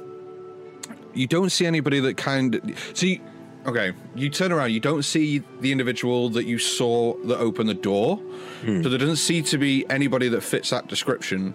you 1.13 1.27
don't 1.27 1.49
see 1.51 1.65
anybody 1.65 1.99
that 1.99 2.15
kind 2.15 2.55
of 2.55 2.61
see. 2.93 3.19
Okay, 3.65 3.93
you 4.15 4.29
turn 4.29 4.51
around. 4.51 4.71
You 4.71 4.79
don't 4.79 5.03
see 5.03 5.43
the 5.59 5.71
individual 5.71 6.29
that 6.29 6.45
you 6.45 6.57
saw 6.57 7.13
that 7.25 7.37
opened 7.37 7.69
the 7.69 7.75
door. 7.75 8.17
Hmm. 8.63 8.81
So 8.81 8.89
there 8.89 8.97
doesn't 8.97 9.17
seem 9.17 9.43
to 9.45 9.57
be 9.57 9.85
anybody 9.89 10.29
that 10.29 10.41
fits 10.41 10.71
that 10.71 10.87
description. 10.87 11.53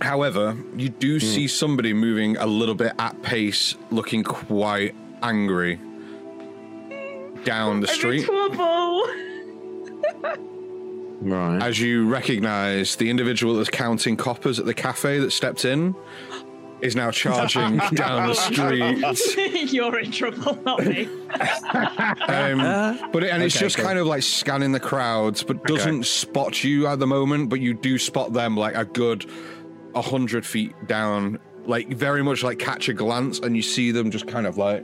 However, 0.00 0.56
you 0.76 0.90
do 0.90 1.14
hmm. 1.14 1.26
see 1.26 1.48
somebody 1.48 1.94
moving 1.94 2.36
a 2.36 2.46
little 2.46 2.74
bit 2.74 2.92
at 2.98 3.22
pace, 3.22 3.76
looking 3.90 4.24
quite 4.24 4.94
angry 5.22 5.80
down 7.44 7.80
the 7.80 7.88
I'm 7.88 7.94
in 7.94 7.94
street. 7.94 8.28
right. 11.22 11.62
As 11.62 11.80
you 11.80 12.06
recognize 12.08 12.96
the 12.96 13.08
individual 13.08 13.56
that's 13.56 13.70
counting 13.70 14.16
coppers 14.16 14.58
at 14.58 14.66
the 14.66 14.74
cafe 14.74 15.18
that 15.18 15.30
stepped 15.30 15.64
in 15.64 15.94
is 16.80 16.94
now 16.96 17.10
charging 17.10 17.76
down 17.94 18.28
the 18.28 18.34
street. 18.34 19.72
You're 19.72 19.98
in 19.98 20.10
trouble, 20.12 20.56
not 20.64 20.84
me. 20.84 21.08
Um, 22.28 23.10
but 23.12 23.22
it, 23.24 23.30
and 23.30 23.42
it's 23.42 23.54
Okay, 23.56 23.66
just 23.66 23.78
okay. 23.78 23.86
kind 23.86 23.98
of 23.98 24.06
like 24.06 24.22
scanning 24.22 24.72
the 24.72 24.80
crowds, 24.80 25.42
but 25.42 25.64
doesn't 25.64 26.06
spot 26.06 26.62
you 26.64 26.86
at 26.86 26.98
the 26.98 27.06
moment. 27.06 27.48
But 27.48 27.60
you 27.60 27.74
do 27.74 27.98
spot 27.98 28.32
them 28.32 28.56
like 28.56 28.74
a 28.76 28.84
good 28.84 29.26
a 29.94 30.02
hundred 30.02 30.44
feet 30.46 30.74
down, 30.86 31.38
like 31.66 31.88
very 31.88 32.22
much 32.22 32.42
like 32.42 32.58
catch 32.58 32.88
a 32.88 32.94
glance, 32.94 33.38
and 33.40 33.56
you 33.56 33.62
see 33.62 33.90
them 33.90 34.10
just 34.10 34.26
kind 34.28 34.46
of 34.46 34.56
like 34.58 34.82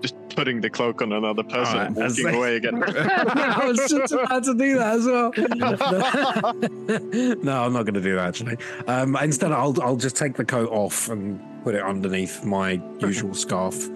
Just 0.00 0.14
putting 0.38 0.60
the 0.60 0.70
cloak 0.70 1.02
on 1.02 1.12
another 1.12 1.42
person 1.42 1.78
Alright, 1.78 1.86
and 1.88 1.96
walking 1.96 2.24
like- 2.24 2.34
away 2.34 2.56
again. 2.56 2.82
I 2.84 3.66
was 3.66 3.78
just 3.88 4.12
about 4.12 4.44
to 4.44 4.54
do 4.54 4.76
that 4.78 4.94
as 4.94 5.06
well. 5.06 5.32
no, 7.42 7.64
I'm 7.64 7.72
not 7.72 7.82
going 7.82 7.94
to 7.94 8.00
do 8.00 8.14
that 8.14 8.28
actually. 8.28 8.56
Um, 8.86 9.16
instead, 9.16 9.52
I'll 9.52 9.74
I'll 9.82 9.96
just 9.96 10.16
take 10.16 10.34
the 10.34 10.44
coat 10.44 10.70
off 10.70 11.08
and 11.08 11.40
put 11.64 11.74
it 11.74 11.82
underneath 11.82 12.44
my 12.44 12.80
usual 13.00 13.34
scarf 13.34 13.88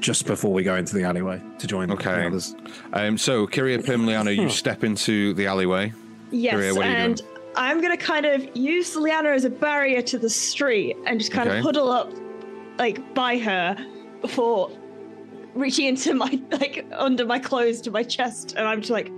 just 0.00 0.26
before 0.26 0.52
we 0.52 0.62
go 0.62 0.76
into 0.76 0.94
the 0.94 1.04
alleyway 1.04 1.40
to 1.58 1.66
join 1.66 1.90
Okay. 1.90 2.04
the 2.14 2.26
others. 2.26 2.54
um. 2.92 3.16
So 3.18 3.46
Kyria 3.46 3.84
Pim 3.84 4.06
Liana, 4.06 4.30
you 4.30 4.48
step 4.50 4.84
into 4.84 5.34
the 5.34 5.46
alleyway. 5.46 5.92
Yes, 6.30 6.54
Maria, 6.54 6.74
what 6.74 6.86
are 6.86 6.90
you 6.90 6.96
and 6.96 7.16
doing? 7.16 7.30
I'm 7.56 7.80
gonna 7.80 7.96
kind 7.96 8.26
of 8.26 8.54
use 8.54 8.94
Liana 8.94 9.30
as 9.30 9.44
a 9.44 9.50
barrier 9.50 10.02
to 10.02 10.18
the 10.18 10.30
street 10.30 10.96
and 11.06 11.18
just 11.18 11.32
kind 11.32 11.48
Okay. 11.48 11.58
of 11.58 11.64
huddle 11.64 11.90
up, 11.90 12.12
like 12.78 13.14
by 13.14 13.38
her, 13.38 13.76
before 14.20 14.70
reaching 15.58 15.86
into 15.86 16.14
my 16.14 16.40
like 16.50 16.86
under 16.92 17.24
my 17.26 17.38
clothes 17.38 17.80
to 17.82 17.90
my 17.90 18.02
chest, 18.02 18.54
and 18.56 18.66
I'm 18.66 18.80
just 18.80 18.90
like 18.90 19.08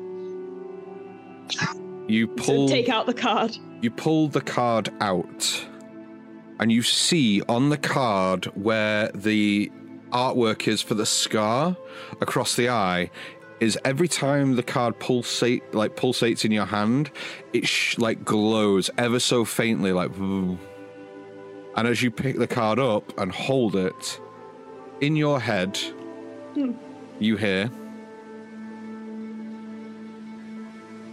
You 2.08 2.26
to 2.26 2.34
pull 2.34 2.68
take 2.68 2.88
out 2.88 3.06
the 3.06 3.14
card. 3.14 3.56
you 3.82 3.90
pull 3.90 4.28
the 4.28 4.40
card 4.40 4.90
out, 5.00 5.66
and 6.58 6.72
you 6.72 6.82
see 6.82 7.42
on 7.48 7.68
the 7.68 7.78
card 7.78 8.46
where 8.56 9.10
the 9.14 9.70
artwork 10.10 10.66
is 10.66 10.82
for 10.82 10.94
the 10.94 11.06
scar 11.06 11.76
across 12.20 12.56
the 12.56 12.68
eye. 12.68 13.10
Is 13.60 13.78
every 13.84 14.08
time 14.08 14.56
the 14.56 14.62
card 14.62 14.98
pulsate 14.98 15.74
like 15.74 15.94
pulsates 15.94 16.46
in 16.46 16.50
your 16.50 16.64
hand, 16.64 17.10
it 17.52 17.68
sh- 17.68 17.98
like 17.98 18.24
glows 18.24 18.88
ever 18.96 19.20
so 19.20 19.44
faintly, 19.44 19.92
like. 19.92 20.10
And 20.16 20.58
as 21.76 22.02
you 22.02 22.10
pick 22.10 22.38
the 22.38 22.46
card 22.46 22.78
up 22.78 23.16
and 23.18 23.30
hold 23.30 23.76
it 23.76 24.18
in 25.02 25.14
your 25.14 25.40
head, 25.40 25.78
you 27.18 27.36
hear. 27.36 27.70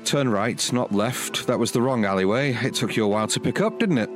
Turn 0.05 0.29
right, 0.29 0.71
not 0.71 0.93
left. 0.93 1.47
That 1.47 1.59
was 1.59 1.73
the 1.73 1.81
wrong 1.81 2.05
alleyway. 2.05 2.53
It 2.53 2.73
took 2.75 2.95
you 2.95 3.03
a 3.03 3.07
while 3.07 3.27
to 3.27 3.39
pick 3.41 3.59
up, 3.59 3.77
didn't 3.79 3.97
it? 3.97 4.09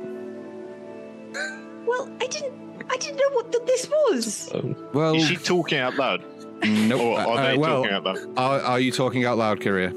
Well, 1.86 2.10
I 2.20 2.26
didn't. 2.28 2.82
I 2.90 2.96
didn't 2.96 3.16
know 3.16 3.30
what 3.36 3.52
th- 3.52 3.64
this 3.66 3.88
was. 3.90 4.50
Oh, 4.54 4.74
Well, 4.94 5.14
Is 5.16 5.26
she 5.28 5.36
talking 5.36 5.78
out 5.78 5.96
loud? 5.96 6.24
nope. 6.64 7.00
Or 7.00 7.18
are 7.18 7.38
Uh, 7.38 7.50
they 7.50 7.56
well, 7.58 7.82
talking 7.82 7.92
out 7.94 8.04
loud? 8.04 8.18
are, 8.38 8.60
are 8.60 8.80
you 8.80 8.90
talking 8.92 9.24
out 9.26 9.36
loud, 9.36 9.60
Kyria? 9.60 9.90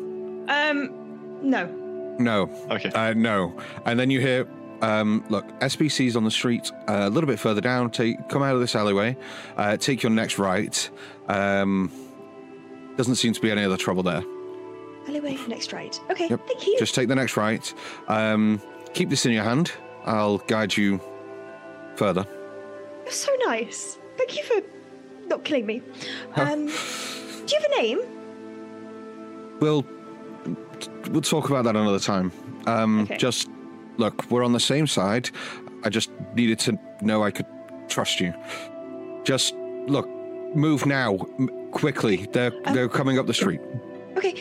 Um, 0.50 0.90
no. 1.42 1.66
No. 2.20 2.50
Okay. 2.70 2.90
Uh, 2.90 3.14
no. 3.14 3.56
And 3.86 3.98
then 4.00 4.10
you 4.10 4.20
hear, 4.20 4.46
um, 4.86 5.24
look, 5.30 5.48
SBC's 5.60 6.16
on 6.16 6.24
the 6.24 6.32
street 6.32 6.72
uh, 6.88 7.02
a 7.04 7.10
little 7.10 7.28
bit 7.28 7.40
further 7.40 7.62
down. 7.62 7.90
Take, 7.90 8.28
come 8.30 8.44
out 8.44 8.56
of 8.56 8.62
this 8.62 8.76
alleyway. 8.76 9.18
Uh, 9.58 9.78
take 9.78 10.04
your 10.04 10.12
next 10.12 10.38
right. 10.40 10.90
Um, 11.28 11.92
doesn't 12.98 13.16
seem 13.16 13.34
to 13.34 13.42
be 13.42 13.52
any 13.52 13.64
other 13.64 13.78
trouble 13.78 14.04
there. 14.04 14.24
Alleyway, 15.08 15.38
next 15.48 15.74
right. 15.74 16.00
Okay, 16.12 16.28
Yep. 16.30 16.48
thank 16.48 16.68
you. 16.68 16.76
Just 16.80 16.96
take 16.96 17.08
the 17.08 17.16
next 17.16 17.38
right. 17.38 17.74
Um, 18.08 18.62
keep 18.94 19.10
this 19.10 19.26
in 19.26 19.32
your 19.32 19.44
hand. 19.44 19.72
I'll 20.06 20.38
guide 20.40 20.76
you 20.78 21.00
further. 21.96 22.26
You're 23.04 23.12
so 23.12 23.32
nice. 23.46 23.98
Thank 24.18 24.36
you 24.38 24.44
for 24.44 24.62
not 25.28 25.44
killing 25.44 25.66
me. 25.66 25.82
Um, 26.36 26.66
do 26.68 26.72
you 26.72 27.60
have 27.62 27.72
a 27.72 27.82
name? 27.82 28.00
We'll 29.60 29.86
we'll 31.10 31.22
talk 31.22 31.50
about 31.50 31.64
that 31.66 31.76
another 31.76 32.00
time. 32.00 32.32
Um, 32.68 33.02
Okay. 33.02 33.18
Just 33.18 33.50
look, 33.98 34.30
we're 34.30 34.44
on 34.44 34.54
the 34.54 34.60
same 34.60 34.88
side. 34.88 35.30
I 35.84 35.90
just 35.90 36.10
needed 36.36 36.60
to 36.60 36.78
know 37.02 37.24
I 37.24 37.32
could 37.32 37.46
trust 37.88 38.20
you. 38.20 38.34
Just 39.24 39.54
look, 39.88 40.08
move 40.56 40.86
now, 40.86 41.16
m- 41.40 41.50
quickly. 41.72 42.28
They're 42.32 42.52
they're 42.74 42.90
coming 42.90 43.20
up 43.20 43.28
the 43.28 43.34
street. 43.34 43.60
Okay, 44.18 44.36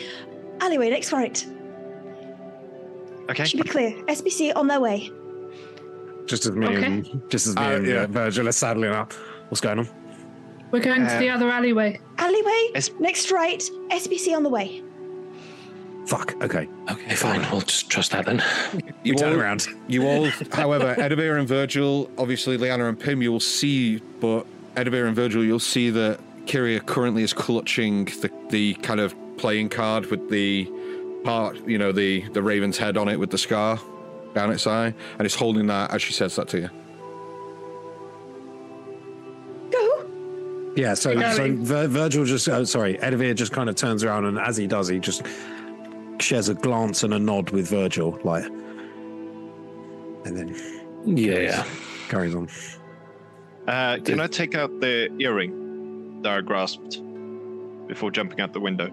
alleyway, 0.61 0.89
next 0.89 1.11
right. 1.11 1.45
Okay. 3.29 3.45
Should 3.45 3.63
be 3.63 3.69
clear. 3.69 3.91
SBC 4.05 4.55
on 4.55 4.67
their 4.67 4.79
way. 4.79 5.11
Just 6.27 6.45
as 6.45 6.51
me 6.53 6.67
Okay. 6.67 6.85
and 6.85 7.21
just 7.29 7.47
as 7.47 7.55
me 7.55 7.61
Uh, 7.61 7.71
and 7.77 7.87
yeah. 7.87 7.95
uh, 8.03 8.07
Virgil 8.07 8.47
are 8.47 8.51
saddling 8.51 8.91
up. 8.91 9.13
What's 9.49 9.61
going 9.61 9.79
on? 9.79 9.87
We're 10.71 10.79
going 10.81 11.01
to 11.05 11.15
Uh, 11.15 11.19
the 11.19 11.29
other 11.29 11.49
alleyway. 11.49 11.99
Alleyway, 12.17 12.69
S- 12.75 12.89
next 12.99 13.31
right. 13.31 13.63
SBC 13.91 14.33
on 14.35 14.43
the 14.43 14.49
way. 14.49 14.83
Fuck. 16.07 16.35
Okay. 16.43 16.67
Okay, 16.89 17.15
fine. 17.15 17.41
We'll 17.51 17.61
just 17.61 17.89
trust 17.89 18.11
that 18.11 18.25
then. 18.25 18.43
You 19.03 19.13
we 19.13 19.15
turn 19.15 19.33
all- 19.33 19.39
around. 19.39 19.67
You 19.87 20.07
all, 20.07 20.25
however, 20.51 20.93
Edivir 20.95 21.39
and 21.39 21.47
Virgil, 21.47 22.09
obviously 22.17 22.57
Liana 22.57 22.87
and 22.87 22.99
Pim, 22.99 23.21
you 23.21 23.31
will 23.31 23.39
see, 23.39 23.97
but 24.19 24.45
Edivir 24.75 25.07
and 25.07 25.15
Virgil, 25.15 25.43
you'll 25.43 25.59
see 25.59 25.89
that 25.89 26.19
Kyria 26.45 26.85
currently 26.85 27.23
is 27.23 27.33
clutching 27.33 28.05
the, 28.05 28.31
the 28.49 28.75
kind 28.75 28.99
of 28.99 29.15
playing 29.37 29.69
card 29.69 30.05
with 30.11 30.29
the 30.29 30.69
part, 31.23 31.57
you 31.67 31.79
know, 31.79 31.91
the, 31.91 32.21
the 32.29 32.41
raven's 32.43 32.77
head 32.77 32.97
on 32.97 33.07
it 33.09 33.19
with 33.19 33.31
the 33.31 33.37
scar 33.37 33.79
down 34.35 34.51
its 34.51 34.67
eye, 34.67 34.93
and 35.17 35.25
is 35.25 35.33
holding 35.33 35.65
that 35.67 35.91
as 35.91 36.01
she 36.03 36.13
says 36.13 36.35
that 36.35 36.47
to 36.49 36.59
you. 36.59 36.69
Go. 39.71 40.05
Yeah. 40.75 40.93
So, 40.93 41.19
so 41.31 41.55
Vir- 41.55 41.87
Virgil 41.87 42.25
just 42.25 42.47
oh, 42.49 42.63
sorry, 42.65 42.97
Edivir 42.97 43.33
just 43.35 43.51
kind 43.51 43.69
of 43.69 43.75
turns 43.75 44.03
around 44.03 44.25
and 44.25 44.37
as 44.37 44.57
he 44.57 44.67
does, 44.67 44.87
he 44.87 44.99
just 44.99 45.23
shares 46.19 46.49
a 46.49 46.53
glance 46.53 47.03
and 47.03 47.13
a 47.13 47.19
nod 47.19 47.49
with 47.51 47.67
Virgil, 47.69 48.19
like, 48.23 48.45
and 50.25 50.35
then 50.37 50.55
Yeah, 51.05 51.39
yeah. 51.39 51.65
carries 52.09 52.35
on. 52.35 52.49
Uh, 53.67 53.97
can 54.03 54.19
I 54.19 54.27
take 54.27 54.55
out 54.55 54.79
the 54.79 55.09
earring 55.19 56.21
that 56.21 56.31
I 56.37 56.41
grasped 56.41 57.01
before 57.87 58.11
jumping 58.11 58.39
out 58.41 58.53
the 58.53 58.59
window? 58.59 58.89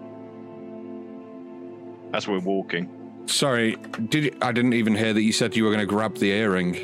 As 2.13 2.27
we're 2.27 2.39
walking. 2.39 2.89
Sorry, 3.25 3.75
did 4.09 4.25
you, 4.25 4.37
I 4.41 4.51
didn't 4.51 4.73
even 4.73 4.95
hear 4.95 5.13
that 5.13 5.21
you 5.21 5.31
said 5.31 5.55
you 5.55 5.63
were 5.63 5.69
going 5.69 5.79
to 5.79 5.85
grab 5.85 6.15
the 6.17 6.31
earring 6.31 6.75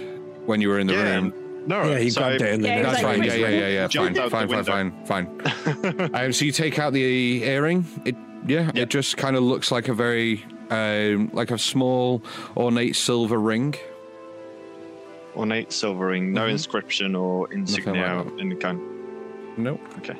when 0.45 0.61
you 0.61 0.69
were 0.69 0.79
in 0.79 0.87
the 0.87 0.93
yeah. 0.93 1.15
room. 1.15 1.33
No. 1.67 1.83
yeah, 1.83 1.99
he 1.99 2.09
so 2.09 2.21
grabbed 2.21 2.41
I- 2.41 2.45
it 2.45 2.53
and 2.53 2.63
then 2.63 2.77
Yeah, 2.77 2.83
That's 2.83 2.95
It's 2.95 3.03
like 3.03 3.17
fine. 3.17 3.23
Yeah, 3.27 3.33
yeah, 3.35 3.49
yeah, 3.49 3.67
yeah. 3.67 3.81
Fine, 3.87 4.13
Jumped 4.13 4.19
out 4.19 4.31
fine, 4.31 4.63
fine, 4.63 5.05
fine, 5.05 5.39
fine. 5.39 6.15
um, 6.15 6.33
so 6.33 6.45
you 6.45 6.51
take 6.51 6.79
out 6.79 6.93
the 6.93 7.43
earring. 7.43 7.85
It, 8.05 8.15
yeah, 8.47 8.65
Yep. 8.67 8.75
it 8.77 8.89
just 8.89 9.17
kind 9.17 9.35
of 9.35 9.43
looks 9.43 9.71
like 9.71 9.87
a 9.87 9.93
very, 9.93 10.45
um, 10.69 11.29
like 11.33 11.51
a 11.51 11.57
small 11.57 12.21
ornate 12.57 12.95
silver 12.95 13.39
ring. 13.39 13.75
Ornate 15.35 15.71
silver 15.71 16.07
ring, 16.07 16.33
no 16.33 16.41
Mhm. 16.47 16.51
inscription 16.51 17.15
or 17.15 17.51
insignia 17.53 18.15
like 18.17 18.25
of 18.27 18.39
any 18.39 18.55
kind. 18.55 18.79
Nope. 19.57 19.81
Okay. 19.99 20.17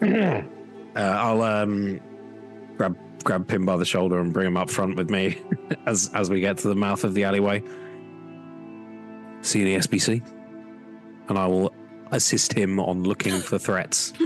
Uh, 0.96 1.00
I'll 1.00 1.42
um 1.42 2.00
grab 2.76 2.96
grab 3.22 3.46
Pim 3.46 3.64
by 3.64 3.76
the 3.76 3.84
shoulder 3.84 4.18
and 4.18 4.32
bring 4.32 4.48
him 4.48 4.56
up 4.56 4.68
front 4.68 4.96
with 4.96 5.10
me 5.10 5.36
as 5.86 6.10
as 6.12 6.28
we 6.28 6.40
get 6.40 6.58
to 6.58 6.68
the 6.68 6.74
mouth 6.74 7.04
of 7.04 7.14
the 7.14 7.22
alleyway. 7.22 7.62
See 9.42 9.62
the 9.62 9.76
SBC, 9.76 10.22
and 11.28 11.38
I 11.38 11.46
will 11.46 11.72
assist 12.12 12.52
him 12.52 12.78
on 12.80 13.02
looking 13.04 13.40
for 13.40 13.58
threats. 13.58 14.12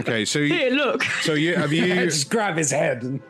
Okay, 0.00 0.24
so 0.24 0.38
you, 0.38 0.54
Here, 0.54 0.70
look. 0.70 1.04
so 1.22 1.34
you 1.34 1.54
have 1.54 1.72
you 1.78 1.86
Just 1.86 2.30
grab 2.30 2.56
his 2.56 2.70
head. 2.70 3.02
And... 3.02 3.20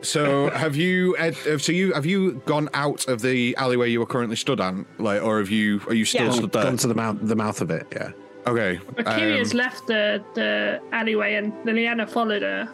so 0.00 0.48
have 0.50 0.74
you 0.76 1.16
Ed, 1.18 1.36
uh, 1.46 1.58
so 1.58 1.72
you 1.72 1.92
have 1.92 2.06
you 2.06 2.40
gone 2.46 2.68
out 2.72 3.06
of 3.08 3.20
the 3.20 3.54
alleyway 3.56 3.90
you 3.90 3.98
were 4.00 4.06
currently 4.06 4.36
stood 4.36 4.60
on, 4.60 4.86
like, 4.98 5.22
or 5.22 5.38
have 5.38 5.50
you 5.50 5.80
are 5.88 5.94
you 5.94 6.04
still 6.04 6.26
Yeah. 6.26 6.32
stood 6.32 6.52
there? 6.52 6.62
Gone 6.64 6.76
to 6.78 6.86
the 6.86 6.94
mouth 6.94 7.18
the 7.20 7.36
mouth 7.36 7.60
of 7.60 7.70
it. 7.70 7.86
Yeah. 7.92 8.12
Okay. 8.46 8.80
But 8.96 9.06
Kyria's 9.06 9.52
um, 9.52 9.58
left 9.58 9.86
the, 9.86 10.22
the 10.34 10.80
alleyway 10.92 11.34
and 11.34 11.52
Liliana 11.64 12.08
followed 12.08 12.42
her. 12.42 12.68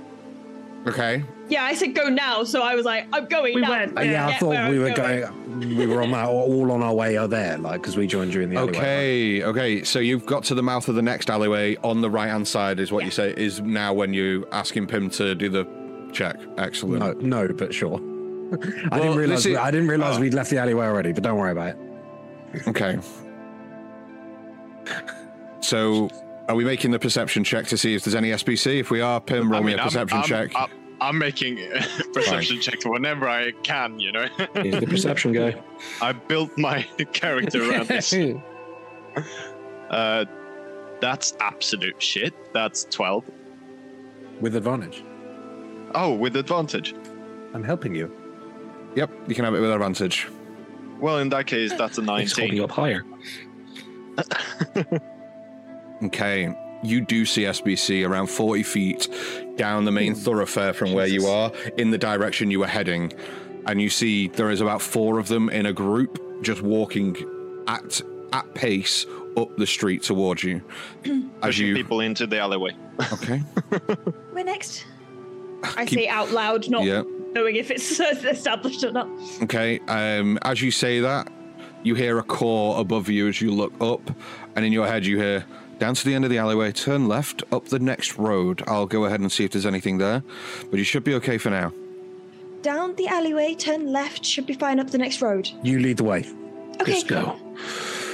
Okay. 0.86 1.24
Yeah, 1.48 1.64
I 1.64 1.74
said 1.74 1.94
go 1.94 2.08
now, 2.08 2.44
so 2.44 2.62
I 2.62 2.74
was 2.76 2.84
like, 2.84 3.06
I'm 3.12 3.26
going 3.26 3.54
We 3.56 3.60
now. 3.60 3.70
went. 3.70 3.98
Uh, 3.98 4.02
yeah, 4.02 4.28
I 4.28 4.34
thought 4.38 4.70
we 4.70 4.78
were 4.78 4.90
going. 4.90 5.76
We 5.76 5.86
were 5.86 6.00
on 6.02 6.14
our, 6.14 6.28
all 6.28 6.70
on 6.72 6.82
our 6.82 6.94
way 6.94 7.16
are 7.16 7.26
there, 7.28 7.58
like 7.58 7.82
because 7.82 7.96
we 7.96 8.06
joined 8.06 8.32
you 8.32 8.40
in 8.40 8.50
the 8.50 8.56
alleyway. 8.56 8.78
Okay, 8.78 9.42
okay. 9.44 9.82
So 9.84 9.98
you've 9.98 10.24
got 10.26 10.44
to 10.44 10.54
the 10.54 10.62
mouth 10.62 10.88
of 10.88 10.94
the 10.94 11.02
next 11.02 11.28
alleyway 11.28 11.76
on 11.82 12.00
the 12.00 12.08
right 12.10 12.28
hand 12.28 12.46
side, 12.46 12.78
is 12.80 12.92
what 12.92 13.00
Yeah. 13.00 13.06
you 13.06 13.10
say 13.10 13.34
is 13.36 13.60
now 13.60 13.92
when 13.92 14.14
you 14.14 14.46
asking 14.52 14.86
Pim 14.86 15.10
to 15.10 15.34
do 15.34 15.48
the 15.48 15.66
check. 16.12 16.36
Excellent. 16.56 17.20
No, 17.20 17.42
no, 17.46 17.52
but 17.52 17.74
sure. 17.74 17.96
I 18.00 18.98
Well, 18.98 19.00
didn't 19.02 19.16
realize. 19.16 19.44
is- 19.46 19.56
I 19.56 19.70
didn't 19.70 19.88
realize 19.88 20.16
oh. 20.16 20.20
we'd 20.20 20.34
left 20.34 20.50
the 20.50 20.58
alleyway 20.58 20.86
already, 20.86 21.12
but 21.12 21.22
don't 21.24 21.36
worry 21.38 21.52
about 21.52 21.76
it. 22.54 22.68
Okay. 22.68 22.98
So, 25.60 26.08
are 26.50 26.54
we 26.56 26.64
making 26.64 26.90
the 26.90 26.98
perception 26.98 27.44
check 27.44 27.66
to 27.68 27.78
see 27.78 27.94
if 27.94 28.02
there's 28.04 28.14
any 28.16 28.30
SBC? 28.30 28.80
If 28.80 28.90
we 28.90 29.00
are, 29.00 29.20
Pim, 29.20 29.50
roll 29.50 29.60
I 29.60 29.64
me 29.64 29.66
mean, 29.68 29.78
a 29.78 29.82
I'm- 29.82 29.88
perception 29.88 30.18
I'm, 30.18 30.24
check. 30.24 30.50
I'm, 30.56 30.68
I'm 31.00 31.18
making 31.18 31.56
perception 32.12 32.60
checks 32.60 32.84
whenever 32.84 33.28
I 33.28 33.52
can, 33.62 33.98
you 34.00 34.12
know. 34.12 34.26
He's 34.60 34.78
the 34.80 34.86
perception 34.90 35.32
guy. 35.32 35.62
I 36.02 36.12
built 36.12 36.56
my 36.58 36.82
character 37.12 37.70
around 37.70 37.86
this. 37.88 38.12
Uh, 39.90 40.24
that's 41.00 41.34
absolute 41.40 42.02
shit. 42.02 42.34
That's 42.52 42.84
12. 42.90 43.24
With 44.40 44.56
advantage. 44.56 45.02
Oh, 45.94 46.14
with 46.14 46.36
advantage. 46.36 46.94
I'm 47.54 47.64
helping 47.64 47.94
you. 47.94 48.12
yep, 48.94 49.10
you 49.26 49.34
can 49.34 49.44
have 49.44 49.54
it 49.54 49.60
with 49.60 49.70
advantage. 49.70 50.28
Well, 50.98 51.18
in 51.18 51.28
that 51.30 51.46
case, 51.46 51.72
that's 51.72 51.96
a 51.98 52.02
19. 52.02 52.20
He's 52.20 52.32
holding 52.36 52.56
19. 52.56 52.56
you 52.56 52.64
up 52.64 52.70
higher. 52.72 53.04
Okay. 56.04 56.54
You 56.82 57.00
do 57.02 57.26
see 57.26 57.42
SBC 57.42 58.08
around 58.08 58.28
40 58.28 58.62
feet 58.62 59.08
down 59.56 59.84
the 59.84 59.92
main 59.92 60.14
thoroughfare 60.14 60.72
from 60.72 60.92
where 60.94 61.06
you 61.06 61.26
are 61.26 61.52
in 61.76 61.90
the 61.90 61.98
direction 61.98 62.50
you 62.50 62.60
were 62.60 62.66
heading. 62.66 63.12
And 63.66 63.82
you 63.82 63.90
see 63.90 64.28
there 64.28 64.50
is 64.50 64.62
about 64.62 64.80
four 64.80 65.18
of 65.18 65.28
them 65.28 65.50
in 65.50 65.66
a 65.66 65.72
group 65.74 66.18
just 66.42 66.62
walking 66.62 67.16
at 67.68 68.00
at 68.32 68.54
pace 68.54 69.04
up 69.36 69.54
the 69.56 69.66
street 69.66 70.02
towards 70.02 70.42
you. 70.44 70.62
As 71.04 71.20
Pushing 71.42 71.66
you 71.66 71.74
people 71.74 72.00
into 72.00 72.26
the 72.26 72.38
alleyway. 72.38 72.74
Okay. 73.12 73.42
We're 74.32 74.44
next. 74.44 74.86
I 75.76 75.84
Keep- 75.84 75.98
say 75.98 76.08
out 76.08 76.30
loud, 76.30 76.70
not 76.70 76.84
Yeah. 76.84 77.02
knowing 77.34 77.56
if 77.56 77.70
it's 77.70 78.00
established 78.24 78.82
or 78.84 78.92
not. 78.92 79.08
Okay. 79.42 79.80
Um, 79.80 80.38
as 80.42 80.62
you 80.62 80.70
say 80.70 81.00
that, 81.00 81.30
you 81.82 81.94
hear 81.94 82.18
a 82.18 82.22
call 82.22 82.78
above 82.78 83.08
you 83.10 83.28
as 83.28 83.40
you 83.42 83.50
look 83.50 83.74
up, 83.82 84.00
and 84.56 84.64
in 84.64 84.72
your 84.72 84.86
head 84.86 85.04
you 85.04 85.18
hear, 85.18 85.44
"Down 85.80 85.94
to 85.94 86.04
the 86.04 86.14
end 86.14 86.24
of 86.24 86.30
the 86.30 86.38
alleyway, 86.38 86.70
turn 86.70 87.08
left 87.08 87.42
up 87.50 87.64
the 87.66 87.80
next 87.80 88.16
road. 88.18 88.62
I'll 88.68 88.86
go 88.86 89.06
ahead 89.06 89.18
and 89.20 89.32
see 89.32 89.44
if 89.44 89.50
there's 89.50 89.66
anything 89.66 89.98
there, 89.98 90.22
but 90.70 90.78
you 90.78 90.84
should 90.84 91.02
be 91.02 91.14
okay 91.14 91.38
for 91.38 91.50
now." 91.50 91.72
Down 92.62 92.94
the 92.94 93.08
alleyway, 93.08 93.54
turn 93.54 93.90
left, 93.90 94.24
should 94.24 94.46
be 94.46 94.52
fine 94.52 94.78
up 94.78 94.90
the 94.90 94.98
next 94.98 95.22
road. 95.22 95.50
You 95.62 95.78
lead 95.80 95.96
the 95.96 96.04
way. 96.04 96.26
Okay, 96.80 96.92
Let's 96.92 97.04
go. 97.04 97.36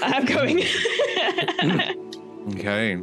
I'm 0.02 0.24
going. 0.24 0.62
Okay. 2.50 2.96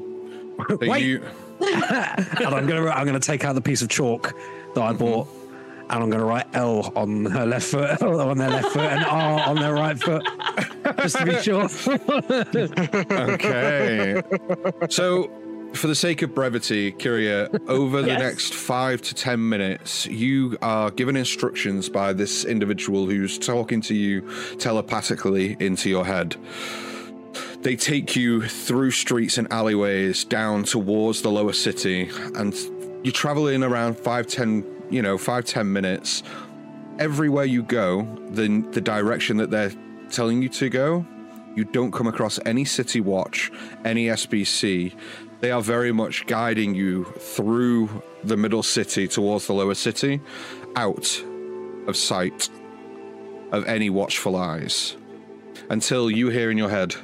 So 0.70 0.78
Wait. 0.82 1.04
you, 1.04 1.22
and 1.60 2.48
I'm 2.48 2.66
gonna 2.66 2.90
I'm 2.90 3.06
gonna 3.06 3.20
take 3.20 3.44
out 3.44 3.56
the 3.56 3.62
piece 3.62 3.82
of 3.82 3.90
chalk 3.90 4.34
that 4.74 4.82
I 4.82 4.94
bought, 4.94 5.28
and 5.90 6.04
I'm 6.04 6.10
gonna 6.10 6.26
write 6.26 6.48
L 6.54 6.92
on 6.96 7.26
her 7.26 7.46
left 7.46 7.66
foot, 7.68 8.02
on 8.04 8.38
their 8.38 8.50
left 8.50 8.70
foot, 8.70 8.92
and 8.92 9.04
R 9.06 9.48
on 9.48 9.56
their 9.56 9.74
right 9.74 10.00
foot, 10.00 10.28
just 10.98 11.18
to 11.18 11.26
be 11.26 11.36
sure. 11.42 11.70
okay. 13.34 14.22
so, 14.90 15.32
for 15.74 15.88
the 15.88 15.96
sake 15.96 16.22
of 16.22 16.36
brevity, 16.36 16.92
Kyria, 16.92 17.50
over 17.68 18.02
the 18.02 18.16
next 18.16 18.54
five 18.54 19.02
to 19.04 19.16
ten 19.16 19.48
minutes, 19.50 20.06
you 20.06 20.58
are 20.62 20.92
given 20.92 21.16
instructions 21.16 21.90
by 21.90 22.14
this 22.14 22.46
individual 22.46 23.06
who's 23.06 23.38
talking 23.38 23.82
to 23.82 23.96
you 23.96 24.30
telepathically 24.60 25.58
into 25.60 25.90
your 25.90 26.06
head. 26.06 26.36
They 27.62 27.76
take 27.78 28.16
you 28.16 28.42
through 28.42 28.92
streets 28.92 29.38
and 29.38 29.52
alleyways 29.52 30.26
down 30.26 30.66
towards 30.66 31.22
the 31.22 31.32
lower 31.32 31.54
city, 31.54 32.10
and 32.36 32.54
you 33.04 33.12
travel 33.12 33.48
in 33.48 33.64
around 33.64 33.98
five, 33.98 34.28
ten, 34.28 34.66
you 34.94 35.02
know, 35.02 35.18
five, 35.18 35.46
ten 35.46 35.74
minutes. 35.74 36.22
Everywhere 37.00 37.46
you 37.46 37.64
go, 37.64 38.04
the 38.30 38.64
the 38.72 38.82
direction 38.82 39.38
that 39.38 39.50
they're 39.50 39.74
telling 40.12 40.44
you 40.44 40.50
to 40.50 40.70
go, 40.70 41.06
you 41.56 41.64
don't 41.66 41.92
come 41.92 42.08
across 42.08 42.40
any 42.46 42.64
city 42.64 43.02
watch, 43.02 43.52
any 43.84 44.06
SBC. 44.06 44.96
They 45.40 45.52
are 45.52 45.62
very 45.62 45.92
much 45.92 46.26
guiding 46.28 46.76
you 46.76 47.06
through 47.18 48.04
the 48.24 48.38
middle 48.38 48.64
city 48.64 49.08
towards 49.08 49.48
the 49.48 49.54
lower 49.54 49.74
city, 49.74 50.22
out 50.76 51.22
of 51.88 51.98
sight 51.98 52.50
of 53.52 53.66
any 53.66 53.90
watchful 53.90 54.36
eyes. 54.36 54.96
Until 55.70 56.10
you 56.10 56.30
hear 56.30 56.52
in 56.52 56.58
your 56.58 56.70
head, 56.70 56.96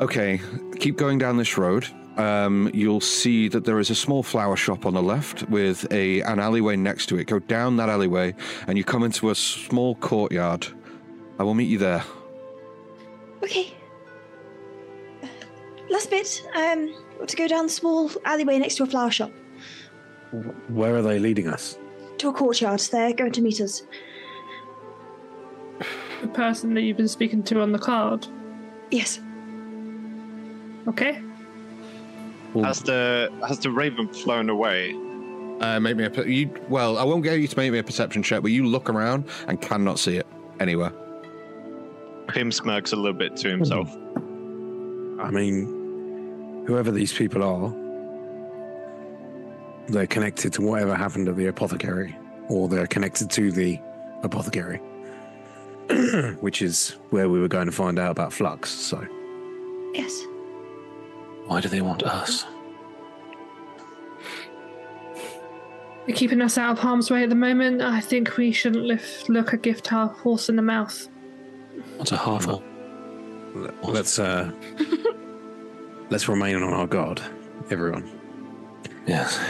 okay, 0.00 0.40
keep 0.78 0.96
going 0.96 1.18
down 1.18 1.36
this 1.36 1.56
road. 1.56 1.86
Um, 2.16 2.70
you'll 2.72 3.00
see 3.00 3.48
that 3.48 3.64
there 3.64 3.78
is 3.78 3.90
a 3.90 3.94
small 3.94 4.22
flower 4.22 4.56
shop 4.56 4.86
on 4.86 4.94
the 4.94 5.02
left 5.02 5.48
with 5.48 5.90
a 5.92 6.20
an 6.22 6.38
alleyway 6.38 6.76
next 6.76 7.06
to 7.06 7.18
it. 7.18 7.26
Go 7.26 7.38
down 7.38 7.76
that 7.76 7.88
alleyway, 7.88 8.34
and 8.66 8.78
you 8.78 8.84
come 8.84 9.02
into 9.02 9.30
a 9.30 9.34
small 9.34 9.94
courtyard. 9.96 10.66
I 11.38 11.42
will 11.42 11.54
meet 11.54 11.68
you 11.68 11.78
there. 11.78 12.02
Okay. 13.42 13.74
Uh, 15.22 15.26
Last 15.90 16.10
bit. 16.10 16.42
Um, 16.56 16.94
got 17.18 17.28
to 17.28 17.36
go 17.36 17.46
down 17.48 17.66
the 17.66 17.72
small 17.72 18.10
alleyway 18.24 18.58
next 18.58 18.76
to 18.76 18.82
a 18.82 18.86
flower 18.86 19.10
shop 19.10 19.30
Where 20.68 20.94
are 20.96 21.02
they 21.02 21.18
leading 21.18 21.48
us? 21.48 21.78
to 22.18 22.30
a 22.30 22.32
courtyard. 22.32 22.80
They're 22.80 23.12
going 23.12 23.32
to 23.32 23.42
meet 23.42 23.60
us. 23.60 23.82
The 26.22 26.28
person 26.28 26.72
that 26.72 26.80
you've 26.80 26.96
been 26.96 27.08
speaking 27.08 27.42
to 27.44 27.60
on 27.60 27.72
the 27.72 27.78
card. 27.78 28.26
Yes. 28.90 29.20
Okay. 30.88 31.20
Has 32.64 32.80
the 32.82 33.30
has 33.46 33.58
the 33.58 33.70
raven 33.70 34.08
flown 34.08 34.48
away? 34.50 34.92
Uh, 35.60 35.80
make 35.80 35.96
me 35.96 36.04
a 36.04 36.10
per- 36.10 36.24
you. 36.26 36.50
Well, 36.68 36.98
I 36.98 37.04
won't 37.04 37.22
get 37.22 37.38
you 37.40 37.48
to 37.48 37.56
make 37.56 37.72
me 37.72 37.78
a 37.78 37.82
perception 37.82 38.22
check, 38.22 38.42
but 38.42 38.50
you 38.50 38.66
look 38.66 38.90
around 38.90 39.24
and 39.48 39.60
cannot 39.60 39.98
see 39.98 40.16
it 40.16 40.26
anywhere. 40.60 40.92
Pim 42.28 42.50
smirks 42.52 42.92
a 42.92 42.96
little 42.96 43.12
bit 43.16 43.36
to 43.38 43.48
himself. 43.48 43.88
I 45.18 45.30
mean, 45.30 46.64
whoever 46.66 46.90
these 46.90 47.12
people 47.12 47.42
are, 47.42 47.72
they're 49.88 50.06
connected 50.06 50.52
to 50.54 50.62
whatever 50.62 50.94
happened 50.94 51.28
at 51.28 51.36
the 51.36 51.46
apothecary, 51.46 52.16
or 52.48 52.68
they're 52.68 52.86
connected 52.86 53.30
to 53.30 53.50
the 53.52 53.78
apothecary, 54.22 54.78
which 56.40 56.60
is 56.60 56.96
where 57.10 57.28
we 57.28 57.40
were 57.40 57.48
going 57.48 57.66
to 57.66 57.72
find 57.72 57.98
out 57.98 58.10
about 58.10 58.32
Flux. 58.32 58.70
So, 58.70 59.04
Yes. 59.94 60.20
Why 61.46 61.60
do 61.60 61.68
they 61.68 61.80
want 61.80 62.02
us? 62.02 62.44
They're 66.06 66.14
keeping 66.14 66.40
us 66.40 66.56
out 66.56 66.72
of 66.72 66.78
harm's 66.78 67.10
way 67.10 67.24
at 67.24 67.30
the 67.30 67.34
moment. 67.34 67.82
I 67.82 68.00
think 68.00 68.36
we 68.36 68.52
shouldn't 68.52 68.84
lift, 68.84 69.28
look 69.28 69.52
a 69.52 69.56
gift 69.56 69.92
our 69.92 70.08
horse 70.08 70.48
in 70.48 70.56
the 70.56 70.62
mouth. 70.62 71.08
What's 71.96 72.12
a 72.12 72.16
half 72.16 72.46
orc? 72.46 72.62
let's 73.82 74.18
uh, 74.18 74.50
let's 76.10 76.28
remain 76.28 76.56
on 76.56 76.72
our 76.72 76.86
guard, 76.86 77.20
everyone. 77.70 78.10
Yes. 79.06 79.40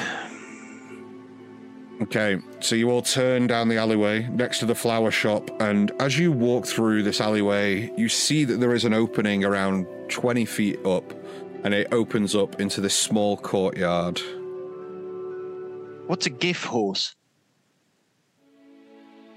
Okay, 2.02 2.38
so 2.60 2.74
you 2.74 2.90
all 2.90 3.00
turn 3.00 3.46
down 3.46 3.68
the 3.68 3.78
alleyway 3.78 4.28
next 4.28 4.58
to 4.58 4.66
the 4.66 4.74
flower 4.74 5.10
shop, 5.10 5.50
and 5.60 5.90
as 5.98 6.18
you 6.18 6.30
walk 6.30 6.66
through 6.66 7.02
this 7.02 7.22
alleyway, 7.22 7.90
you 7.96 8.08
see 8.10 8.44
that 8.44 8.60
there 8.60 8.74
is 8.74 8.84
an 8.84 8.92
opening 8.92 9.44
around 9.44 9.86
20 10.10 10.44
feet 10.44 10.84
up, 10.84 11.14
and 11.66 11.74
it 11.74 11.88
opens 11.92 12.36
up 12.36 12.60
into 12.60 12.80
this 12.80 12.96
small 12.96 13.36
courtyard. 13.36 14.20
What's 16.06 16.24
a 16.26 16.30
gift 16.30 16.64
horse? 16.64 17.16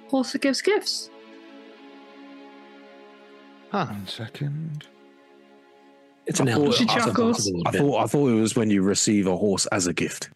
Horse 0.10 0.34
that 0.34 0.42
gives 0.44 0.62
gifts. 0.62 1.10
Huh. 3.72 3.88
One 3.88 4.06
second. 4.08 4.86
It's 6.28 6.40
an 6.40 6.50
I 6.50 6.52
elder. 6.52 6.66
thought- 6.68 6.76
She 6.76 6.86
chuckles. 6.86 7.52
I 7.66 7.72
thought 7.72 8.04
I 8.04 8.06
thought 8.06 8.28
it 8.28 8.40
was 8.40 8.56
when 8.56 8.70
you 8.70 8.84
receive 8.84 9.26
a 9.26 9.36
horse 9.36 9.66
as 9.68 9.88
a 9.88 9.94
gift. 9.94 10.30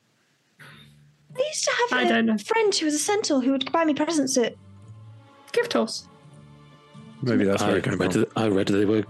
I 0.59 1.43
used 1.47 1.63
to 1.65 1.71
have 1.91 1.99
I 1.99 2.03
a 2.05 2.09
don't 2.09 2.25
know. 2.25 2.37
friend 2.39 2.73
who 2.73 2.85
was 2.87 2.95
a 2.95 2.99
centaur 2.99 3.39
who 3.41 3.51
would 3.51 3.71
buy 3.71 3.85
me 3.85 3.93
presents 3.93 4.35
at. 4.39 4.55
Gift 5.51 5.73
horse. 5.73 6.07
Maybe 7.21 7.45
that's 7.45 7.61
where 7.61 7.73
I 7.73 7.77
it 7.77 7.83
came 7.83 7.97
read, 7.99 8.13
from. 8.13 8.21
that, 8.21 8.29
I 8.35 8.47
read 8.47 8.67
they 8.69 8.85
were 8.85 9.03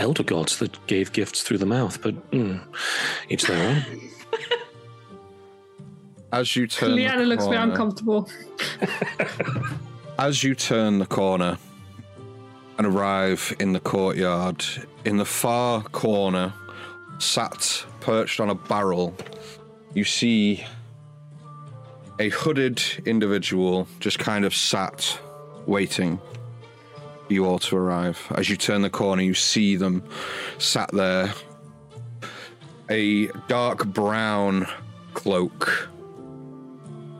elder 0.00 0.22
gods 0.22 0.58
that 0.58 0.84
gave 0.86 1.12
gifts 1.12 1.42
through 1.42 1.58
the 1.58 1.66
mouth, 1.66 2.00
but 2.02 2.30
mm, 2.30 2.60
each 3.28 3.44
their 3.44 3.68
own. 3.68 3.84
As 6.32 6.56
you 6.56 6.66
turn, 6.66 6.90
the 6.90 6.96
Liana 6.96 7.24
looks 7.24 7.44
a 7.44 7.48
bit 7.48 7.56
corner- 7.56 7.72
uncomfortable. 7.72 8.30
As 10.18 10.42
you 10.44 10.54
turn 10.54 10.98
the 10.98 11.06
corner 11.06 11.58
and 12.78 12.86
arrive 12.86 13.54
in 13.58 13.72
the 13.72 13.80
courtyard, 13.80 14.64
in 15.04 15.16
the 15.16 15.24
far 15.24 15.82
corner, 15.82 16.52
sat 17.18 17.84
perched 18.00 18.40
on 18.40 18.50
a 18.50 18.54
barrel, 18.54 19.14
you 19.94 20.04
see 20.04 20.64
a 22.18 22.28
hooded 22.28 22.82
individual 23.06 23.88
just 23.98 24.18
kind 24.18 24.44
of 24.44 24.54
sat 24.54 25.18
waiting 25.66 26.18
for 26.18 26.39
you 27.30 27.46
all 27.46 27.58
to 27.60 27.76
arrive. 27.76 28.26
As 28.34 28.48
you 28.48 28.56
turn 28.56 28.82
the 28.82 28.90
corner, 28.90 29.22
you 29.22 29.34
see 29.34 29.76
them 29.76 30.02
sat 30.58 30.90
there. 30.92 31.32
A 32.90 33.28
dark 33.48 33.86
brown 33.86 34.66
cloak, 35.14 35.88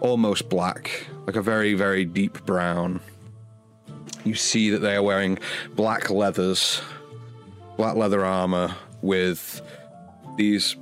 almost 0.00 0.48
black, 0.48 1.06
like 1.26 1.36
a 1.36 1.42
very, 1.42 1.74
very 1.74 2.04
deep 2.04 2.44
brown. 2.44 3.00
You 4.24 4.34
see 4.34 4.70
that 4.70 4.80
they 4.80 4.96
are 4.96 5.02
wearing 5.02 5.38
black 5.74 6.10
leathers, 6.10 6.82
black 7.76 7.96
leather 7.96 8.24
armor 8.24 8.74
with 9.02 9.62
these 10.36 10.76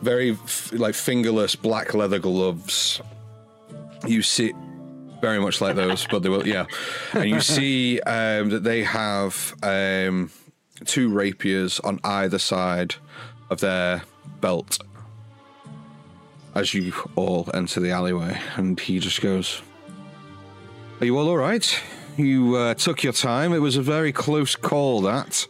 very 0.00 0.36
like 0.72 0.94
fingerless 0.94 1.54
black 1.56 1.94
leather 1.94 2.18
gloves. 2.18 3.00
You 4.06 4.22
see 4.22 4.52
very 5.22 5.38
much 5.38 5.60
like 5.60 5.76
those, 5.76 6.06
but 6.10 6.22
they 6.22 6.28
will, 6.28 6.46
yeah. 6.46 6.66
And 7.14 7.30
you 7.30 7.40
see 7.56 8.00
um, 8.00 8.50
that 8.50 8.64
they 8.64 8.82
have 8.82 9.54
um, 9.62 10.30
two 10.84 11.08
rapiers 11.08 11.80
on 11.80 12.00
either 12.04 12.38
side 12.38 12.96
of 13.48 13.60
their 13.60 14.02
belt 14.40 14.78
as 16.54 16.74
you 16.74 16.92
all 17.16 17.48
enter 17.54 17.80
the 17.80 17.90
alleyway, 17.90 18.38
and 18.56 18.78
he 18.78 18.98
just 18.98 19.22
goes, 19.22 19.62
Are 21.00 21.06
you 21.06 21.16
all 21.16 21.28
alright? 21.28 21.80
You 22.18 22.56
uh, 22.56 22.74
took 22.74 23.02
your 23.02 23.14
time. 23.14 23.54
It 23.54 23.60
was 23.60 23.76
a 23.76 23.82
very 23.82 24.12
close 24.12 24.54
call, 24.54 25.00
that. 25.02 25.46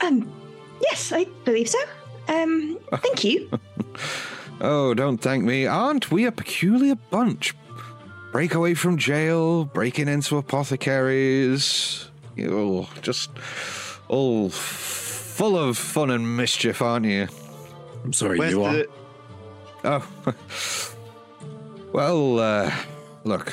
Um, 0.00 0.32
yes, 0.80 1.12
I 1.12 1.24
believe 1.44 1.68
so. 1.68 1.78
Um, 2.28 2.78
thank 3.02 3.24
you. 3.24 3.50
Oh, 4.60 4.94
don't 4.94 5.18
thank 5.18 5.44
me. 5.44 5.66
Aren't 5.66 6.10
we 6.10 6.26
a 6.26 6.32
peculiar 6.32 6.94
bunch? 6.94 7.54
Break 8.32 8.54
away 8.54 8.74
from 8.74 8.96
jail, 8.98 9.64
breaking 9.64 10.08
into 10.08 10.36
apothecaries. 10.36 12.08
You 12.36 12.86
just 13.02 13.30
all 14.08 14.50
full 14.50 15.58
of 15.58 15.76
fun 15.76 16.10
and 16.10 16.36
mischief, 16.36 16.82
aren't 16.82 17.06
you? 17.06 17.28
I'm 18.04 18.12
sorry, 18.12 18.38
Where's 18.38 18.52
you 18.52 18.62
are. 18.64 18.72
the 18.72 18.88
Oh. 19.82 20.06
well, 21.92 22.38
uh, 22.38 22.72
look. 23.24 23.52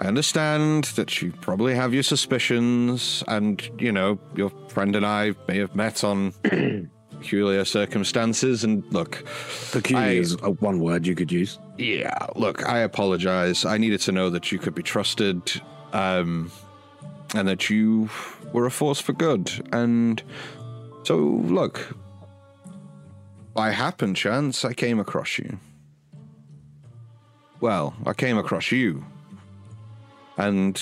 I 0.00 0.06
understand 0.06 0.84
that 0.96 1.22
you 1.22 1.32
probably 1.40 1.74
have 1.74 1.94
your 1.94 2.02
suspicions, 2.02 3.22
and, 3.28 3.62
you 3.78 3.92
know, 3.92 4.18
your 4.34 4.50
friend 4.68 4.96
and 4.96 5.06
I 5.06 5.34
may 5.46 5.58
have 5.58 5.76
met 5.76 6.02
on 6.02 6.32
peculiar 7.22 7.64
circumstances. 7.64 8.64
And 8.64 8.82
look, 8.92 9.24
Peculiar 9.70 10.02
I- 10.04 10.12
is 10.14 10.36
one 10.60 10.80
word 10.80 11.06
you 11.06 11.14
could 11.14 11.30
use. 11.32 11.58
yeah, 11.78 12.26
look, 12.36 12.68
I 12.68 12.78
apologize. 12.80 13.64
I 13.64 13.78
needed 13.78 14.00
to 14.00 14.12
know 14.12 14.28
that 14.30 14.50
you 14.52 14.58
could 14.58 14.74
be 14.74 14.82
trusted, 14.82 15.40
um, 15.92 16.50
and 17.34 17.46
that 17.48 17.70
you 17.70 18.10
were 18.52 18.66
a 18.66 18.70
force 18.70 19.00
for 19.00 19.12
good. 19.14 19.50
And 19.72 20.22
so, 21.04 21.16
look, 21.16 21.94
by 23.54 23.70
happen 23.70 24.14
chance, 24.14 24.64
I 24.64 24.72
came 24.74 24.98
across 25.00 25.38
you. 25.38 25.58
Well, 27.60 27.94
I 28.06 28.12
came 28.12 28.36
across 28.38 28.72
you. 28.72 29.04
And 30.36 30.80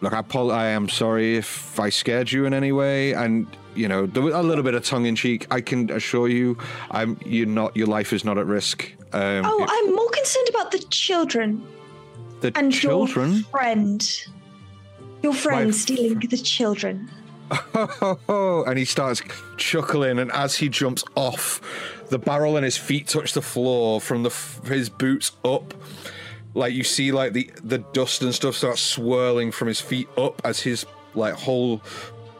look, 0.00 0.12
I, 0.12 0.22
pol- 0.22 0.52
I 0.52 0.66
am 0.68 0.88
sorry 0.88 1.36
if 1.36 1.78
I 1.80 1.88
scared 1.90 2.30
you 2.30 2.44
in 2.46 2.54
any 2.54 2.70
way. 2.72 3.12
And 3.14 3.46
you 3.78 3.88
know, 3.88 4.04
a 4.04 4.42
little 4.42 4.64
bit 4.64 4.74
of 4.74 4.84
tongue 4.84 5.06
in 5.06 5.14
cheek. 5.16 5.46
I 5.50 5.60
can 5.60 5.90
assure 5.90 6.28
you, 6.28 6.58
I'm 6.90 7.18
you're 7.24 7.46
not. 7.46 7.76
Your 7.76 7.86
life 7.86 8.12
is 8.12 8.24
not 8.24 8.36
at 8.38 8.46
risk. 8.46 8.90
Um, 9.12 9.42
Oh, 9.46 9.62
it- 9.62 9.70
I'm 9.72 9.94
more 9.94 10.10
concerned 10.10 10.48
about 10.50 10.70
the 10.72 10.80
children 10.90 11.62
the 12.40 12.52
and 12.56 12.72
children. 12.72 13.32
your 13.34 13.42
friend. 13.44 14.20
Your 15.22 15.34
friend 15.34 15.66
My 15.66 15.70
stealing 15.72 16.18
the 16.18 16.36
children. 16.36 17.10
Oh, 17.74 18.64
and 18.68 18.78
he 18.78 18.84
starts 18.84 19.22
chuckling, 19.56 20.18
and 20.18 20.30
as 20.32 20.56
he 20.56 20.68
jumps 20.68 21.02
off, 21.14 21.60
the 22.10 22.18
barrel 22.18 22.56
and 22.56 22.64
his 22.64 22.76
feet 22.76 23.08
touch 23.08 23.32
the 23.32 23.42
floor 23.42 24.00
from 24.00 24.22
the 24.22 24.28
f- 24.30 24.60
his 24.66 24.88
boots 24.90 25.32
up. 25.44 25.74
Like 26.54 26.72
you 26.74 26.84
see, 26.84 27.10
like 27.12 27.32
the 27.32 27.50
the 27.64 27.78
dust 27.78 28.22
and 28.22 28.34
stuff 28.34 28.54
starts 28.56 28.80
swirling 28.82 29.50
from 29.52 29.68
his 29.68 29.80
feet 29.80 30.08
up 30.16 30.40
as 30.44 30.60
his 30.60 30.84
like 31.14 31.34
whole 31.34 31.80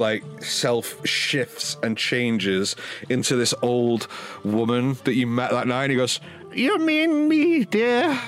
like 0.00 0.22
self 0.42 1.06
shifts 1.06 1.76
and 1.82 1.96
changes 1.96 2.76
into 3.08 3.36
this 3.36 3.54
old 3.62 4.08
woman 4.44 4.96
that 5.04 5.14
you 5.14 5.26
met 5.26 5.50
that 5.50 5.66
night. 5.66 5.84
And 5.84 5.92
he 5.92 5.96
goes, 5.96 6.20
"You 6.54 6.78
mean 6.78 7.28
me, 7.28 7.64
dear?" 7.64 8.18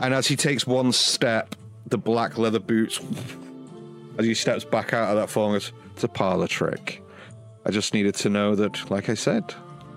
And 0.00 0.12
as 0.12 0.26
he 0.26 0.36
takes 0.36 0.66
one 0.66 0.92
step, 0.92 1.54
the 1.86 1.98
black 1.98 2.38
leather 2.38 2.58
boots 2.58 3.00
as 4.18 4.26
he 4.26 4.34
steps 4.34 4.64
back 4.64 4.92
out 4.92 5.10
of 5.10 5.16
that 5.16 5.30
form, 5.30 5.52
goes, 5.52 5.72
it's 5.92 6.04
a 6.04 6.08
parlor 6.08 6.48
trick. 6.48 7.02
I 7.66 7.70
just 7.70 7.94
needed 7.94 8.14
to 8.16 8.28
know 8.28 8.54
that, 8.54 8.90
like 8.90 9.08
I 9.08 9.14
said, 9.14 9.54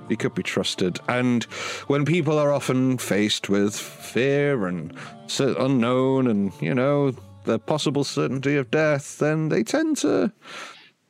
he 0.10 0.16
could 0.16 0.34
be 0.34 0.44
trusted. 0.44 1.00
And 1.08 1.44
when 1.88 2.06
people 2.06 2.40
are 2.40 2.52
often 2.52 2.98
faced 2.98 3.50
with 3.50 3.76
fear 3.76 4.68
and 4.68 4.94
unknown 5.40 6.28
and, 6.28 6.54
you 6.62 6.74
know, 6.74 7.14
the 7.48 7.58
possible 7.58 8.04
certainty 8.04 8.56
of 8.58 8.70
death, 8.70 9.18
then 9.18 9.50
they 9.50 9.64
tend 9.64 9.98
to 9.98 10.32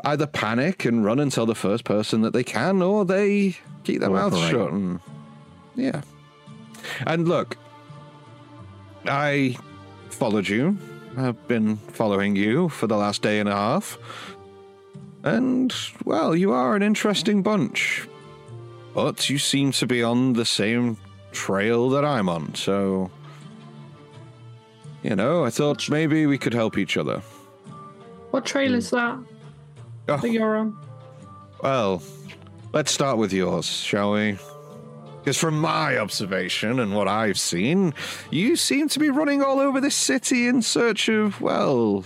either 0.05 0.27
panic 0.27 0.85
and 0.85 1.03
run 1.03 1.19
and 1.19 1.31
tell 1.31 1.45
the 1.45 1.55
first 1.55 1.83
person 1.83 2.21
that 2.21 2.31
they 2.31 2.43
can, 2.43 2.81
or 2.81 3.03
they 3.03 3.57
keep 3.83 3.99
their 3.99 4.09
mouths 4.09 4.39
shut. 4.39 4.71
And, 4.71 4.99
yeah. 5.75 6.01
And 7.05 7.27
look, 7.27 7.57
I 9.05 9.57
followed 10.09 10.47
you. 10.47 10.77
I've 11.17 11.47
been 11.47 11.77
following 11.77 12.35
you 12.35 12.69
for 12.69 12.87
the 12.87 12.95
last 12.95 13.23
day 13.23 13.39
and 13.39 13.49
a 13.49 13.55
half. 13.55 13.97
And, 15.23 15.73
well, 16.05 16.35
you 16.35 16.51
are 16.51 16.75
an 16.75 16.83
interesting 16.83 17.41
bunch. 17.41 18.07
But 18.93 19.29
you 19.29 19.39
seem 19.39 19.71
to 19.73 19.87
be 19.87 20.03
on 20.03 20.33
the 20.33 20.45
same 20.45 20.97
trail 21.31 21.89
that 21.89 22.05
I'm 22.05 22.29
on, 22.29 22.53
so. 22.55 23.09
You 25.07 25.15
know, 25.15 25.45
I 25.45 25.49
thought 25.49 25.89
maybe 25.89 26.25
we 26.25 26.37
could 26.37 26.53
help 26.53 26.77
each 26.77 26.97
other. 26.97 27.19
What 28.31 28.45
trail 28.45 28.73
is 28.75 28.89
that 28.89 29.17
Oh, 30.09 30.17
that 30.17 30.29
you're 30.29 30.57
on? 30.57 30.77
well, 31.63 32.03
let's 32.73 32.91
start 32.91 33.17
with 33.17 33.31
yours, 33.31 33.65
shall 33.67 34.11
we? 34.11 34.37
Because 35.19 35.37
from 35.37 35.61
my 35.61 35.97
observation 35.97 36.81
and 36.81 36.93
what 36.93 37.07
I've 37.07 37.39
seen, 37.39 37.93
you 38.31 38.57
seem 38.57 38.89
to 38.89 38.99
be 38.99 39.09
running 39.09 39.41
all 39.41 39.61
over 39.61 39.79
this 39.79 39.95
city 39.95 40.45
in 40.45 40.61
search 40.61 41.07
of, 41.07 41.39
well, 41.39 42.03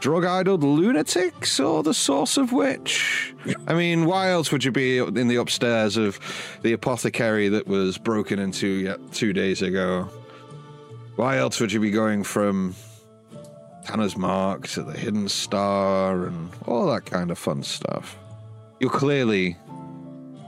drug 0.00 0.24
idled 0.24 0.64
lunatics 0.64 1.60
or 1.60 1.84
the 1.84 1.94
source 1.94 2.36
of 2.36 2.50
which? 2.50 3.32
I 3.68 3.74
mean, 3.74 4.06
why 4.06 4.30
else 4.30 4.50
would 4.50 4.64
you 4.64 4.72
be 4.72 4.98
in 4.98 5.28
the 5.28 5.36
upstairs 5.36 5.96
of 5.96 6.18
the 6.62 6.72
apothecary 6.72 7.48
that 7.48 7.68
was 7.68 7.96
broken 7.96 8.40
into 8.40 8.66
yet 8.66 9.12
two 9.12 9.32
days 9.32 9.62
ago? 9.62 10.08
Why 11.20 11.36
else 11.36 11.60
would 11.60 11.70
you 11.70 11.80
be 11.80 11.90
going 11.90 12.24
from 12.24 12.74
Tanner's 13.84 14.16
Mark 14.16 14.66
to 14.68 14.82
the 14.82 14.94
Hidden 14.94 15.28
Star 15.28 16.24
and 16.24 16.50
all 16.64 16.86
that 16.86 17.04
kind 17.04 17.30
of 17.30 17.36
fun 17.36 17.62
stuff? 17.62 18.16
You're 18.80 18.88
clearly 18.88 19.58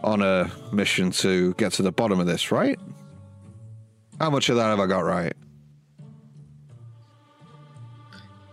on 0.02 0.22
a 0.22 0.50
mission 0.72 1.10
to 1.10 1.52
get 1.58 1.74
to 1.74 1.82
the 1.82 1.92
bottom 1.92 2.20
of 2.20 2.26
this, 2.26 2.50
right? 2.50 2.80
How 4.18 4.30
much 4.30 4.48
of 4.48 4.56
that 4.56 4.64
have 4.64 4.80
I 4.80 4.86
got 4.86 5.00
right? 5.00 5.34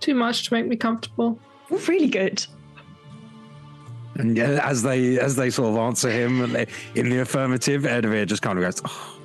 Too 0.02 0.14
much 0.14 0.50
to 0.50 0.54
make 0.56 0.68
me 0.68 0.76
comfortable. 0.76 1.40
Really 1.70 2.10
good. 2.10 2.46
And 4.16 4.36
yeah, 4.36 4.60
as 4.62 4.84
they 4.84 5.18
as 5.18 5.38
they 5.38 5.50
sort 5.50 5.70
of 5.70 5.78
answer 5.78 6.12
him 6.12 6.54
in 6.96 7.10
the 7.10 7.22
affirmative, 7.22 7.84
Edivir 7.84 8.28
just 8.28 8.42
kind 8.42 8.60
of 8.60 8.66
goes, 8.66 8.82
oh. 8.84 9.19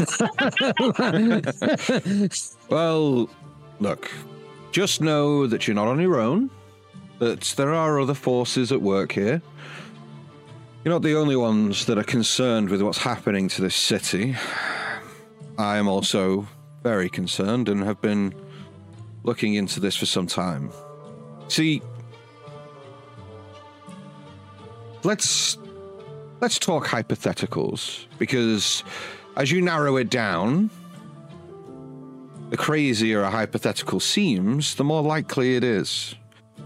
Well, 2.68 3.28
look, 3.80 4.10
just 4.70 5.00
know 5.00 5.46
that 5.46 5.66
you're 5.66 5.74
not 5.74 5.88
on 5.88 6.00
your 6.00 6.20
own, 6.20 6.50
that 7.18 7.40
there 7.56 7.74
are 7.74 8.00
other 8.00 8.14
forces 8.14 8.70
at 8.70 8.80
work 8.80 9.12
here. 9.12 9.42
You're 10.84 10.94
not 10.94 11.02
the 11.02 11.16
only 11.16 11.36
ones 11.36 11.86
that 11.86 11.98
are 11.98 12.04
concerned 12.04 12.70
with 12.70 12.80
what's 12.80 12.98
happening 12.98 13.48
to 13.48 13.62
this 13.62 13.74
city. 13.74 14.36
I 15.58 15.76
am 15.76 15.88
also 15.88 16.46
very 16.82 17.10
concerned 17.10 17.68
and 17.68 17.84
have 17.84 18.00
been 18.00 18.34
looking 19.24 19.54
into 19.54 19.80
this 19.80 19.96
for 19.96 20.06
some 20.06 20.26
time. 20.26 20.70
See, 21.48 21.82
let's 25.02 25.58
let's 26.40 26.58
talk 26.58 26.86
hypotheticals 26.86 28.06
because 28.18 28.82
as 29.36 29.50
you 29.50 29.62
narrow 29.62 29.96
it 29.96 30.10
down, 30.10 30.70
the 32.50 32.56
crazier 32.56 33.22
a 33.22 33.30
hypothetical 33.30 34.00
seems, 34.00 34.74
the 34.74 34.84
more 34.84 35.02
likely 35.02 35.56
it 35.56 35.64
is. 35.64 36.14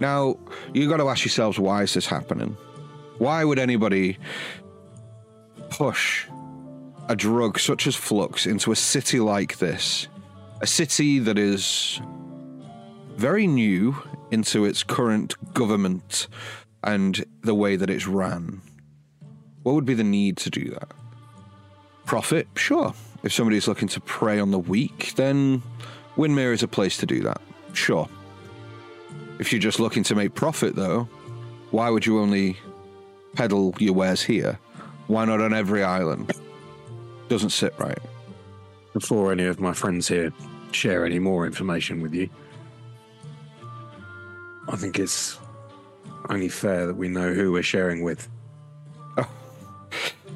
Now, 0.00 0.38
you've 0.72 0.90
got 0.90 0.96
to 0.96 1.08
ask 1.08 1.24
yourselves 1.24 1.58
why 1.58 1.82
is 1.82 1.94
this 1.94 2.06
happening? 2.06 2.56
Why 3.18 3.44
would 3.44 3.58
anybody 3.58 4.18
push 5.70 6.26
a 7.08 7.14
drug 7.14 7.58
such 7.58 7.86
as 7.86 7.94
Flux 7.94 8.46
into 8.46 8.72
a 8.72 8.76
city 8.76 9.20
like 9.20 9.58
this? 9.58 10.08
A 10.62 10.66
city 10.66 11.18
that 11.18 11.38
is 11.38 12.00
very 13.16 13.46
new 13.46 13.94
into 14.30 14.64
its 14.64 14.82
current 14.82 15.34
government 15.54 16.28
and 16.82 17.24
the 17.42 17.54
way 17.54 17.76
that 17.76 17.90
it's 17.90 18.06
ran. 18.06 18.60
What 19.62 19.74
would 19.74 19.84
be 19.84 19.94
the 19.94 20.04
need 20.04 20.36
to 20.38 20.50
do 20.50 20.70
that? 20.70 20.92
Profit? 22.06 22.46
Sure. 22.56 22.94
If 23.22 23.32
somebody's 23.32 23.66
looking 23.66 23.88
to 23.88 24.00
prey 24.00 24.38
on 24.38 24.50
the 24.50 24.58
weak, 24.58 25.14
then 25.16 25.62
Windmere 26.16 26.52
is 26.52 26.62
a 26.62 26.68
place 26.68 26.96
to 26.98 27.06
do 27.06 27.20
that. 27.22 27.40
Sure. 27.72 28.08
If 29.38 29.52
you're 29.52 29.60
just 29.60 29.80
looking 29.80 30.02
to 30.04 30.14
make 30.14 30.34
profit, 30.34 30.76
though, 30.76 31.08
why 31.70 31.90
would 31.90 32.06
you 32.06 32.20
only 32.20 32.56
peddle 33.34 33.74
your 33.78 33.94
wares 33.94 34.22
here? 34.22 34.58
Why 35.06 35.24
not 35.24 35.40
on 35.40 35.52
every 35.52 35.82
island? 35.82 36.32
Doesn't 37.28 37.50
sit 37.50 37.74
right. 37.78 37.98
before 38.94 39.32
any 39.32 39.44
of 39.44 39.60
my 39.60 39.72
friends 39.72 40.08
here 40.08 40.32
share 40.70 41.04
any 41.04 41.18
more 41.18 41.46
information 41.46 42.00
with 42.00 42.14
you, 42.14 42.28
I 44.68 44.76
think 44.76 44.98
it's 44.98 45.38
only 46.30 46.48
fair 46.48 46.86
that 46.86 46.94
we 46.96 47.08
know 47.08 47.34
who 47.34 47.52
we're 47.52 47.62
sharing 47.62 48.02
with. 48.02 48.28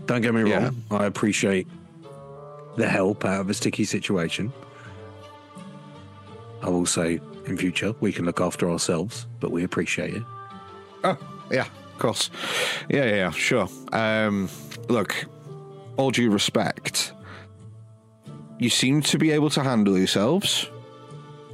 Don't 0.09 0.22
get 0.22 0.34
me 0.34 0.48
Yeah. 0.48 0.64
wrong, 0.64 0.82
I 0.90 1.04
appreciate 1.04 1.66
the 2.76 2.88
help 2.88 3.24
out 3.24 3.42
of 3.42 3.50
a 3.50 3.54
sticky 3.54 3.84
situation. 3.84 4.52
I 6.62 6.68
will 6.70 6.86
say 6.86 7.20
in 7.46 7.56
future 7.56 7.94
we 8.00 8.12
can 8.12 8.24
look 8.24 8.40
after 8.40 8.68
ourselves, 8.70 9.26
but 9.38 9.50
we 9.52 9.62
appreciate 9.64 10.14
it. 10.14 10.22
Oh, 11.04 11.16
yeah, 11.52 11.66
of 11.92 11.98
course. 11.98 12.30
Yeah, 12.88 13.04
yeah, 13.04 13.14
yeah, 13.16 13.30
sure. 13.30 13.68
Um, 13.92 14.48
look, 14.88 15.26
all 15.98 16.11
due 16.11 16.30
respect, 16.30 17.12
you 18.59 18.70
seem 18.70 19.02
to 19.02 19.18
be 19.18 19.30
able 19.30 19.50
to 19.50 19.62
handle 19.62 19.96
yourselves. 19.98 20.68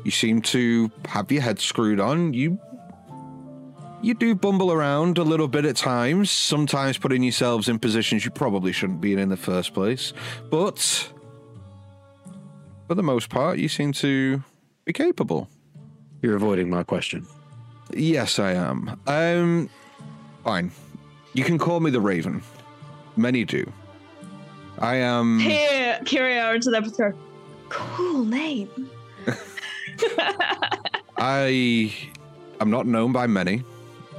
You 0.05 0.11
seem 0.13 0.43
to 0.43 0.91
have 1.07 1.31
your 1.33 1.43
head 1.43 1.59
screwed 1.59 1.99
on. 1.99 2.35
You 2.35 2.59
you 4.05 4.15
do 4.15 4.35
bumble 4.35 4.71
around 4.71 5.17
a 5.19 5.23
little 5.23 5.49
bit 5.49 5.65
at 5.65 5.77
times, 5.77 6.31
sometimes 6.31 6.99
putting 6.99 7.23
yourselves 7.23 7.69
in 7.69 7.79
positions 7.79 8.25
you 8.25 8.31
probably 8.31 8.71
shouldn't 8.71 9.01
be 9.01 9.13
in 9.13 9.19
in 9.19 9.31
the 9.31 9.37
first 9.37 9.73
place. 9.73 10.13
But 10.51 11.11
for 12.87 12.95
the 12.95 13.03
most 13.03 13.31
part, 13.31 13.59
you 13.59 13.69
seem 13.69 13.93
to 13.93 14.43
be 14.85 14.93
capable. 14.93 15.49
You're 16.21 16.37
avoiding 16.37 16.69
my 16.69 16.83
question. 16.83 17.27
Yes, 17.93 18.39
I 18.39 18.53
am. 18.53 19.01
Um, 19.07 19.71
fine. 20.43 20.71
You 21.33 21.45
can 21.45 21.59
call 21.59 21.81
me 21.81 21.91
the 21.91 22.01
Raven. 22.01 22.43
Many 23.17 23.45
do. 23.45 23.71
I 24.79 24.97
am. 24.97 25.39
Here, 25.39 25.99
Kyria 26.03 26.55
into 26.55 26.71
the 26.71 26.77
episode. 26.77 27.17
Cool 27.69 28.25
name. 28.25 28.91
I 31.17 31.95
am 32.61 32.71
not 32.71 32.87
known 32.87 33.13
by 33.13 33.27
many, 33.27 33.63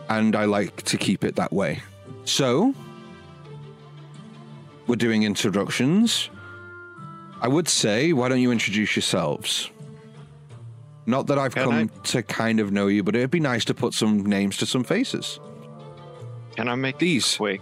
and 0.09 0.35
I 0.35 0.45
like 0.45 0.83
to 0.83 0.97
keep 0.97 1.23
it 1.23 1.35
that 1.35 1.51
way. 1.51 1.81
So, 2.25 2.73
we're 4.87 4.95
doing 4.95 5.23
introductions. 5.23 6.29
I 7.41 7.47
would 7.47 7.67
say, 7.67 8.13
why 8.13 8.29
don't 8.29 8.41
you 8.41 8.51
introduce 8.51 8.95
yourselves? 8.95 9.69
Not 11.05 11.27
that 11.27 11.37
I've 11.37 11.53
Can 11.53 11.69
come 11.69 12.01
to 12.03 12.23
kind 12.23 12.59
of 12.59 12.71
know 12.71 12.87
you, 12.87 13.03
but 13.03 13.15
it'd 13.15 13.31
be 13.31 13.39
nice 13.39 13.65
to 13.65 13.73
put 13.73 13.93
some 13.93 14.25
names 14.25 14.57
to 14.57 14.65
some 14.65 14.83
faces. 14.83 15.39
Can 16.55 16.67
I 16.67 16.75
make 16.75 16.97
These. 16.99 17.37
quick? 17.37 17.61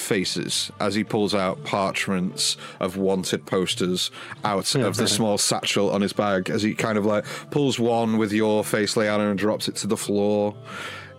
faces 0.00 0.72
as 0.80 0.94
he 0.94 1.04
pulls 1.04 1.34
out 1.34 1.62
parchments 1.64 2.56
of 2.80 2.96
wanted 2.96 3.44
posters 3.46 4.10
out 4.44 4.74
of 4.74 4.96
the 4.96 5.06
small 5.06 5.38
satchel 5.38 5.90
on 5.90 6.00
his 6.00 6.12
bag 6.12 6.50
as 6.50 6.62
he 6.62 6.74
kind 6.74 6.98
of 6.98 7.04
like 7.04 7.24
pulls 7.50 7.78
one 7.78 8.18
with 8.18 8.32
your 8.32 8.64
face 8.64 8.96
layout 8.96 9.20
and 9.20 9.38
drops 9.38 9.68
it 9.68 9.76
to 9.76 9.86
the 9.86 9.96
floor. 9.96 10.56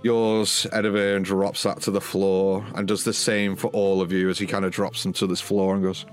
Yours, 0.03 0.65
Edivir, 0.73 1.15
and 1.15 1.23
drops 1.23 1.63
that 1.63 1.79
to 1.81 1.91
the 1.91 2.01
floor 2.01 2.65
and 2.75 2.87
does 2.87 3.03
the 3.03 3.13
same 3.13 3.55
for 3.55 3.67
all 3.67 4.01
of 4.01 4.11
you 4.11 4.29
as 4.29 4.39
he 4.39 4.47
kind 4.47 4.65
of 4.65 4.71
drops 4.71 5.03
them 5.03 5.13
to 5.13 5.27
this 5.27 5.39
floor 5.41 5.75
and 5.75 5.83
goes. 5.83 6.05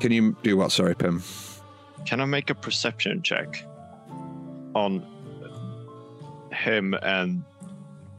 Can 0.00 0.12
you 0.12 0.36
do 0.42 0.56
what? 0.56 0.70
Sorry, 0.72 0.94
Pim. 0.94 1.22
Can 2.04 2.20
I 2.20 2.26
make 2.26 2.50
a 2.50 2.54
perception 2.54 3.22
check 3.22 3.64
on 4.74 5.04
him 6.52 6.94
and 6.94 7.42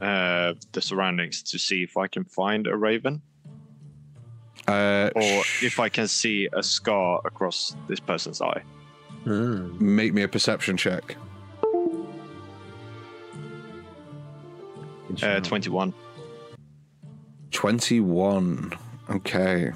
uh, 0.02 0.54
the 0.72 0.82
surroundings 0.82 1.42
to 1.44 1.58
see 1.58 1.82
if 1.82 1.96
I 1.96 2.08
can 2.08 2.24
find 2.24 2.66
a 2.66 2.76
raven 2.76 3.22
Uh, 4.66 5.10
or 5.14 5.42
if 5.62 5.80
I 5.80 5.88
can 5.88 6.08
see 6.08 6.48
a 6.52 6.62
scar 6.62 7.20
across 7.24 7.74
this 7.88 8.00
person's 8.00 8.42
eye? 8.42 8.62
make 9.24 10.14
me 10.14 10.22
a 10.22 10.28
perception 10.28 10.76
check. 10.76 11.16
Uh, 15.22 15.40
21. 15.40 15.92
21. 17.50 18.72
Okay. 19.10 19.72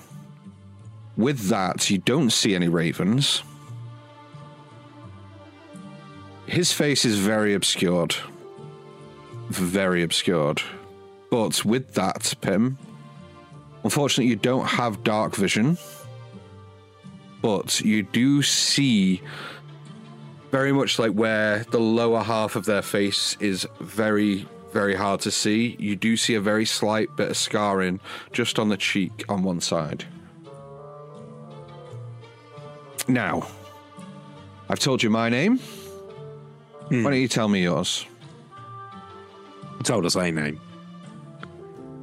With 1.16 1.48
that, 1.48 1.90
you 1.90 1.98
don't 1.98 2.30
see 2.30 2.54
any 2.54 2.68
ravens. 2.68 3.42
His 6.46 6.72
face 6.72 7.04
is 7.04 7.18
very 7.18 7.54
obscured. 7.54 8.14
Very 9.48 10.02
obscured. 10.02 10.62
But 11.30 11.64
with 11.64 11.94
that, 11.94 12.34
Pim, 12.40 12.78
unfortunately, 13.84 14.26
you 14.26 14.36
don't 14.36 14.66
have 14.66 15.02
dark 15.02 15.34
vision. 15.34 15.78
But 17.40 17.80
you 17.80 18.02
do 18.02 18.42
see 18.42 19.22
very 20.50 20.72
much 20.72 20.98
like 20.98 21.12
where 21.12 21.64
the 21.70 21.80
lower 21.80 22.22
half 22.22 22.54
of 22.54 22.66
their 22.66 22.82
face 22.82 23.36
is 23.40 23.66
very, 23.80 24.46
very 24.72 24.94
hard 24.94 25.20
to 25.20 25.30
see. 25.30 25.76
You 25.78 25.96
do 25.96 26.16
see 26.16 26.34
a 26.34 26.40
very 26.40 26.64
slight 26.64 27.14
bit 27.16 27.30
of 27.30 27.36
scarring 27.36 28.00
just 28.32 28.58
on 28.58 28.68
the 28.68 28.76
cheek 28.76 29.24
on 29.28 29.42
one 29.42 29.60
side. 29.60 30.04
Now, 33.08 33.46
I've 34.68 34.78
told 34.78 35.02
you 35.02 35.10
my 35.10 35.28
name. 35.28 35.58
Hmm. 35.58 37.04
Why 37.04 37.10
don't 37.10 37.20
you 37.20 37.28
tell 37.28 37.48
me 37.48 37.62
yours? 37.62 38.06
You 39.78 39.82
told 39.84 40.06
us 40.06 40.14
a 40.14 40.30
name. 40.30 40.60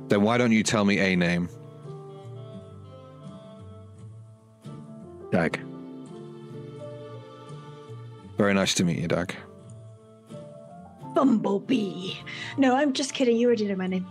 Then 0.08 0.22
why 0.22 0.38
don't 0.38 0.52
you 0.52 0.64
tell 0.64 0.86
me 0.86 1.00
a 1.00 1.16
name? 1.16 1.50
Dag. 5.32 5.60
Very 8.38 8.54
nice 8.54 8.74
to 8.76 8.84
meet 8.84 8.98
you, 8.98 9.08
Doug. 9.08 9.34
Bumblebee. 11.14 12.14
No, 12.58 12.76
I'm 12.76 12.94
just 12.94 13.14
kidding. 13.14 13.38
You 13.38 13.48
already 13.48 13.66
know 13.66 13.76
my 13.76 13.88
name. 13.88 14.08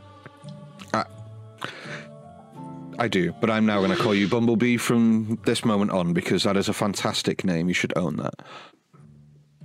I 3.00 3.06
do, 3.06 3.32
but 3.40 3.48
I'm 3.48 3.64
now 3.64 3.78
going 3.78 3.96
to 3.96 3.96
call 3.96 4.12
you 4.12 4.26
Bumblebee 4.26 4.76
from 4.76 5.38
this 5.44 5.64
moment 5.64 5.92
on 5.92 6.12
because 6.12 6.42
that 6.42 6.56
is 6.56 6.68
a 6.68 6.72
fantastic 6.72 7.44
name. 7.44 7.68
You 7.68 7.74
should 7.74 7.96
own 7.96 8.16
that. 8.16 8.34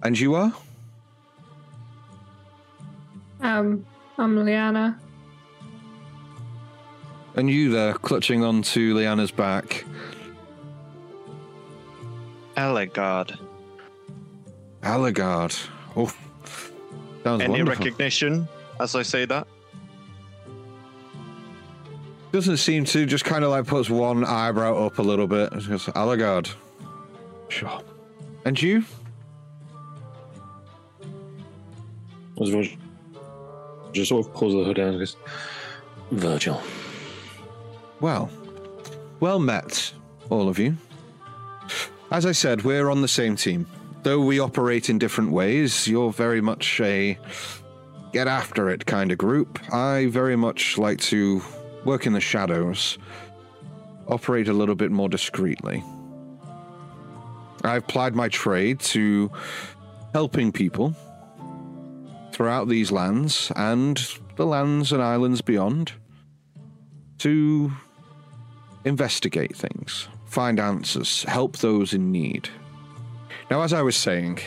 And 0.04 0.20
you 0.20 0.36
are? 0.36 0.54
Um, 3.42 3.88
I'm 4.20 4.46
Liana. 4.46 5.00
And 7.36 7.50
you 7.50 7.72
there, 7.72 7.96
clutching 7.96 8.44
onto 8.44 8.94
Liana's 8.94 9.32
back. 9.32 9.84
Elegard. 12.56 13.40
Allegard. 14.84 15.70
Oh, 15.96 16.14
sounds 17.24 17.42
Any 17.42 17.52
wonderful. 17.52 17.86
recognition 17.86 18.48
as 18.80 18.96
I 18.96 19.04
say 19.04 19.26
that? 19.26 19.48
Doesn't 22.32 22.58
seem 22.58 22.84
to, 22.86 23.06
just 23.06 23.26
kind 23.26 23.44
of 23.44 23.52
like 23.52 23.68
puts 23.68 23.90
one 23.90 24.26
eyebrow 24.26 24.86
up 24.86 24.98
a 24.98 25.04
little 25.04 25.28
bit. 25.28 25.54
Just 25.54 25.70
goes, 25.70 25.86
Allegard. 25.86 26.52
Sure. 27.50 27.80
And 28.46 28.60
you? 28.60 28.84
As 32.42 32.50
Virgil 32.50 32.78
just 33.94 34.10
sort 34.10 34.26
of 34.26 34.34
pulls 34.34 34.54
the 34.54 34.64
hood 34.64 34.78
down 34.78 34.90
and 34.90 35.00
goes, 35.00 35.16
Virgil. 36.12 36.62
Well, 38.02 38.30
well 39.20 39.40
met, 39.40 39.94
all 40.30 40.50
of 40.50 40.58
you. 40.58 40.76
As 42.12 42.26
I 42.26 42.32
said, 42.32 42.64
we're 42.64 42.90
on 42.90 43.02
the 43.02 43.08
same 43.08 43.36
team. 43.36 43.68
Though 44.04 44.20
we 44.20 44.40
operate 44.40 44.90
in 44.90 45.00
different 45.00 45.32
ways, 45.32 45.88
you're 45.88 46.12
very 46.12 46.42
much 46.42 46.82
a 46.82 47.18
get 48.12 48.28
after 48.28 48.70
it 48.70 48.86
kind 48.86 49.14
of 49.14 49.18
group. 49.18 49.60
I 49.74 50.08
very 50.08 50.36
much 50.36 50.78
like 50.78 51.00
to 51.02 51.42
work 51.86 52.06
in 52.06 52.12
the 52.12 52.20
shadows, 52.20 52.98
operate 54.10 54.50
a 54.50 54.54
little 54.54 54.76
bit 54.76 54.92
more 54.92 55.08
discreetly. 55.08 55.82
I've 57.64 57.88
plied 57.88 58.14
my 58.14 58.28
trade 58.28 58.82
to 58.82 59.32
helping 60.14 60.52
people 60.52 60.94
throughout 62.34 62.68
these 62.68 62.92
lands 62.92 63.54
and 63.56 64.06
the 64.36 64.46
lands 64.46 64.92
and 64.92 65.02
islands 65.02 65.42
beyond 65.42 65.94
to 67.20 67.72
investigate 68.84 69.56
things, 69.56 70.10
find 70.26 70.60
answers, 70.60 71.24
help 71.24 71.58
those 71.58 71.94
in 71.94 72.12
need. 72.12 72.50
Now, 73.54 73.62
as 73.62 73.72
I 73.72 73.84
was 73.84 73.96
saying, 73.96 74.40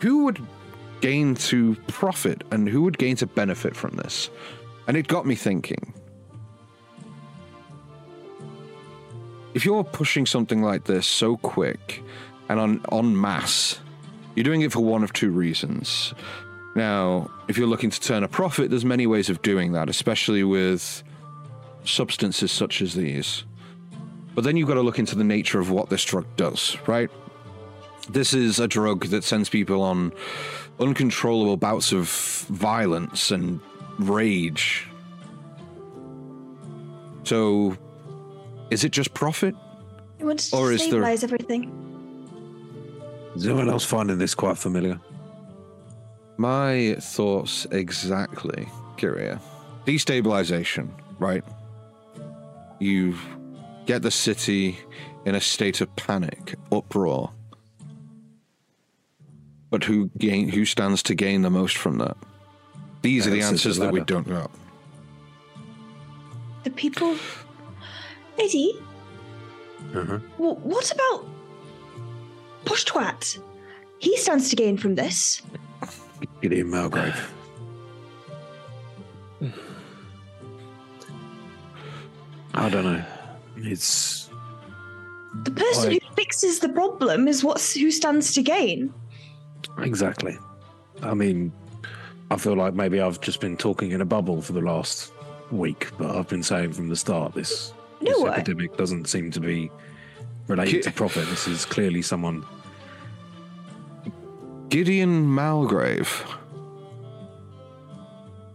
who 0.00 0.24
would 0.24 0.44
gain 1.00 1.36
to 1.36 1.76
profit 1.86 2.42
and 2.50 2.68
who 2.68 2.82
would 2.82 2.98
gain 2.98 3.14
to 3.18 3.26
benefit 3.28 3.76
from 3.76 3.94
this? 3.94 4.30
And 4.88 4.96
it 4.96 5.06
got 5.06 5.26
me 5.26 5.36
thinking. 5.36 5.94
If 9.54 9.64
you're 9.64 9.84
pushing 9.84 10.26
something 10.26 10.60
like 10.60 10.82
this 10.82 11.06
so 11.06 11.36
quick 11.36 12.02
and 12.48 12.58
on 12.58 12.80
en 12.90 13.20
masse, 13.20 13.78
you're 14.34 14.42
doing 14.42 14.62
it 14.62 14.72
for 14.72 14.80
one 14.80 15.04
of 15.04 15.12
two 15.12 15.30
reasons. 15.30 16.12
Now, 16.74 17.30
if 17.46 17.56
you're 17.56 17.68
looking 17.68 17.90
to 17.90 18.00
turn 18.00 18.24
a 18.24 18.28
profit, 18.28 18.70
there's 18.70 18.84
many 18.84 19.06
ways 19.06 19.30
of 19.30 19.40
doing 19.42 19.70
that, 19.74 19.88
especially 19.88 20.42
with 20.42 21.04
substances 21.84 22.50
such 22.50 22.82
as 22.82 22.94
these. 22.94 23.44
But 24.34 24.42
then 24.42 24.56
you've 24.56 24.66
got 24.66 24.74
to 24.74 24.82
look 24.82 24.98
into 24.98 25.14
the 25.14 25.22
nature 25.22 25.60
of 25.60 25.70
what 25.70 25.90
this 25.90 26.04
drug 26.04 26.26
does, 26.36 26.76
right? 26.88 27.08
This 28.12 28.34
is 28.34 28.60
a 28.60 28.68
drug 28.68 29.06
that 29.06 29.24
sends 29.24 29.48
people 29.48 29.80
on 29.82 30.12
uncontrollable 30.78 31.56
bouts 31.56 31.92
of 31.92 32.08
violence 32.50 33.30
and 33.30 33.60
rage. 33.98 34.86
So, 37.24 37.76
is 38.70 38.84
it 38.84 38.92
just 38.92 39.14
profit? 39.14 39.54
He 40.18 40.24
wanted 40.24 40.50
to 40.50 40.56
Or 40.56 40.72
is 40.72 40.80
there- 40.80 40.88
stabilize 40.88 41.24
everything. 41.24 41.70
Is 43.34 43.46
anyone 43.46 43.70
else 43.70 43.84
finding 43.84 44.18
this 44.18 44.34
quite 44.34 44.58
familiar? 44.58 45.00
My 46.36 46.96
thoughts 47.00 47.66
exactly, 47.70 48.68
Kyria. 48.98 49.40
Destabilization, 49.86 50.88
right? 51.18 51.42
You 52.78 53.14
get 53.86 54.02
the 54.02 54.10
city 54.10 54.78
in 55.24 55.34
a 55.34 55.40
state 55.40 55.80
of 55.80 55.94
panic, 55.96 56.56
uproar. 56.70 57.30
But 59.72 59.84
who 59.84 60.10
gain 60.18 60.50
who 60.50 60.66
stands 60.66 61.02
to 61.04 61.14
gain 61.14 61.40
the 61.40 61.48
most 61.50 61.78
from 61.78 61.96
that? 61.96 62.14
These 63.00 63.26
are 63.26 63.30
the 63.30 63.38
Yeah, 63.38 63.50
this 63.50 63.60
is 63.60 63.66
answers 63.66 63.76
that 63.78 63.90
we 63.92 64.00
don't 64.00 64.26
know. 64.28 64.50
The 66.64 66.70
people. 66.70 67.16
Lady, 68.38 68.78
Uh-huh. 69.94 70.18
w- 70.36 70.54
what 70.56 70.92
about 70.92 71.24
Pushtwat? 72.66 73.38
He 73.98 74.14
stands 74.18 74.50
to 74.50 74.56
gain 74.56 74.76
from 74.76 74.94
this. 74.94 75.40
Gideon 76.42 76.68
Malgrave. 76.70 77.16
I 82.54 82.68
don't 82.68 82.84
know. 82.84 83.04
It's 83.56 84.28
The 85.44 85.50
person 85.50 85.90
I- 85.92 85.94
who 85.94 86.14
fixes 86.14 86.58
the 86.60 86.68
problem 86.68 87.26
is 87.28 87.42
what's 87.42 87.74
who 87.74 87.90
stands 87.90 88.34
to 88.34 88.42
gain. 88.42 88.92
Exactly. 89.78 90.38
I 91.02 91.14
mean, 91.14 91.52
I 92.30 92.36
feel 92.36 92.54
like 92.54 92.74
maybe 92.74 93.00
I've 93.00 93.20
just 93.20 93.40
been 93.40 93.56
talking 93.56 93.90
in 93.90 94.00
a 94.00 94.04
bubble 94.04 94.40
for 94.40 94.52
the 94.52 94.60
last 94.60 95.12
week, 95.50 95.90
but 95.98 96.16
I've 96.16 96.28
been 96.28 96.42
saying 96.42 96.72
from 96.72 96.88
the 96.88 96.96
start 96.96 97.34
this, 97.34 97.72
No, 98.00 98.24
this 98.24 98.38
epidemic 98.38 98.76
doesn't 98.76 99.06
seem 99.06 99.30
to 99.32 99.40
be 99.40 99.70
related 100.48 100.82
to 100.84 100.92
profit. 100.92 101.28
This 101.28 101.46
is 101.46 101.64
clearly 101.64 102.02
someone. 102.02 102.44
Gideon 104.68 105.26
Malgrave. 105.26 106.24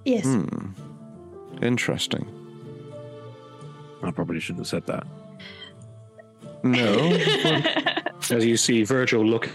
Yes. 0.05 0.25
Hmm. 0.25 0.71
Interesting. 1.61 2.25
I 4.01 4.11
probably 4.11 4.39
shouldn't 4.39 4.65
have 4.65 4.67
said 4.67 4.85
that. 4.87 5.05
No. 6.63 6.95
As 8.35 8.45
you 8.45 8.57
see 8.57 8.83
Virgil 8.83 9.23
look 9.25 9.49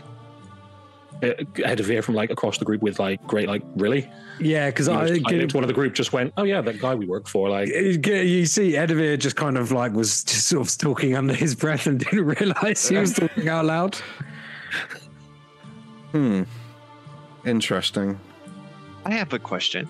ahead 1.22 1.80
of 1.80 1.86
here 1.86 2.02
from 2.02 2.14
like 2.14 2.30
across 2.30 2.58
the 2.58 2.64
group 2.64 2.82
with 2.82 2.98
like 2.98 3.24
great 3.26 3.48
like 3.48 3.62
really 3.76 4.10
Yeah, 4.40 4.66
because 4.66 4.88
I 4.88 5.06
know, 5.06 5.14
like, 5.28 5.54
one 5.54 5.62
of 5.62 5.68
the 5.68 5.74
group 5.74 5.94
just 5.94 6.12
went 6.12 6.32
oh 6.36 6.42
yeah 6.44 6.60
that 6.60 6.80
guy 6.80 6.94
we 6.94 7.06
work 7.06 7.28
for 7.28 7.48
like 7.48 7.68
you 7.68 8.46
see, 8.46 8.72
Edivir 8.72 9.18
just 9.18 9.36
kind 9.36 9.56
of 9.56 9.72
like 9.72 9.92
was 9.92 10.24
just 10.24 10.48
sort 10.48 10.66
of 10.66 10.78
talking 10.78 11.16
under 11.16 11.34
his 11.34 11.54
breath 11.54 11.86
and 11.86 11.98
didn't 12.04 12.24
realize 12.24 12.88
he 12.88 12.96
was 12.96 13.14
talking 13.14 13.48
out 13.48 13.64
loud. 13.64 13.96
hmm. 16.12 16.42
Interesting. 17.44 18.18
I 19.04 19.14
have 19.14 19.32
a 19.32 19.38
question. 19.38 19.88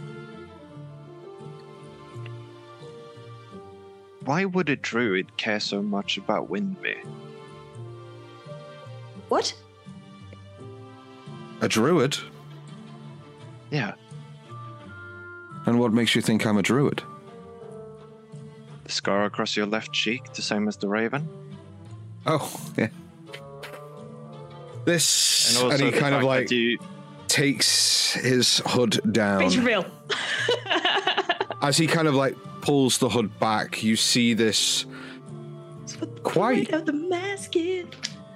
Why 4.25 4.45
would 4.45 4.69
a 4.69 4.77
druid 4.77 5.37
care 5.37 5.61
so 5.61 5.83
much 5.83 6.17
about 6.17 6.49
Windmere? 6.49 7.05
What? 9.29 9.53
A 11.63 11.69
druid? 11.69 12.19
Yeah. 13.71 13.95
And 15.65 15.79
what 15.79 15.93
makes 15.93 16.15
you 16.15 16.21
think 16.21 16.45
I'm 16.45 16.59
a 16.59 16.63
druid? 16.63 17.03
The 18.85 18.93
scar 18.93 19.25
across 19.25 19.57
your 19.57 19.67
left 19.67 19.93
cheek, 19.93 20.33
the 20.35 20.43
same 20.43 20.69
as 20.69 20.77
the 20.77 20.89
raven. 20.89 21.27
Oh, 22.27 22.53
yeah. 22.77 22.89
This, 24.85 25.57
And 25.57 25.65
and, 25.65 25.73
also 25.73 25.91
he 25.93 25.99
kind 25.99 26.15
of 26.15 26.25
like 26.25 26.51
you 26.51 26.79
takes 27.29 28.15
his 28.15 28.61
hood 28.67 29.01
down. 29.13 29.41
Face 29.41 29.57
reveal. 29.57 29.87
As 31.63 31.77
he 31.79 31.87
kind 31.87 32.09
of 32.09 32.15
like 32.15 32.37
pulls 32.61 32.99
the 32.99 33.09
hood 33.09 33.39
back, 33.39 33.83
you 33.83 33.95
see 33.95 34.35
this 34.35 34.85
quite 36.25 36.71
Of 36.73 36.87
the 36.87 36.93
mask 36.93 37.55
in. 37.57 37.89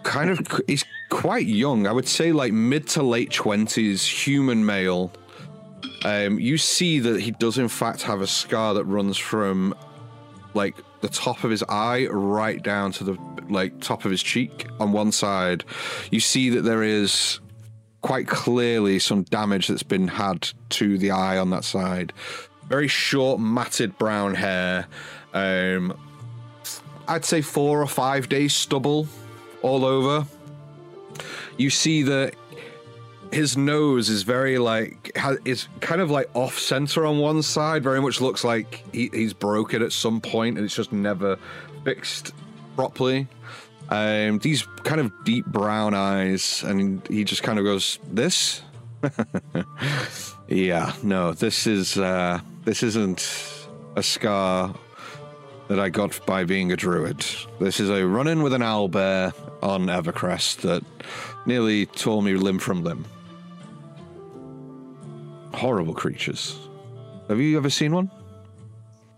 Kind 0.06 0.30
of 0.30 0.40
he's 0.66 0.84
quite 1.10 1.46
young. 1.46 1.86
I 1.86 1.92
would 1.92 2.08
say 2.08 2.32
like 2.32 2.52
mid 2.52 2.86
to 2.88 3.02
late 3.02 3.32
twenties, 3.32 4.06
human 4.06 4.64
male. 4.64 5.12
Um, 6.04 6.38
you 6.38 6.56
see 6.56 7.00
that 7.00 7.20
he 7.20 7.32
does 7.32 7.58
in 7.58 7.68
fact 7.68 8.02
have 8.02 8.20
a 8.20 8.26
scar 8.26 8.74
that 8.74 8.84
runs 8.84 9.18
from 9.18 9.74
like 10.54 10.76
the 11.00 11.08
top 11.08 11.44
of 11.44 11.50
his 11.50 11.64
eye 11.68 12.06
right 12.06 12.62
down 12.62 12.92
to 12.92 13.04
the 13.04 13.18
like 13.48 13.80
top 13.80 14.04
of 14.04 14.10
his 14.10 14.22
cheek 14.22 14.68
on 14.78 14.92
one 14.92 15.12
side. 15.12 15.64
You 16.10 16.20
see 16.20 16.50
that 16.50 16.62
there 16.62 16.82
is 16.82 17.40
quite 18.00 18.28
clearly 18.28 19.00
some 19.00 19.24
damage 19.24 19.66
that's 19.66 19.82
been 19.82 20.06
had 20.06 20.48
to 20.70 20.96
the 20.98 21.10
eye 21.10 21.38
on 21.38 21.50
that 21.50 21.64
side. 21.64 22.12
Very 22.68 22.88
short, 22.88 23.40
matted 23.40 23.98
brown 23.98 24.34
hair. 24.34 24.86
Um, 25.34 25.98
I'd 27.08 27.24
say 27.24 27.40
four 27.40 27.82
or 27.82 27.86
five 27.86 28.28
days 28.28 28.54
stubble 28.54 29.08
all 29.66 29.84
over. 29.84 30.26
You 31.56 31.70
see 31.70 32.02
that 32.04 32.34
his 33.32 33.56
nose 33.56 34.08
is 34.08 34.22
very 34.22 34.58
like 34.58 35.12
is 35.44 35.68
kind 35.80 36.00
of 36.00 36.10
like 36.10 36.30
off 36.34 36.58
center 36.58 37.04
on 37.04 37.18
one 37.18 37.42
side. 37.42 37.82
Very 37.82 38.00
much 38.00 38.20
looks 38.20 38.44
like 38.44 38.84
he, 38.94 39.10
he's 39.12 39.32
broken 39.32 39.82
at 39.82 39.92
some 39.92 40.20
point 40.20 40.56
and 40.56 40.64
it's 40.64 40.76
just 40.76 40.92
never 40.92 41.38
fixed 41.84 42.32
properly. 42.76 43.26
Um, 43.88 44.38
these 44.38 44.62
kind 44.82 45.00
of 45.00 45.12
deep 45.24 45.46
brown 45.46 45.94
eyes, 45.94 46.64
and 46.64 47.06
he 47.08 47.22
just 47.22 47.42
kind 47.44 47.58
of 47.58 47.64
goes, 47.64 48.00
"This." 48.10 48.62
yeah, 50.48 50.92
no, 51.04 51.32
this 51.32 51.66
is 51.68 51.96
uh, 51.96 52.40
this 52.64 52.82
isn't 52.82 53.68
a 53.94 54.02
scar 54.02 54.74
that 55.68 55.78
I 55.78 55.88
got 55.88 56.24
by 56.26 56.44
being 56.44 56.72
a 56.72 56.76
druid. 56.76 57.24
This 57.60 57.78
is 57.78 57.90
a 57.90 58.04
run-in 58.04 58.42
with 58.42 58.52
an 58.52 58.62
owlbear 58.62 59.32
on 59.66 59.86
Evercrest 59.86 60.58
that 60.58 60.84
nearly 61.44 61.86
tore 61.86 62.22
me 62.22 62.34
limb 62.34 62.58
from 62.60 62.84
limb. 62.84 63.04
Horrible 65.52 65.94
creatures. 65.94 66.56
Have 67.28 67.40
you 67.40 67.56
ever 67.56 67.68
seen 67.68 67.92
one? 67.92 68.10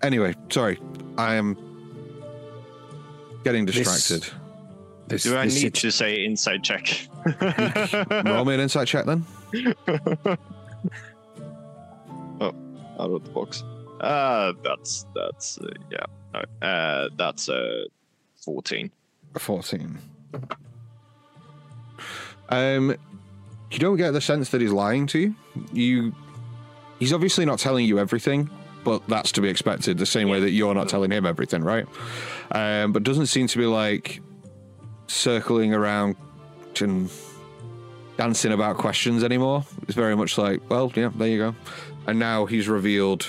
Anyway, 0.03 0.34
sorry, 0.49 0.80
I 1.18 1.34
am 1.34 1.57
getting 3.44 3.66
distracted. 3.66 4.26
This, 5.09 5.24
do 5.24 5.36
I 5.36 5.44
this 5.44 5.55
need 5.55 5.61
sit- 5.61 5.74
to 5.74 5.90
say 5.90 6.24
insight 6.24 6.62
check? 6.62 7.09
Roll 8.24 8.44
me 8.44 8.55
an 8.55 8.61
insight 8.61 8.88
check 8.88 9.05
then. 9.07 9.24
Oh, 12.40 12.55
out 13.01 13.11
of 13.11 13.24
the 13.24 13.30
box. 13.30 13.64
Uh, 14.01 14.53
that's 14.62 15.05
that's 15.12 15.59
uh, 15.59 15.66
yeah. 15.90 16.05
No, 16.32 16.66
uh, 16.68 17.09
that's 17.16 17.49
uh, 17.49 17.82
fourteen. 18.36 18.92
14. 19.36 19.99
Um, 22.49 22.97
you 23.70 23.79
don't 23.79 23.97
get 23.97 24.12
the 24.12 24.20
sense 24.20 24.51
that 24.51 24.61
he's 24.61 24.72
lying 24.72 25.07
to 25.09 25.18
you. 25.18 25.35
You, 25.72 26.14
he's 26.99 27.12
obviously 27.12 27.45
not 27.45 27.59
telling 27.59 27.85
you 27.85 27.99
everything, 27.99 28.49
but 28.85 29.07
that's 29.09 29.33
to 29.33 29.41
be 29.41 29.49
expected. 29.49 29.99
The 29.99 30.07
same 30.07 30.29
way 30.29 30.41
that 30.41 30.51
you're 30.51 30.74
not 30.74 30.89
telling 30.89 31.11
him 31.11 31.26
everything, 31.26 31.62
right? 31.62 31.87
Um, 32.51 32.93
but 32.93 33.03
doesn't 33.03 33.26
seem 33.26 33.47
to 33.49 33.59
be 33.59 33.66
like 33.66 34.20
circling 35.07 35.74
around 35.74 36.16
and 36.81 37.11
dancing 38.16 38.53
about 38.53 38.79
questions 38.79 39.24
anymore. 39.24 39.64
It's 39.83 39.95
very 39.95 40.16
much 40.16 40.39
like, 40.39 40.61
well, 40.70 40.93
yeah, 40.95 41.11
there 41.14 41.29
you 41.29 41.39
go. 41.39 41.55
And 42.07 42.18
now 42.18 42.47
he's 42.47 42.68
revealed 42.68 43.24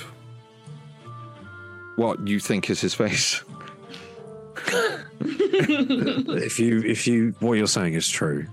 what 1.95 2.27
you 2.27 2.39
think 2.39 2.69
is 2.69 2.79
his 2.79 2.93
face. 2.93 3.43
if 5.21 6.59
you 6.59 6.79
if 6.79 7.07
you 7.07 7.33
what 7.39 7.53
you're 7.53 7.67
saying 7.67 7.93
is 7.93 8.07
true. 8.07 8.45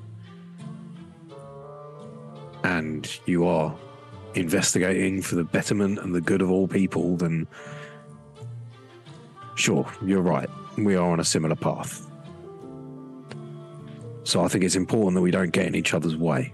And 2.65 3.09
you 3.27 3.47
are 3.47 3.75
investigating 4.35 5.23
for 5.23 5.37
the 5.37 5.45
betterment 5.45 5.99
and 5.99 6.15
the 6.15 6.21
good 6.21 6.43
of 6.43 6.51
all 6.51 6.69
people 6.69 7.17
then 7.17 7.47
sure 9.55 9.91
you're 10.05 10.21
right. 10.21 10.51
We 10.77 10.95
are 10.95 11.11
on 11.11 11.21
a 11.21 11.25
similar 11.25 11.57
path. 11.57 12.07
So 14.25 14.45
i 14.45 14.49
think 14.49 14.65
it's 14.65 14.77
important 14.77 15.15
that 15.15 15.23
we 15.23 15.31
don't 15.31 15.53
get 15.53 15.67
in 15.67 15.75
each 15.75 15.95
other's 15.95 16.17
way. 16.17 16.53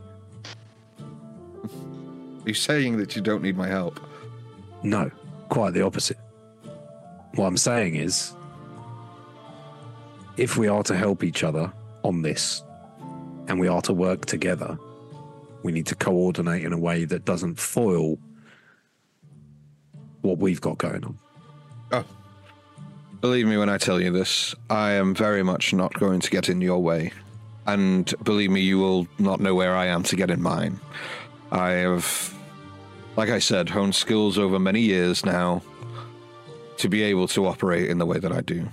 He's 2.44 2.60
saying 2.60 2.98
that 2.98 3.14
you 3.16 3.22
don't 3.22 3.42
need 3.42 3.56
my 3.56 3.68
help. 3.68 4.00
no 4.82 5.10
quite 5.48 5.74
the 5.74 5.82
opposite. 5.82 6.18
What 7.34 7.46
i'm 7.46 7.56
saying 7.56 7.96
is 7.96 8.34
if 10.36 10.56
we 10.56 10.68
are 10.68 10.82
to 10.84 10.96
help 10.96 11.22
each 11.24 11.42
other 11.44 11.72
on 12.04 12.22
this 12.22 12.62
and 13.48 13.58
we 13.58 13.68
are 13.68 13.82
to 13.82 13.92
work 13.92 14.26
together, 14.26 14.78
we 15.62 15.72
need 15.72 15.86
to 15.86 15.94
coordinate 15.94 16.64
in 16.64 16.72
a 16.72 16.78
way 16.78 17.04
that 17.04 17.24
doesn't 17.24 17.58
foil 17.58 18.18
what 20.22 20.38
we've 20.38 20.60
got 20.60 20.78
going 20.78 21.04
on. 21.04 21.18
Oh. 21.92 22.04
Believe 23.20 23.46
me 23.46 23.56
when 23.56 23.68
I 23.68 23.78
tell 23.78 24.00
you 24.00 24.10
this, 24.10 24.54
I 24.68 24.92
am 24.92 25.14
very 25.14 25.42
much 25.42 25.72
not 25.72 25.92
going 25.94 26.20
to 26.20 26.30
get 26.30 26.48
in 26.48 26.60
your 26.60 26.82
way. 26.82 27.12
And 27.66 28.12
believe 28.24 28.50
me, 28.50 28.60
you 28.60 28.78
will 28.78 29.06
not 29.18 29.40
know 29.40 29.54
where 29.54 29.76
I 29.76 29.86
am 29.86 30.02
to 30.04 30.16
get 30.16 30.30
in 30.30 30.42
mine. 30.42 30.80
I 31.52 31.70
have, 31.70 32.34
like 33.16 33.28
I 33.28 33.38
said, 33.38 33.68
honed 33.68 33.94
skills 33.94 34.38
over 34.38 34.58
many 34.58 34.80
years 34.80 35.24
now 35.24 35.62
to 36.78 36.88
be 36.88 37.02
able 37.02 37.28
to 37.28 37.46
operate 37.46 37.88
in 37.88 37.98
the 37.98 38.06
way 38.06 38.18
that 38.18 38.32
I 38.32 38.40
do. 38.40 38.66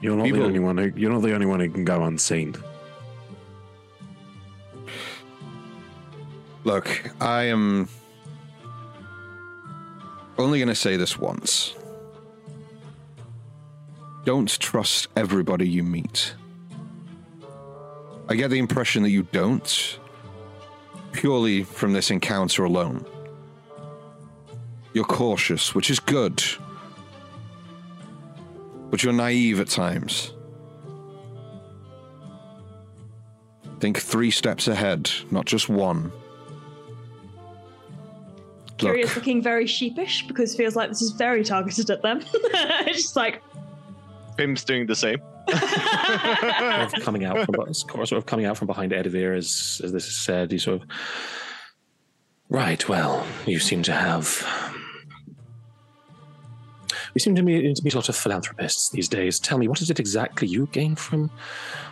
You're 0.00 0.16
not 0.16 0.24
People- 0.24 0.40
the 0.40 0.46
only 0.46 0.58
one 0.60 0.78
who 0.78 0.92
you're 0.96 1.12
not 1.12 1.22
the 1.22 1.34
only 1.34 1.46
one 1.46 1.60
who 1.60 1.68
can 1.70 1.84
go 1.84 2.04
unseen. 2.04 2.54
Look, 6.64 7.10
I 7.20 7.44
am 7.44 7.88
only 10.38 10.58
going 10.58 10.68
to 10.68 10.74
say 10.74 10.96
this 10.96 11.18
once. 11.18 11.74
Don't 14.24 14.48
trust 14.60 15.08
everybody 15.16 15.66
you 15.68 15.82
meet. 15.82 16.34
I 18.28 18.34
get 18.34 18.50
the 18.50 18.58
impression 18.58 19.02
that 19.04 19.10
you 19.10 19.22
don't, 19.32 19.98
purely 21.12 21.62
from 21.62 21.94
this 21.94 22.10
encounter 22.10 22.64
alone. 22.64 23.04
You're 24.92 25.04
cautious, 25.04 25.74
which 25.74 25.90
is 25.90 25.98
good, 25.98 26.42
but 28.90 29.02
you're 29.02 29.12
naive 29.12 29.60
at 29.60 29.68
times. 29.68 30.32
Think 33.78 33.98
three 33.98 34.30
steps 34.30 34.68
ahead, 34.68 35.10
not 35.30 35.46
just 35.46 35.68
one. 35.68 36.12
Curious 38.76 39.08
Look. 39.08 39.16
looking 39.16 39.42
very 39.42 39.66
sheepish 39.66 40.26
because 40.26 40.54
feels 40.54 40.76
like 40.76 40.88
this 40.90 41.02
is 41.02 41.12
very 41.12 41.44
targeted 41.44 41.90
at 41.90 42.02
them. 42.02 42.20
It's 42.82 43.02
just 43.02 43.16
like 43.16 43.42
Pim's 44.36 44.64
doing 44.64 44.86
the 44.86 44.96
same. 44.96 45.18
sort 45.48 46.94
of 46.94 47.04
coming 47.04 47.24
out 47.24 47.44
from 47.44 47.74
sort 47.74 48.12
of 48.12 48.26
coming 48.26 48.46
out 48.46 48.56
from 48.56 48.66
behind 48.66 48.92
Edivir 48.92 49.36
as 49.36 49.80
as 49.84 49.92
this 49.92 50.06
is 50.06 50.16
said. 50.16 50.50
He 50.50 50.58
sort 50.58 50.82
of 50.82 50.88
right. 52.48 52.88
Well, 52.88 53.26
you 53.46 53.58
seem 53.58 53.82
to 53.84 53.92
have. 53.92 54.69
We 57.14 57.20
seem 57.20 57.34
to 57.34 57.42
meet, 57.42 57.82
meet 57.82 57.94
a 57.94 57.96
lot 57.96 58.08
of 58.08 58.16
philanthropists 58.16 58.90
these 58.90 59.08
days. 59.08 59.38
Tell 59.38 59.58
me, 59.58 59.68
what 59.68 59.80
is 59.80 59.90
it 59.90 60.00
exactly 60.00 60.48
you 60.48 60.66
gain 60.72 60.94
from? 60.94 61.30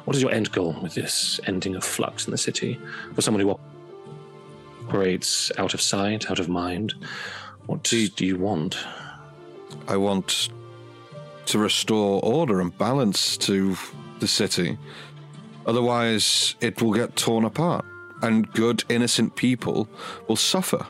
What 0.04 0.16
is 0.16 0.22
your 0.22 0.32
end 0.32 0.52
goal 0.52 0.76
with 0.82 0.94
this 0.94 1.40
ending 1.46 1.74
of 1.76 1.84
flux 1.84 2.26
in 2.26 2.30
the 2.30 2.38
city? 2.38 2.78
For 3.14 3.22
someone 3.22 3.40
who 3.40 3.58
operates 4.84 5.52
out 5.58 5.74
of 5.74 5.80
sight, 5.80 6.30
out 6.30 6.38
of 6.38 6.48
mind, 6.48 6.94
what 7.66 7.82
do 7.82 8.08
you 8.18 8.38
want? 8.38 8.78
I 9.86 9.96
want 9.96 10.48
to 11.46 11.58
restore 11.58 12.20
order 12.24 12.60
and 12.60 12.76
balance 12.76 13.36
to 13.38 13.76
the 14.20 14.28
city. 14.28 14.78
Otherwise, 15.66 16.54
it 16.60 16.80
will 16.80 16.92
get 16.92 17.16
torn 17.16 17.44
apart, 17.44 17.84
and 18.22 18.50
good, 18.52 18.84
innocent 18.88 19.36
people 19.36 19.88
will 20.26 20.36
suffer. 20.36 20.86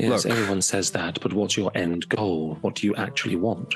Yes, 0.00 0.24
Look. 0.24 0.32
everyone 0.32 0.62
says 0.62 0.90
that, 0.92 1.20
but 1.20 1.32
what's 1.32 1.56
your 1.56 1.70
end 1.74 2.08
goal? 2.08 2.58
What 2.60 2.74
do 2.76 2.86
you 2.86 2.94
actually 2.96 3.36
want? 3.36 3.74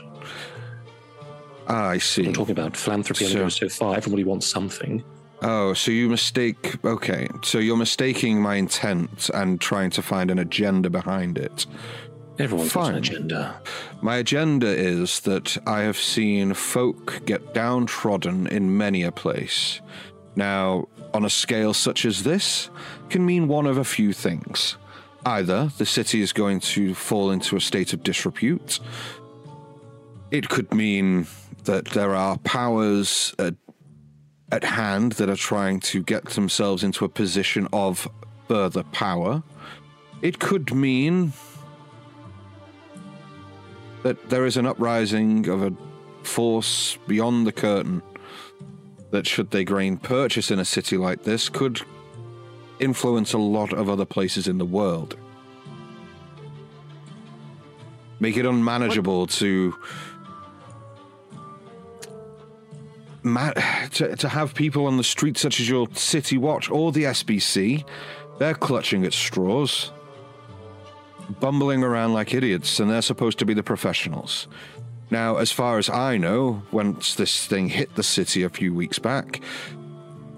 Ah, 1.69 1.89
I 1.89 1.99
see. 1.99 2.27
I'm 2.27 2.33
talking 2.33 2.53
about 2.53 2.77
philanthropy 2.77 3.27
So- 3.27 3.49
so 3.49 3.69
far. 3.69 3.97
Everybody 3.97 4.25
wants 4.25 4.47
something. 4.47 5.03
Oh, 5.43 5.75
so 5.75 5.91
you 5.91 6.09
mistake. 6.09 6.77
Okay, 6.85 7.29
so 7.43 7.59
you're 7.59 7.77
mistaking 7.77 8.41
my 8.41 8.57
intent 8.57 9.31
and 9.35 9.61
trying 9.61 9.91
to 9.91 10.03
find 10.03 10.31
an 10.31 10.39
agenda 10.39 10.89
behind 10.91 11.37
it. 11.39 11.67
Everyone's 12.39 12.73
Fine. 12.73 12.93
an 12.93 12.99
agenda. 12.99 13.61
My 14.03 14.17
agenda 14.17 14.67
is 14.67 15.21
that 15.21 15.57
I 15.67 15.83
have 15.83 15.97
seen 15.99 16.55
folk 16.55 17.23
get 17.27 17.55
downtrodden 17.55 18.47
in 18.49 18.77
many 18.77 19.03
a 19.03 19.13
place. 19.13 19.81
Now, 20.35 20.89
on 21.13 21.25
a 21.25 21.31
scale 21.31 21.73
such 21.75 22.05
as 22.05 22.25
this, 22.25 22.71
can 23.09 23.25
mean 23.25 23.47
one 23.47 23.67
of 23.67 23.79
a 23.79 23.85
few 23.85 24.13
things. 24.13 24.77
Either 25.27 25.71
the 25.79 25.87
city 25.87 26.21
is 26.21 26.33
going 26.33 26.61
to 26.61 26.95
fall 26.95 27.31
into 27.31 27.57
a 27.57 27.61
state 27.61 27.93
of 27.93 28.03
disrepute. 28.03 28.81
It 30.31 30.49
could 30.49 30.73
mean 30.75 31.27
that 31.65 31.87
there 31.87 32.15
are 32.15 32.37
powers 32.39 33.35
at, 33.39 33.55
at 34.53 34.65
hand 34.65 35.13
that 35.13 35.31
are 35.31 35.37
trying 35.37 35.81
to 35.81 36.03
get 36.03 36.27
themselves 36.31 36.85
into 36.85 37.05
a 37.05 37.09
position 37.09 37.69
of 37.73 38.09
further 38.49 38.83
power. 38.83 39.43
It 40.21 40.39
could 40.39 40.75
mean 40.75 41.33
that 44.03 44.29
there 44.29 44.45
is 44.45 44.59
an 44.59 44.67
uprising 44.67 45.49
of 45.49 45.63
a 45.63 45.73
force 46.23 46.99
beyond 47.07 47.47
the 47.47 47.53
curtain 47.53 48.03
that, 49.11 49.27
should 49.27 49.51
they 49.51 49.65
gain 49.65 49.97
purchase 49.97 50.51
in 50.51 50.59
a 50.59 50.65
city 50.65 50.97
like 50.97 51.23
this, 51.23 51.49
could 51.49 51.81
influence 52.81 53.33
a 53.33 53.39
lot 53.39 53.73
of 53.73 53.89
other 53.89 54.05
places 54.05 54.49
in 54.49 54.59
the 54.59 54.65
world. 54.65 55.17
Make 58.21 58.37
it 58.37 58.47
unmanageable 58.47 59.27
to. 59.29 59.77
Ma- 63.23 63.53
to, 63.93 64.17
to 64.17 64.29
have 64.29 64.55
people 64.55 64.87
on 64.87 64.99
the 64.99 65.05
streets 65.05 65.41
such 65.41 65.59
as 65.59 65.67
your 65.69 65.89
City 65.95 66.37
Watch 66.37 66.71
or 66.71 66.93
the 66.93 67.05
SBC, 67.05 67.83
they're 68.39 68.55
clutching 68.55 69.07
at 69.07 69.15
straws 69.15 69.93
bumbling 71.41 71.83
around 71.83 72.13
like 72.13 72.35
idiots, 72.35 72.81
and 72.81 72.91
they're 72.91 73.03
supposed 73.03 73.39
to 73.39 73.47
be 73.47 73.55
the 73.55 73.63
professionals. 73.63 74.49
Now, 75.11 75.37
as 75.37 75.53
far 75.53 75.79
as 75.79 75.89
I 75.89 76.17
know, 76.17 76.63
once 76.73 77.15
this 77.15 77.47
thing 77.47 77.69
hit 77.69 77.95
the 77.95 78.03
city 78.03 78.43
a 78.43 78.49
few 78.49 78.75
weeks 78.75 78.99
back, 78.99 79.41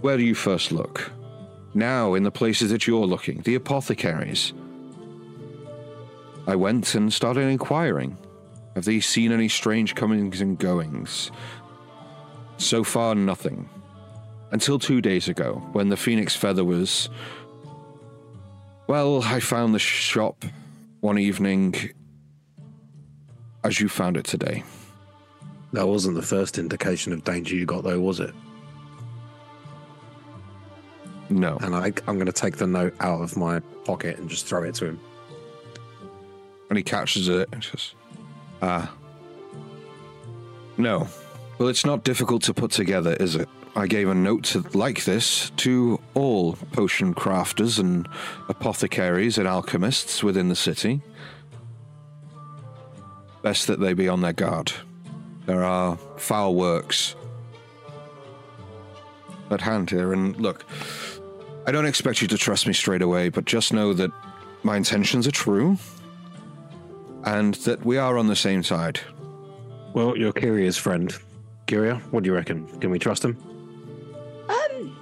where 0.01 0.17
do 0.17 0.23
you 0.23 0.35
first 0.35 0.73
look? 0.73 1.11
Now, 1.77 2.15
in 2.15 2.23
the 2.23 2.31
places 2.31 2.71
that 2.71 2.87
you're 2.87 3.05
looking, 3.05 3.43
the 3.43 3.55
apothecaries. 3.55 4.55
I 6.47 6.57
went 6.57 6.95
and 6.95 7.13
started 7.13 7.43
inquiring. 7.43 8.17
Have 8.75 8.87
they 8.87 8.99
seen 9.01 9.31
any 9.31 9.51
strange 9.51 9.95
comings 9.95 10.41
and 10.41 10.59
goings? 10.59 11.31
So 12.57 12.83
far, 12.83 13.15
nothing. 13.15 13.69
Until 14.53 14.79
two 14.79 15.03
days 15.03 15.29
ago, 15.29 15.57
when 15.73 15.91
the 15.91 15.99
Phoenix 15.99 16.35
Feather 16.35 16.65
was. 16.65 17.11
Well, 18.87 19.23
I 19.23 19.41
found 19.41 19.75
the 19.75 19.79
shop 19.79 20.47
one 21.01 21.19
evening 21.19 21.75
as 23.65 23.81
you 23.81 23.91
found 23.91 24.17
it 24.17 24.25
today. 24.25 24.65
That 25.75 25.89
wasn't 25.89 26.17
the 26.17 26.23
first 26.23 26.57
indication 26.57 27.13
of 27.13 27.23
danger 27.23 27.55
you 27.55 27.67
got, 27.67 27.85
though, 27.85 28.01
was 28.01 28.19
it? 28.19 28.33
No. 31.29 31.59
And 31.61 31.75
I, 31.75 31.93
I'm 32.07 32.15
going 32.15 32.27
to 32.27 32.33
take 32.33 32.57
the 32.57 32.67
note 32.67 32.95
out 33.01 33.21
of 33.21 33.37
my 33.37 33.61
pocket 33.85 34.19
and 34.19 34.29
just 34.29 34.47
throw 34.47 34.63
it 34.63 34.75
to 34.77 34.87
him. 34.87 35.01
And 36.69 36.77
he 36.77 36.83
catches 36.83 37.29
it 37.29 37.49
and 37.53 37.63
says, 37.63 37.95
Ah. 38.63 38.93
No. 40.77 41.09
Well, 41.59 41.69
it's 41.69 41.87
not 41.87 42.05
difficult 42.05 42.43
to 42.45 42.55
put 42.55 42.71
together, 42.71 43.15
is 43.15 43.35
it? 43.37 43.49
I 43.75 43.87
gave 43.87 44.09
a 44.09 44.15
note 44.15 44.45
to, 44.45 44.65
like 44.73 45.05
this 45.05 45.51
to 45.59 46.01
all 46.15 46.55
potion 46.73 47.15
crafters 47.15 47.79
and 47.79 48.09
apothecaries 48.49 49.37
and 49.37 49.47
alchemists 49.47 50.23
within 50.23 50.49
the 50.49 50.57
city. 50.57 51.03
Best 53.43 53.67
that 53.67 53.81
they 53.81 53.93
be 53.93 54.09
on 54.09 54.23
their 54.23 54.33
guard. 54.33 54.73
There 55.45 55.63
are 55.63 55.97
foul 56.17 56.55
works 56.55 57.17
at 59.51 59.61
hand 59.61 59.91
here, 59.91 60.13
and 60.13 60.37
look, 60.37 60.65
I 61.67 61.73
don't 61.73 61.87
expect 61.87 62.23
you 62.23 62.29
to 62.29 62.39
trust 62.39 62.67
me 62.67 62.73
straight 62.73 63.03
away, 63.03 63.29
but 63.29 63.45
just 63.45 63.73
know 63.73 63.93
that 63.93 64.13
my 64.63 64.77
intentions 64.77 65.27
are 65.27 65.33
true 65.33 65.77
and 67.25 67.55
that 67.55 67.85
we 67.85 67.99
are 67.99 68.17
on 68.19 68.29
the 68.29 68.37
same 68.37 68.63
side. 68.63 69.01
Well, 69.93 70.17
you're 70.17 70.33
Kyria's 70.33 70.77
friend. 70.77 71.13
Kyria, 71.67 72.01
what 72.13 72.23
do 72.23 72.29
you 72.29 72.35
reckon? 72.35 72.67
Can 72.79 72.91
we 72.91 73.01
trust 73.01 73.25
him? 73.25 73.37
Um, 74.49 74.97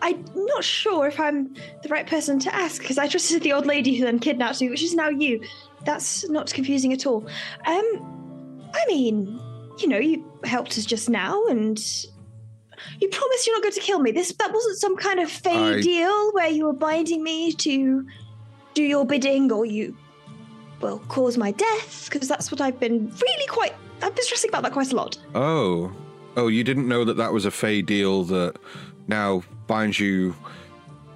I'm 0.00 0.24
not 0.34 0.62
sure 0.62 1.08
if 1.08 1.18
I'm 1.18 1.52
the 1.82 1.88
right 1.88 2.06
person 2.06 2.38
to 2.40 2.54
ask 2.54 2.80
because 2.80 2.96
I 2.98 3.08
trusted 3.08 3.42
the 3.42 3.52
old 3.52 3.66
lady 3.66 3.96
who 3.96 4.04
then 4.04 4.20
kidnapped 4.20 4.60
me, 4.60 4.70
which 4.70 4.82
is 4.82 4.94
now 4.94 5.08
you. 5.08 5.42
That's 5.84 6.28
not 6.28 6.52
confusing 6.52 6.92
at 6.92 7.04
all. 7.06 7.26
Um, 7.66 8.70
I 8.74 8.84
mean, 8.86 9.40
you 9.78 9.88
know, 9.88 9.98
you 9.98 10.24
helped 10.44 10.78
us 10.78 10.84
just 10.84 11.08
now, 11.08 11.44
and 11.46 11.82
you 13.00 13.08
promised 13.08 13.46
you're 13.46 13.56
not 13.56 13.62
going 13.62 13.74
to 13.74 13.80
kill 13.80 13.98
me. 14.00 14.10
This 14.12 14.32
that 14.32 14.52
wasn't 14.52 14.78
some 14.78 14.96
kind 14.96 15.20
of 15.20 15.30
fey 15.30 15.76
I- 15.76 15.80
deal 15.80 16.32
where 16.32 16.48
you 16.48 16.64
were 16.66 16.72
binding 16.72 17.22
me 17.22 17.52
to 17.52 18.06
do 18.74 18.82
your 18.82 19.04
bidding, 19.04 19.50
or 19.50 19.64
you, 19.64 19.96
well, 20.80 20.98
cause 21.08 21.36
my 21.36 21.50
death. 21.52 22.08
Because 22.10 22.28
that's 22.28 22.50
what 22.50 22.60
I've 22.60 22.78
been 22.78 23.08
really 23.08 23.46
quite. 23.48 23.74
I've 24.02 24.14
been 24.14 24.24
stressing 24.24 24.50
about 24.50 24.62
that 24.62 24.72
quite 24.72 24.92
a 24.92 24.96
lot. 24.96 25.18
Oh. 25.34 25.92
Oh, 26.36 26.46
you 26.46 26.62
didn't 26.62 26.86
know 26.86 27.04
that 27.04 27.16
that 27.16 27.32
was 27.32 27.44
a 27.46 27.50
Fey 27.50 27.82
deal 27.82 28.22
that 28.24 28.54
now 29.08 29.42
binds 29.66 29.98
you 29.98 30.36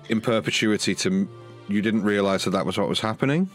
in 0.09 0.21
perpetuity 0.21 0.95
to. 0.97 1.29
You 1.69 1.81
didn't 1.81 2.03
realize 2.03 2.45
that 2.45 2.51
that 2.51 2.67
was 2.67 2.77
what 2.77 2.89
was 2.89 2.99
happening? 2.99 3.49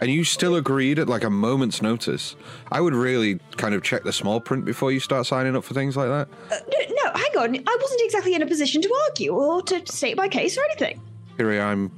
And 0.00 0.10
you 0.10 0.24
still 0.24 0.56
agreed 0.56 0.98
at 0.98 1.08
like 1.08 1.24
a 1.24 1.30
moment's 1.30 1.82
notice. 1.82 2.34
I 2.72 2.80
would 2.80 2.94
really 2.94 3.38
kind 3.56 3.74
of 3.74 3.82
check 3.82 4.02
the 4.02 4.12
small 4.12 4.40
print 4.40 4.64
before 4.64 4.92
you 4.92 5.00
start 5.00 5.26
signing 5.26 5.54
up 5.54 5.64
for 5.64 5.74
things 5.74 5.96
like 5.96 6.08
that. 6.08 6.28
Uh, 6.50 6.58
no, 6.72 6.94
no, 7.04 7.12
hang 7.12 7.36
on. 7.38 7.64
I 7.66 7.78
wasn't 7.80 8.00
exactly 8.04 8.34
in 8.34 8.42
a 8.42 8.46
position 8.46 8.80
to 8.82 8.94
argue 9.08 9.34
or 9.34 9.62
to 9.62 9.86
state 9.86 10.16
my 10.16 10.28
case 10.28 10.56
or 10.56 10.64
anything. 10.64 11.00
Kiri, 11.36 11.60
I'm. 11.60 11.90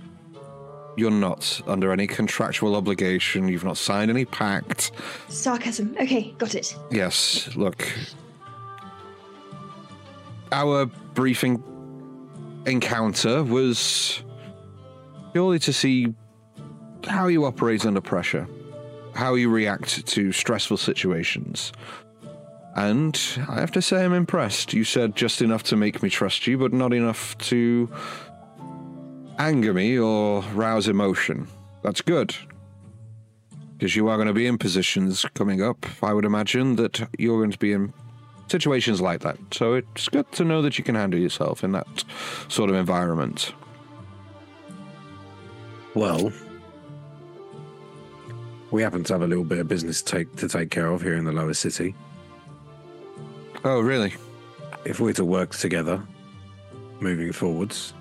You're 0.95 1.11
not 1.11 1.63
under 1.67 1.91
any 1.91 2.07
contractual 2.07 2.77
obligation. 2.77 3.49
You've 3.49 3.65
not 3.65 3.79
signed 3.79 4.11
any 4.11 4.27
pact. 4.27 4.93
Sarcasm. 5.29 5.97
Okay, 5.99 6.35
got 6.37 6.55
it. 6.55 6.77
Yes, 6.91 7.55
look. 7.57 7.89
Our 10.51 10.85
briefing 11.15 11.63
encounter 12.67 13.43
was 13.43 14.23
purely 15.33 15.59
to 15.61 15.73
see 15.73 16.13
how 17.07 17.27
you 17.29 17.45
operate 17.45 17.87
under 17.87 18.01
pressure, 18.01 18.47
how 19.15 19.35
you 19.35 19.51
react 19.51 20.07
to 20.07 20.33
stressful 20.33 20.77
situations. 20.77 21.73
And 22.75 23.21
I 23.49 23.61
have 23.61 23.73
to 23.73 23.83
say, 23.83 24.05
I'm 24.05 24.15
impressed. 24.15 24.73
You 24.73 24.85
said 24.85 25.15
just 25.15 25.43
enough 25.43 25.63
to 25.65 25.77
make 25.77 26.03
me 26.03 26.09
trust 26.09 26.47
you, 26.47 26.57
but 26.57 26.73
not 26.73 26.95
enough 26.95 27.37
to 27.39 27.91
anger 29.39 29.75
me 29.75 29.99
or 29.99 30.43
rouse 30.55 30.89
emotion. 30.89 31.49
That's 31.83 32.01
good. 32.01 32.35
Because 33.77 33.97
you 33.97 34.09
are 34.09 34.17
going 34.17 34.29
to 34.29 34.33
be 34.33 34.47
in 34.47 34.57
positions 34.57 35.27
coming 35.35 35.61
up, 35.61 35.85
I 36.03 36.13
would 36.13 36.25
imagine, 36.25 36.77
that 36.77 37.09
you're 37.19 37.41
going 37.41 37.51
to 37.51 37.59
be 37.59 37.73
in 37.73 37.93
situations 38.49 39.01
like 39.01 39.21
that. 39.21 39.39
So 39.51 39.75
it's 39.75 40.09
good 40.09 40.31
to 40.33 40.45
know 40.45 40.63
that 40.63 40.79
you 40.79 40.85
can 40.85 40.95
handle 40.95 41.19
yourself 41.19 41.65
in 41.65 41.73
that 41.73 42.05
sort 42.49 42.71
of 42.71 42.77
environment. 42.77 43.53
Well, 45.95 46.33
we 48.73 48.83
happen 48.83 49.05
to 49.05 49.13
have 49.13 49.23
a 49.23 49.27
little 49.27 49.45
bit 49.45 49.59
of 49.59 49.69
business 49.69 50.03
to 50.03 50.13
take, 50.13 50.37
to 50.37 50.49
take 50.49 50.71
care 50.71 50.87
of 50.87 51.03
here 51.03 51.15
in 51.15 51.25
the 51.25 51.33
lower 51.33 51.55
city. 51.55 51.95
Oh, 53.65 53.81
really? 53.81 54.15
If 54.85 54.99
we're 54.99 55.13
to 55.13 55.25
work 55.25 55.51
together 55.51 56.03
moving 56.99 57.31
forwards, 57.33 57.93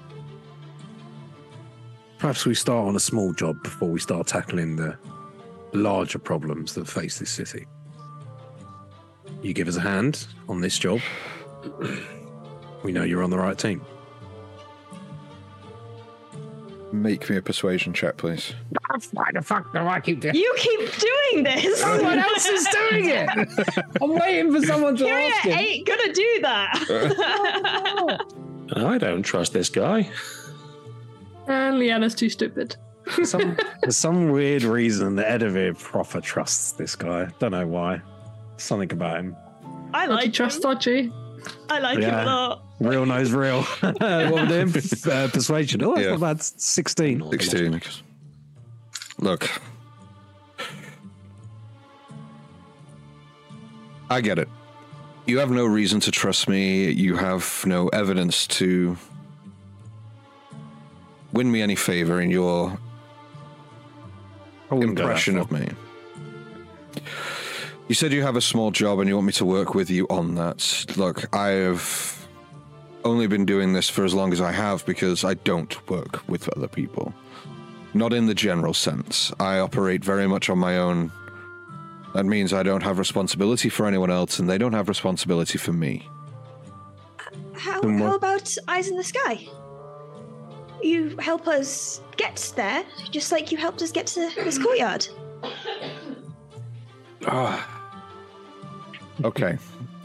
perhaps 2.17 2.45
we 2.45 2.55
start 2.55 2.87
on 2.87 2.95
a 2.95 2.99
small 2.99 3.33
job 3.33 3.61
before 3.61 3.89
we 3.89 3.99
start 3.99 4.27
tackling 4.27 4.77
the 4.77 4.97
larger 5.73 6.17
problems 6.17 6.73
that 6.75 6.87
face 6.87 7.19
this 7.19 7.29
city. 7.29 7.67
You 9.41 9.53
give 9.53 9.67
us 9.67 9.75
a 9.75 9.81
hand 9.81 10.25
on 10.47 10.61
this 10.61 10.79
job, 10.79 11.01
we 12.83 12.91
know 12.91 13.03
you're 13.03 13.23
on 13.23 13.29
the 13.29 13.37
right 13.37 13.57
team. 13.57 13.81
Make 16.91 17.29
me 17.29 17.37
a 17.37 17.41
persuasion 17.41 17.93
check, 17.93 18.17
please. 18.17 18.53
Why 19.11 19.29
the 19.33 19.41
fuck 19.41 19.71
do 19.71 19.79
I 19.79 20.01
keep 20.01 20.19
doing 20.19 20.33
this? 20.33 20.41
You 20.41 20.53
keep 20.57 20.79
doing 20.99 21.43
this. 21.43 21.79
Someone 21.79 22.19
else 22.19 22.45
is 22.45 22.67
doing 22.67 23.05
it. 23.09 23.29
I'm 24.01 24.13
waiting 24.13 24.51
for 24.53 24.61
someone 24.65 24.97
to 24.97 25.05
Kyria 25.05 25.29
ask 25.31 25.43
him. 25.45 25.57
ain't 25.57 25.87
gonna 25.87 26.13
do 26.13 26.39
that. 26.41 28.21
I 28.75 28.97
don't 28.97 29.23
trust 29.23 29.53
this 29.53 29.69
guy. 29.69 30.09
And 31.47 31.77
Liana's 31.77 32.15
too 32.15 32.29
stupid. 32.29 32.75
For 33.05 33.25
some, 33.25 33.57
for 33.83 33.91
some 33.91 34.29
weird 34.29 34.63
reason, 34.63 35.15
the 35.15 35.23
Edivir 35.23 35.77
proper 35.79 36.21
trusts 36.21 36.73
this 36.73 36.95
guy. 36.95 37.27
Don't 37.39 37.51
know 37.51 37.67
why. 37.67 38.01
Something 38.57 38.91
about 38.91 39.19
him. 39.19 39.35
I 39.93 40.07
Dodgy 40.07 40.25
like 40.25 40.33
trust 40.33 40.63
him. 40.85 41.13
I 41.69 41.79
like 41.79 41.99
him 41.99 42.13
a 42.13 42.25
lot. 42.25 42.63
Real 42.81 43.05
knows 43.05 43.31
real. 43.31 43.61
what 43.81 44.01
we're 44.01 44.45
doing? 44.47 44.69
Uh, 44.69 45.27
persuasion. 45.31 45.83
Oh, 45.83 45.93
that's 45.93 46.03
Yeah. 46.05 46.11
not 46.13 46.19
bad. 46.19 46.41
16. 46.41 47.29
16. 47.29 47.81
Look. 49.19 49.47
I 54.09 54.19
get 54.21 54.39
it. 54.39 54.49
You 55.27 55.37
have 55.37 55.51
no 55.51 55.65
reason 55.65 55.99
to 56.01 56.11
trust 56.11 56.49
me. 56.49 56.89
You 56.89 57.15
have 57.17 57.63
no 57.67 57.87
evidence 57.89 58.47
to 58.47 58.97
win 61.31 61.51
me 61.51 61.61
any 61.61 61.75
favor 61.75 62.19
in 62.19 62.31
your 62.31 62.77
I 64.71 64.75
wouldn't 64.75 64.95
go 64.97 65.03
that 65.03 65.09
impression 65.09 65.37
of 65.37 65.51
me. 65.51 65.69
You 67.87 67.93
said 67.93 68.11
you 68.11 68.23
have 68.23 68.35
a 68.35 68.41
small 68.41 68.71
job 68.71 68.99
and 68.99 69.07
you 69.07 69.13
want 69.15 69.27
me 69.27 69.33
to 69.33 69.45
work 69.45 69.75
with 69.75 69.89
you 69.91 70.07
on 70.09 70.33
that. 70.35 70.85
Look, 70.97 71.33
I 71.35 71.49
have 71.49 72.20
only 73.03 73.27
been 73.27 73.45
doing 73.45 73.73
this 73.73 73.89
for 73.89 74.03
as 74.05 74.13
long 74.13 74.31
as 74.33 74.41
I 74.41 74.51
have 74.51 74.85
because 74.85 75.23
I 75.23 75.33
don't 75.35 75.89
work 75.89 76.27
with 76.27 76.47
other 76.55 76.67
people. 76.67 77.13
Not 77.93 78.13
in 78.13 78.25
the 78.27 78.33
general 78.35 78.73
sense. 78.73 79.31
I 79.39 79.59
operate 79.59 80.03
very 80.03 80.27
much 80.27 80.49
on 80.49 80.57
my 80.59 80.77
own. 80.77 81.11
That 82.13 82.25
means 82.25 82.53
I 82.53 82.63
don't 82.63 82.83
have 82.83 82.99
responsibility 82.99 83.69
for 83.69 83.85
anyone 83.85 84.11
else 84.11 84.39
and 84.39 84.49
they 84.49 84.57
don't 84.57 84.73
have 84.73 84.87
responsibility 84.89 85.57
for 85.57 85.73
me. 85.73 86.07
How, 87.53 87.81
what- 87.81 87.99
how 87.99 88.15
about 88.15 88.55
eyes 88.67 88.87
in 88.87 88.97
the 88.97 89.03
sky? 89.03 89.47
You 90.81 91.15
help 91.19 91.47
us 91.47 92.01
get 92.17 92.51
there, 92.55 92.83
just 93.11 93.31
like 93.31 93.51
you 93.51 93.57
helped 93.57 93.81
us 93.83 93.91
get 93.91 94.07
to 94.07 94.29
this 94.35 94.57
courtyard. 94.57 95.07
Ah. 97.27 97.67
Okay. 99.23 99.57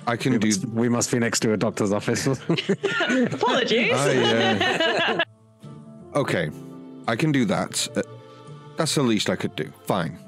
I 0.07 0.17
can 0.17 0.33
We 0.33 0.39
do 0.39 0.49
must, 0.49 0.65
we 0.67 0.89
must 0.89 1.11
be 1.11 1.19
next 1.19 1.41
to 1.41 1.53
a 1.53 1.57
doctor's 1.57 1.93
office. 1.93 2.27
Apologies. 2.27 3.93
I, 3.93 5.23
uh, 6.15 6.19
okay, 6.19 6.51
I 7.09 7.17
can 7.17 7.33
do 7.33 7.45
that. 7.47 7.89
Uh, 7.97 8.03
that's 8.77 8.95
the 8.95 9.03
least 9.03 9.29
I 9.31 9.37
could 9.37 9.57
do. 9.57 9.73
Fine. 9.87 10.19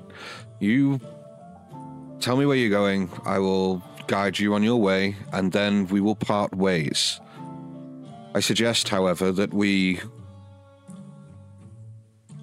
You 0.59 1.00
tell 2.20 2.36
me 2.36 2.46
where 2.46 2.56
you're 2.56 2.70
going. 2.70 3.10
I 3.24 3.38
will 3.38 3.82
guide 4.09 4.38
you 4.38 4.55
on 4.55 4.62
your 4.62 4.80
way, 4.80 5.16
and 5.32 5.52
then 5.52 5.86
we 5.86 6.00
will 6.00 6.16
part 6.16 6.55
ways. 6.56 7.20
I 8.34 8.40
suggest, 8.40 8.88
however, 8.88 9.30
that 9.32 9.55
we, 9.55 10.00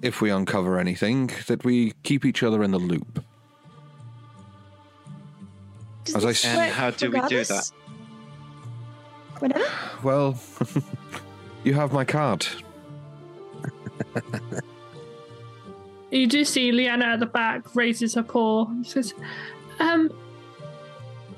if 0.00 0.20
we 0.20 0.30
uncover 0.30 0.78
anything, 0.78 1.30
that 1.48 1.64
we 1.64 1.92
keep 2.02 2.24
each 2.24 2.42
other 2.42 2.62
in 2.62 2.70
the 2.70 2.78
loop. 2.78 3.22
Does 6.06 6.16
As 6.16 6.24
I 6.24 6.28
this 6.28 6.44
s- 6.44 6.50
And 6.50 6.58
work 6.58 6.72
how 6.72 6.90
do 6.90 7.06
we 7.10 7.10
do 7.10 7.22
regardless? 7.22 7.72
Whenever? 9.40 9.64
Well, 10.02 10.38
you 11.64 11.74
have 11.74 11.92
my 11.92 12.04
card. 12.04 12.46
You 16.10 16.26
do 16.26 16.44
see 16.44 16.72
Liana 16.72 17.06
at 17.06 17.20
the 17.20 17.26
back 17.26 17.74
raises 17.74 18.14
her 18.14 18.22
paw 18.22 18.66
and 18.66 18.86
says, 18.86 19.12
um, 19.80 20.10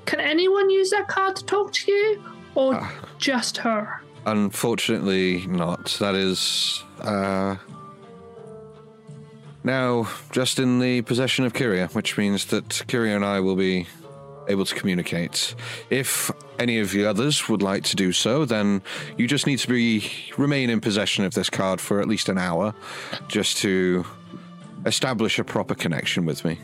can 0.06 0.20
anyone 0.20 0.70
use 0.70 0.90
that 0.90 1.08
card 1.08 1.36
to 1.36 1.44
talk 1.44 1.72
to 1.72 1.90
you? 1.90 2.22
Or 2.54 2.74
Ah. 2.74 2.92
just 3.18 3.56
her? 3.58 4.00
Unfortunately, 4.26 5.46
not. 5.46 5.96
That 6.00 6.14
is, 6.14 6.82
uh. 7.00 7.56
Now, 9.64 10.08
just 10.32 10.58
in 10.58 10.78
the 10.78 11.02
possession 11.02 11.44
of 11.44 11.52
Kyria, 11.52 11.92
which 11.94 12.16
means 12.16 12.46
that 12.46 12.68
Kyria 12.68 13.16
and 13.16 13.24
I 13.24 13.40
will 13.40 13.56
be 13.56 13.86
able 14.48 14.64
to 14.64 14.74
communicate. 14.74 15.54
If 15.90 16.30
any 16.58 16.78
of 16.78 16.90
the 16.90 17.04
others 17.06 17.48
would 17.48 17.62
like 17.62 17.84
to 17.84 17.96
do 17.96 18.12
so, 18.12 18.44
then 18.44 18.82
you 19.16 19.26
just 19.26 19.46
need 19.46 19.58
to 19.60 19.68
be 19.68 20.10
remain 20.36 20.70
in 20.70 20.80
possession 20.80 21.24
of 21.24 21.34
this 21.34 21.50
card 21.50 21.80
for 21.80 22.00
at 22.00 22.08
least 22.08 22.28
an 22.28 22.38
hour, 22.38 22.74
just 23.28 23.58
to 23.58 24.04
establish 24.86 25.38
a 25.38 25.44
proper 25.44 25.74
connection 25.74 26.24
with 26.24 26.44
me. 26.44 26.58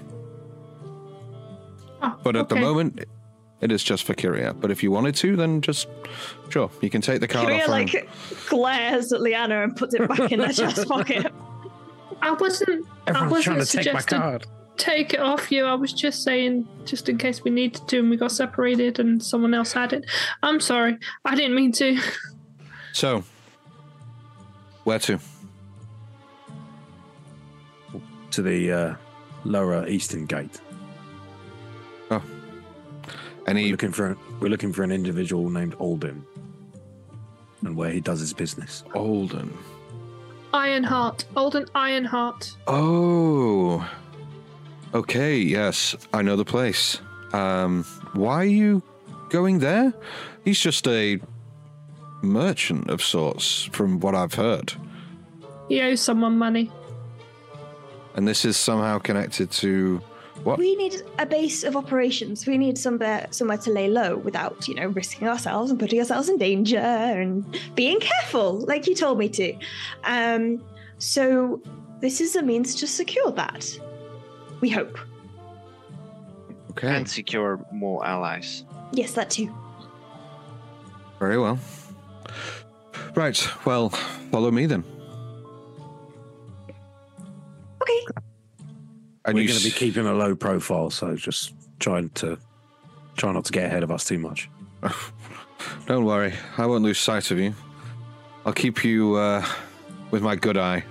Oh, 2.02 2.16
But 2.22 2.36
at 2.36 2.48
the 2.48 2.56
moment, 2.56 3.04
it 3.60 3.72
is 3.72 3.82
just 3.82 4.04
for 4.04 4.14
Kyria. 4.14 4.58
But 4.58 4.70
if 4.70 4.82
you 4.82 4.90
wanted 4.90 5.14
to, 5.16 5.36
then 5.36 5.60
just 5.60 5.88
sure, 6.50 6.70
you 6.82 6.90
can 6.90 7.00
take 7.00 7.20
the 7.20 7.28
card 7.28 7.48
Kyria 7.48 7.60
off. 7.60 7.66
her 7.66 7.70
like 7.70 8.08
glares 8.48 9.12
at 9.12 9.20
Liana 9.20 9.62
and 9.62 9.76
puts 9.76 9.94
it 9.94 10.06
back 10.08 10.32
in 10.32 10.40
their 10.40 10.52
chest 10.52 10.88
pocket. 10.88 11.32
I 12.22 12.32
wasn't. 12.32 12.86
I 13.06 13.10
Everyone's 13.10 13.30
wasn't 13.30 13.44
trying 13.44 13.84
to 13.84 13.84
take 13.84 13.94
my 13.94 14.00
card. 14.02 14.46
Take 14.76 15.14
it 15.14 15.20
off 15.20 15.50
you. 15.52 15.64
I 15.64 15.74
was 15.74 15.92
just 15.92 16.22
saying, 16.22 16.66
just 16.84 17.08
in 17.08 17.18
case 17.18 17.42
we 17.44 17.50
needed 17.50 17.86
to 17.88 17.98
and 18.00 18.10
we 18.10 18.16
got 18.16 18.32
separated 18.32 18.98
and 18.98 19.22
someone 19.22 19.54
else 19.54 19.72
had 19.72 19.92
it. 19.92 20.04
I'm 20.42 20.60
sorry. 20.60 20.98
I 21.24 21.34
didn't 21.34 21.54
mean 21.54 21.72
to. 21.72 21.98
So, 22.92 23.24
where 24.84 25.00
to? 25.00 25.18
To 28.30 28.40
the 28.42 28.72
uh, 28.72 28.94
lower 29.44 29.88
eastern 29.88 30.26
gate. 30.26 30.60
We're 32.08 32.22
Any? 33.48 33.70
looking 33.72 33.90
for 33.92 34.16
we're 34.40 34.48
looking 34.48 34.72
for 34.72 34.84
an 34.84 34.92
individual 34.92 35.50
named 35.50 35.74
Alden, 35.74 36.24
and 37.62 37.76
where 37.76 37.90
he 37.90 38.00
does 38.00 38.20
his 38.20 38.32
business. 38.32 38.84
Olden. 38.94 39.52
Ironheart. 40.52 41.24
Olden 41.36 41.66
Ironheart. 41.74 42.56
Oh. 42.68 43.86
Okay. 44.94 45.38
Yes, 45.38 45.96
I 46.12 46.22
know 46.22 46.36
the 46.36 46.44
place. 46.44 47.00
Um, 47.32 47.84
why 48.12 48.36
are 48.36 48.44
you 48.44 48.82
going 49.28 49.58
there? 49.58 49.92
He's 50.44 50.60
just 50.60 50.86
a 50.86 51.18
merchant 52.22 52.88
of 52.88 53.02
sorts, 53.02 53.64
from 53.72 54.00
what 54.00 54.14
I've 54.14 54.34
heard. 54.34 54.72
He 55.68 55.80
owes 55.82 56.00
someone 56.00 56.38
money. 56.38 56.70
And 58.14 58.28
this 58.28 58.44
is 58.44 58.56
somehow 58.56 58.98
connected 59.00 59.50
to 59.52 60.00
what? 60.44 60.58
We 60.58 60.76
need 60.76 61.02
a 61.18 61.26
base 61.26 61.64
of 61.64 61.76
operations. 61.76 62.46
We 62.46 62.58
need 62.58 62.76
somewhere 62.76 63.26
somewhere 63.30 63.58
to 63.58 63.70
lay 63.70 63.88
low 63.88 64.16
without, 64.16 64.68
you 64.68 64.74
know, 64.74 64.86
risking 64.88 65.26
ourselves 65.26 65.70
and 65.70 65.80
putting 65.80 65.98
ourselves 65.98 66.28
in 66.28 66.38
danger 66.38 66.78
and 66.78 67.44
being 67.74 67.98
careful, 67.98 68.60
like 68.66 68.86
you 68.86 68.94
told 68.94 69.18
me 69.18 69.28
to. 69.30 69.56
Um, 70.04 70.62
so 70.98 71.60
this 72.00 72.20
is 72.20 72.36
a 72.36 72.42
means 72.42 72.74
to 72.76 72.86
secure 72.86 73.32
that. 73.32 73.78
We 74.64 74.70
hope. 74.70 74.98
Okay. 76.70 76.96
And 76.96 77.06
secure 77.06 77.62
more 77.70 78.02
allies. 78.06 78.64
Yes, 78.94 79.12
that 79.12 79.28
too. 79.28 79.54
Very 81.18 81.38
well. 81.38 81.58
Right. 83.14 83.46
Well, 83.66 83.90
follow 83.90 84.50
me 84.50 84.64
then. 84.64 84.82
Okay. 87.82 88.06
And 89.26 89.34
we're 89.34 89.42
you 89.42 89.48
going 89.48 89.58
to 89.58 89.64
be 89.66 89.70
keeping 89.70 90.06
a 90.06 90.14
low 90.14 90.34
profile, 90.34 90.88
so 90.88 91.14
just 91.14 91.52
trying 91.78 92.08
to 92.24 92.38
try 93.18 93.32
not 93.32 93.44
to 93.44 93.52
get 93.52 93.66
ahead 93.66 93.82
of 93.82 93.90
us 93.90 94.06
too 94.06 94.18
much. 94.18 94.48
Don't 95.86 96.06
worry, 96.06 96.32
I 96.56 96.64
won't 96.64 96.84
lose 96.84 96.98
sight 96.98 97.30
of 97.30 97.38
you. 97.38 97.54
I'll 98.46 98.54
keep 98.54 98.82
you 98.82 99.16
uh, 99.16 99.44
with 100.10 100.22
my 100.22 100.36
good 100.36 100.56
eye. 100.56 100.84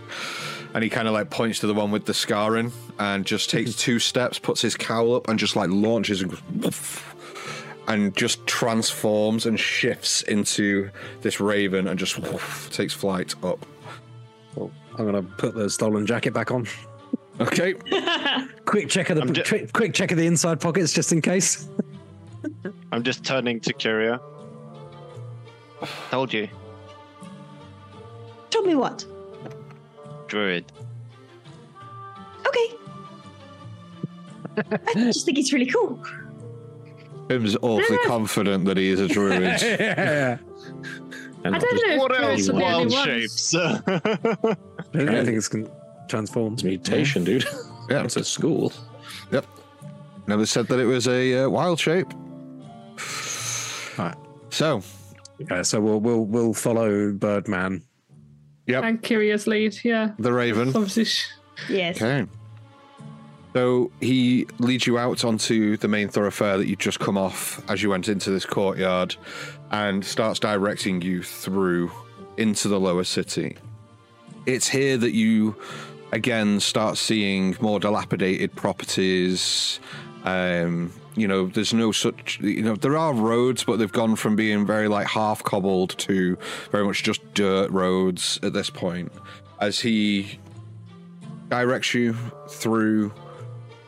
And 0.73 0.83
he 0.83 0.89
kind 0.89 1.07
of 1.07 1.13
like 1.13 1.29
points 1.29 1.59
to 1.59 1.67
the 1.67 1.73
one 1.73 1.91
with 1.91 2.05
the 2.05 2.13
scarring 2.13 2.71
and 2.97 3.25
just 3.25 3.49
takes 3.49 3.71
hmm. 3.71 3.77
two 3.77 3.99
steps, 3.99 4.39
puts 4.39 4.61
his 4.61 4.75
cowl 4.75 5.15
up, 5.15 5.29
and 5.29 5.37
just 5.37 5.55
like 5.55 5.69
launches 5.69 6.21
and 6.21 6.31
goes, 6.61 7.01
and 7.87 8.15
just 8.15 8.45
transforms 8.47 9.45
and 9.45 9.59
shifts 9.59 10.23
into 10.23 10.89
this 11.21 11.39
raven 11.39 11.87
and 11.87 11.99
just 11.99 12.17
woof, 12.19 12.69
takes 12.71 12.93
flight 12.93 13.35
up. 13.43 13.65
Well, 14.55 14.71
I'm 14.97 15.09
going 15.09 15.15
to 15.15 15.31
put 15.35 15.53
the 15.53 15.69
stolen 15.69 16.05
jacket 16.05 16.33
back 16.33 16.51
on. 16.51 16.67
Okay. 17.39 17.73
Quick 18.65 18.89
check 18.89 19.09
of 19.09 19.17
the 19.17 19.23
I'm 19.23 19.33
ju- 19.33 19.43
tri- 19.43 19.67
quick 19.73 19.93
check 19.93 20.11
of 20.11 20.17
the 20.17 20.25
inside 20.25 20.61
pockets 20.61 20.93
just 20.93 21.11
in 21.11 21.21
case. 21.21 21.67
I'm 22.91 23.03
just 23.03 23.23
turning 23.23 23.59
to 23.61 23.73
Kyria. 23.73 24.19
Told 26.09 26.31
you, 26.31 26.47
Told 28.53 28.67
me 28.67 28.75
what? 28.75 29.03
Druid. 30.33 30.65
Okay. 32.47 32.75
I 34.57 34.93
just 34.95 35.27
think 35.27 35.37
it's 35.37 35.53
really 35.53 35.67
cool. 35.67 36.03
Pim's 37.27 37.55
awfully 37.57 37.99
confident 38.07 38.65
that 38.65 38.77
he 38.77 38.89
is 38.89 38.99
a 38.99 39.07
druid. 39.07 39.43
yeah. 39.61 40.39
And 41.43 41.55
I 41.55 41.59
don't 41.59 41.87
know. 41.87 41.97
What 41.97 42.19
else? 42.19 42.49
are 42.49 42.53
the 42.53 42.65
only 42.65 42.95
Wild 42.95 43.05
shapes. 43.05 43.53
I 43.55 43.75
think 44.95 45.37
it's 45.37 45.47
can 45.47 45.69
transform. 46.07 46.53
It's 46.53 46.63
mutation, 46.63 47.23
dude. 47.23 47.45
Yeah. 47.91 48.03
It's 48.03 48.15
a 48.15 48.23
school. 48.23 48.73
Yep. 49.31 49.45
Never 50.25 50.47
said 50.47 50.65
that 50.69 50.79
it 50.79 50.85
was 50.85 51.07
a 51.07 51.43
uh, 51.43 51.49
wild 51.49 51.79
shape. 51.79 52.07
Right. 53.99 54.15
So, 54.49 54.81
Yeah, 55.37 55.61
so 55.61 55.79
we'll 55.79 55.99
we'll 55.99 56.25
we'll 56.25 56.53
follow 56.55 57.11
Birdman. 57.11 57.83
Yep, 58.65 58.83
And 58.83 59.01
Kyria's 59.01 59.47
lead, 59.47 59.77
yeah. 59.83 60.11
the 60.19 60.33
raven. 60.33 60.69
Obviously, 60.69 61.05
sh- 61.05 61.27
Yes. 61.69 62.01
Okay. 62.01 62.27
So 63.53 63.91
he 64.01 64.47
leads 64.57 64.87
you 64.87 64.97
out 64.97 65.23
onto 65.23 65.77
the 65.77 65.87
main 65.87 66.09
thoroughfare 66.09 66.57
that 66.57 66.67
you 66.67 66.75
just 66.75 66.99
come 66.99 67.17
off 67.17 67.61
as 67.69 67.83
you 67.83 67.89
went 67.91 68.09
into 68.09 68.31
this 68.31 68.45
courtyard 68.45 69.15
and 69.69 70.03
starts 70.03 70.39
directing 70.39 71.01
you 71.03 71.21
through 71.21 71.91
into 72.37 72.67
the 72.67 72.79
lower 72.79 73.03
city. 73.03 73.55
It's 74.47 74.67
here 74.67 74.97
that 74.97 75.13
you 75.13 75.55
again 76.11 76.59
start 76.59 76.97
seeing 76.97 77.55
more 77.61 77.79
dilapidated 77.79 78.55
properties. 78.55 79.79
Um, 80.23 80.91
you 81.15 81.27
know, 81.27 81.47
there's 81.47 81.73
no 81.73 81.91
such, 81.91 82.39
you 82.41 82.61
know, 82.61 82.75
there 82.75 82.97
are 82.97 83.13
roads, 83.13 83.63
but 83.63 83.77
they've 83.77 83.91
gone 83.91 84.15
from 84.15 84.35
being 84.35 84.65
very 84.65 84.87
like 84.87 85.07
half 85.07 85.43
cobbled 85.43 85.97
to 85.99 86.37
very 86.71 86.85
much 86.85 87.03
just 87.03 87.21
dirt 87.33 87.69
roads 87.71 88.39
at 88.43 88.53
this 88.53 88.69
point. 88.69 89.11
As 89.59 89.79
he 89.79 90.39
directs 91.49 91.93
you 91.93 92.13
through 92.49 93.13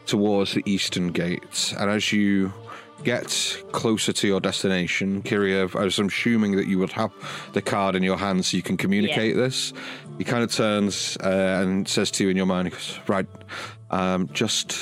towards 0.06 0.54
the 0.54 0.64
eastern 0.66 1.12
gate, 1.12 1.74
and 1.80 1.90
as 1.90 2.14
you 2.14 2.54
get 3.04 3.64
closer 3.72 4.14
to 4.14 4.28
your 4.28 4.40
destination, 4.40 5.22
Kyria, 5.22 5.76
I 5.76 5.84
was 5.84 6.00
assuming 6.00 6.56
that 6.56 6.68
you 6.68 6.80
would 6.80 6.92
have 6.94 7.12
the 7.54 7.62
card 7.62 7.96
in 7.96 8.04
your 8.04 8.18
hand 8.18 8.46
so 8.46 8.58
you 8.58 8.64
can 8.64 8.78
communicate 8.78 9.36
this. 9.36 9.74
He 10.18 10.24
kind 10.24 10.44
of 10.44 10.52
turns 10.52 11.18
uh, 11.24 11.60
and 11.62 11.88
says 11.88 12.10
to 12.12 12.24
you 12.24 12.30
in 12.30 12.38
your 12.38 12.46
mind, 12.46 12.68
he 12.68 12.72
goes, 12.72 13.00
"Right, 13.08 13.28
um, 13.92 14.30
just 14.34 14.78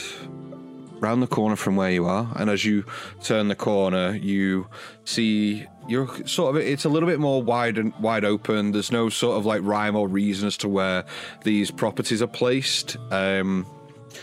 round 1.04 1.22
the 1.22 1.28
corner 1.28 1.58
from 1.58 1.76
where 1.76 1.92
you 1.92 2.06
are, 2.06 2.32
and 2.38 2.50
as 2.50 2.64
you 2.64 2.86
turn 3.22 3.50
the 3.50 3.56
corner, 3.56 4.16
you 4.16 4.68
see 5.04 5.68
you're 5.88 6.08
sort 6.26 6.56
of 6.56 6.62
it's 6.62 6.86
a 6.86 6.90
little 6.90 7.10
bit 7.10 7.20
more 7.20 7.44
wide 7.44 7.78
and 7.78 7.94
wide 8.00 8.24
open. 8.24 8.72
There's 8.72 8.92
no 8.92 9.10
sort 9.10 9.38
of 9.38 9.46
like 9.46 9.62
rhyme 9.64 9.96
or 9.96 10.08
reason 10.08 10.48
as 10.48 10.58
to 10.58 10.70
where 10.70 11.04
these 11.44 11.70
properties 11.72 12.22
are 12.22 12.28
placed. 12.28 12.96
Um, 13.12 13.66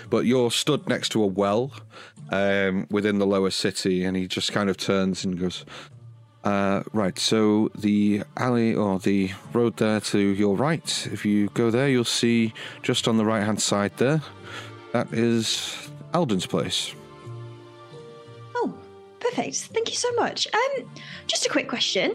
but 0.08 0.24
you're 0.24 0.50
stood 0.50 0.88
next 0.88 1.10
to 1.10 1.22
a 1.22 1.26
well 1.26 1.72
um, 2.30 2.86
within 2.90 3.18
the 3.18 3.26
lower 3.26 3.50
city, 3.50 4.04
and 4.04 4.16
he 4.16 4.26
just 4.26 4.52
kind 4.52 4.70
of 4.70 4.78
turns 4.78 5.24
and 5.24 5.38
goes, 5.38 5.66
uh, 6.44 6.82
"Right, 6.94 7.18
so 7.18 7.70
the 7.74 8.22
alley 8.38 8.74
or 8.74 8.98
the 8.98 9.32
road 9.52 9.76
there 9.76 10.00
to 10.00 10.18
your 10.18 10.56
right. 10.56 11.08
If 11.12 11.26
you 11.26 11.50
go 11.52 11.70
there, 11.70 11.90
you'll 11.90 12.04
see 12.04 12.54
just 12.82 13.06
on 13.06 13.18
the 13.18 13.24
right 13.24 13.44
hand 13.44 13.60
side 13.60 13.92
there. 13.98 14.22
That 14.92 15.12
is 15.12 15.90
Alden's 16.12 16.46
place. 16.46 16.94
Oh, 18.54 18.74
perfect. 19.20 19.56
Thank 19.56 19.90
you 19.90 19.96
so 19.96 20.12
much. 20.14 20.46
Um, 20.52 20.90
just 21.26 21.46
a 21.46 21.48
quick 21.48 21.68
question. 21.68 22.12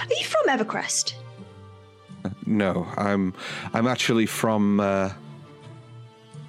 Are 0.00 0.14
you 0.14 0.24
from 0.24 0.46
Evercrest? 0.48 1.14
No, 2.46 2.86
I'm 2.96 3.34
I'm 3.72 3.86
actually 3.88 4.26
from 4.26 4.78
uh, 4.78 5.10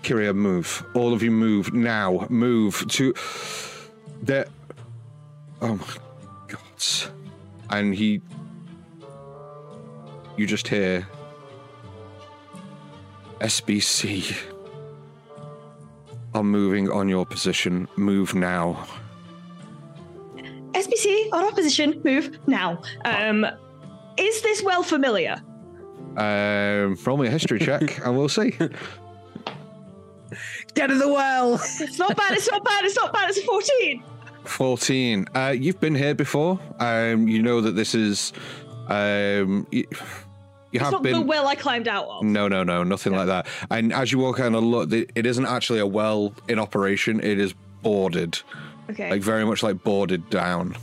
Kyria. 0.04 0.36
Move, 0.36 0.86
all 0.94 1.14
of 1.14 1.24
you, 1.24 1.32
move 1.32 1.74
now. 1.74 2.28
Move 2.30 2.86
to 2.90 3.14
there. 4.22 4.46
Oh 5.62 5.76
my 5.76 5.96
god! 6.48 7.12
And 7.70 7.96
he, 7.96 8.22
you 10.38 10.46
just 10.46 10.68
hear 10.68 11.08
SBC 13.40 14.53
are 16.34 16.44
moving 16.44 16.90
on 16.90 17.10
your 17.10 17.26
position. 17.26 17.88
Move 17.96 18.36
now. 18.36 18.88
SBC 20.74 21.30
on 21.32 21.46
opposition, 21.46 22.02
move 22.04 22.38
now. 22.48 22.82
Um, 23.06 23.46
is 24.18 24.42
this 24.42 24.64
well 24.64 24.84
familiar? 24.84 25.42
Um, 26.18 26.98
roll 27.06 27.18
me 27.18 27.28
a 27.28 27.32
history 27.32 27.60
check, 27.60 28.00
and 28.06 28.18
we'll 28.18 28.30
see. 28.30 28.52
Get 30.74 30.90
in 30.90 30.98
the 30.98 31.08
well. 31.08 31.56
It's 31.56 32.00
not 32.00 32.16
bad. 32.16 32.34
It's 32.34 32.50
not 32.50 32.64
bad. 32.64 32.84
It's 32.86 32.96
not 32.96 33.14
bad. 33.14 33.30
It's 33.30 33.40
a 33.40 33.44
fourteen. 33.44 34.04
14. 34.46 35.26
Uh, 35.34 35.56
you've 35.58 35.80
been 35.80 35.96
here 35.96 36.14
before. 36.14 36.60
Um, 36.80 37.28
you 37.28 37.42
know 37.42 37.62
that 37.62 37.76
this 37.76 37.96
is. 37.96 38.34
Um, 38.88 39.66
you, 39.72 39.88
you 40.74 40.80
It's 40.80 40.84
have 40.84 40.92
not 40.92 41.04
been. 41.04 41.14
the 41.14 41.22
well 41.22 41.48
I 41.48 41.56
climbed 41.56 41.88
out 41.88 42.08
of. 42.08 42.24
No, 42.24 42.48
no, 42.48 42.64
no, 42.64 42.84
nothing 42.84 43.14
like 43.14 43.28
that. 43.28 43.48
And 43.70 43.94
as 43.94 44.12
you 44.12 44.20
walk 44.20 44.40
out 44.40 44.48
and 44.48 44.58
look, 44.58 44.92
it 44.92 45.12
it 45.16 45.26
isn't 45.26 45.46
actually 45.46 45.80
a 45.80 45.88
well 45.88 46.34
in 46.48 46.60
operation. 46.60 47.20
It 47.22 47.40
is 47.40 47.54
boarded, 47.82 48.40
Okay. 48.90 49.10
like 49.12 49.22
very 49.22 49.46
much 49.46 49.64
like 49.64 49.84
boarded 49.84 50.30
down. 50.30 50.76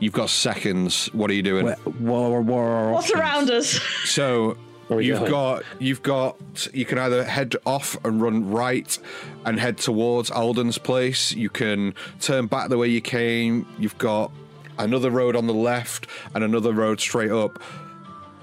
You've 0.00 0.12
got 0.14 0.30
seconds. 0.30 1.06
What 1.12 1.30
are 1.30 1.34
you 1.34 1.42
doing? 1.42 1.64
Where, 1.66 1.76
where, 1.76 2.40
where, 2.40 2.92
What's 2.92 3.10
around 3.12 3.50
us? 3.50 3.80
So 4.04 4.56
Where 4.88 4.96
are 4.96 4.98
we 4.98 5.06
you've 5.06 5.18
going? 5.20 5.30
got 5.30 5.62
you've 5.78 6.02
got 6.02 6.68
you 6.74 6.84
can 6.84 6.98
either 6.98 7.22
head 7.24 7.54
off 7.64 7.96
and 8.04 8.20
run 8.20 8.50
right 8.50 8.98
and 9.44 9.60
head 9.60 9.78
towards 9.78 10.30
Alden's 10.30 10.78
place. 10.78 11.32
You 11.32 11.50
can 11.50 11.94
turn 12.20 12.46
back 12.46 12.68
the 12.68 12.78
way 12.78 12.88
you 12.88 13.00
came. 13.00 13.66
You've 13.78 13.96
got 13.98 14.32
another 14.78 15.10
road 15.10 15.36
on 15.36 15.46
the 15.46 15.54
left 15.54 16.08
and 16.34 16.42
another 16.42 16.72
road 16.72 16.98
straight 17.00 17.30
up. 17.30 17.62